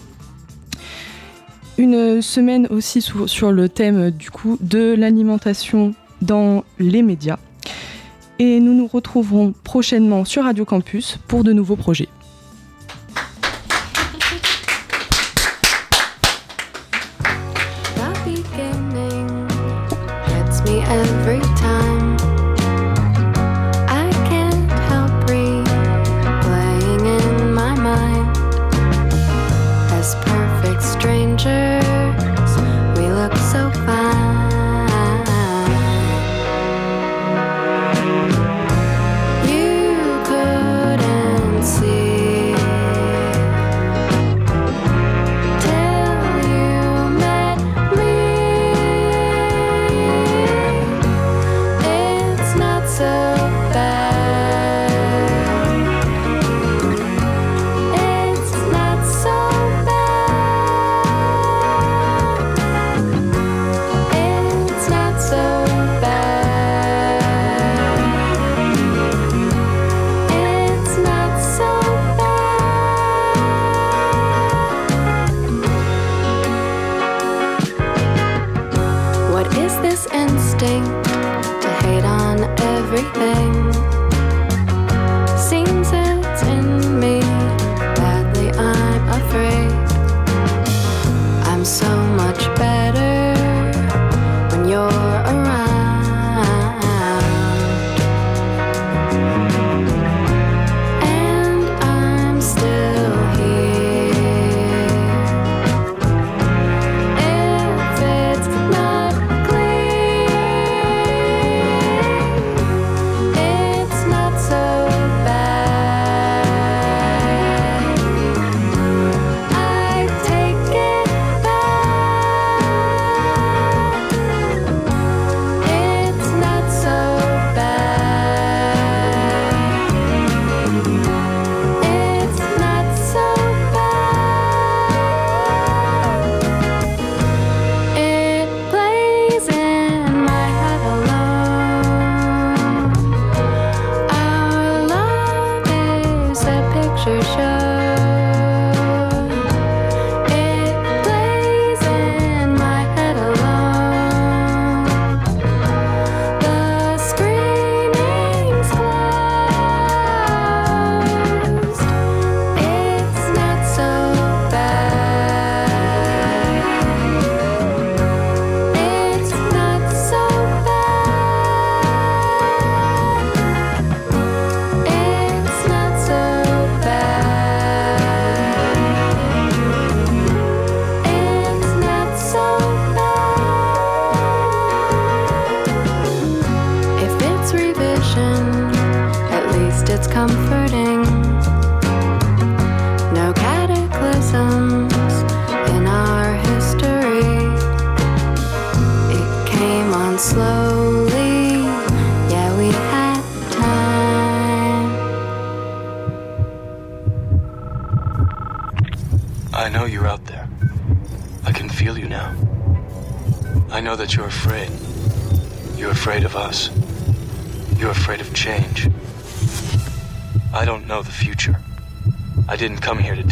Une 1.77 2.21
semaine 2.21 2.67
aussi 2.69 3.01
sur, 3.01 3.51
le 3.51 3.69
thème 3.69 4.11
du 4.11 4.31
coup 4.31 4.57
de 4.59 4.93
l'alimentation 4.97 5.93
dans 6.21 6.65
les 6.77 7.01
médias. 7.01 7.37
Et 8.39 8.59
nous 8.59 8.73
nous 8.73 8.87
retrouverons 8.87 9.53
prochainement 9.63 10.25
sur 10.25 10.43
Radio 10.43 10.65
Campus 10.65 11.17
pour 11.27 11.43
de 11.43 11.53
nouveaux 11.53 11.75
projets. 11.75 12.09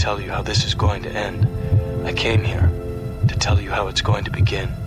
Tell 0.05 0.21
you 0.21 0.29
how 0.29 0.43
this 0.43 0.63
is 0.65 0.75
going 0.75 1.01
to 1.01 1.09
end. 1.09 1.47
I 2.05 2.13
came 2.13 2.43
here 2.43 2.69
to 3.27 3.35
tell 3.39 3.59
you 3.59 3.71
how 3.71 3.87
it's 3.87 4.01
going 4.01 4.23
to 4.25 4.29
begin. 4.29 4.84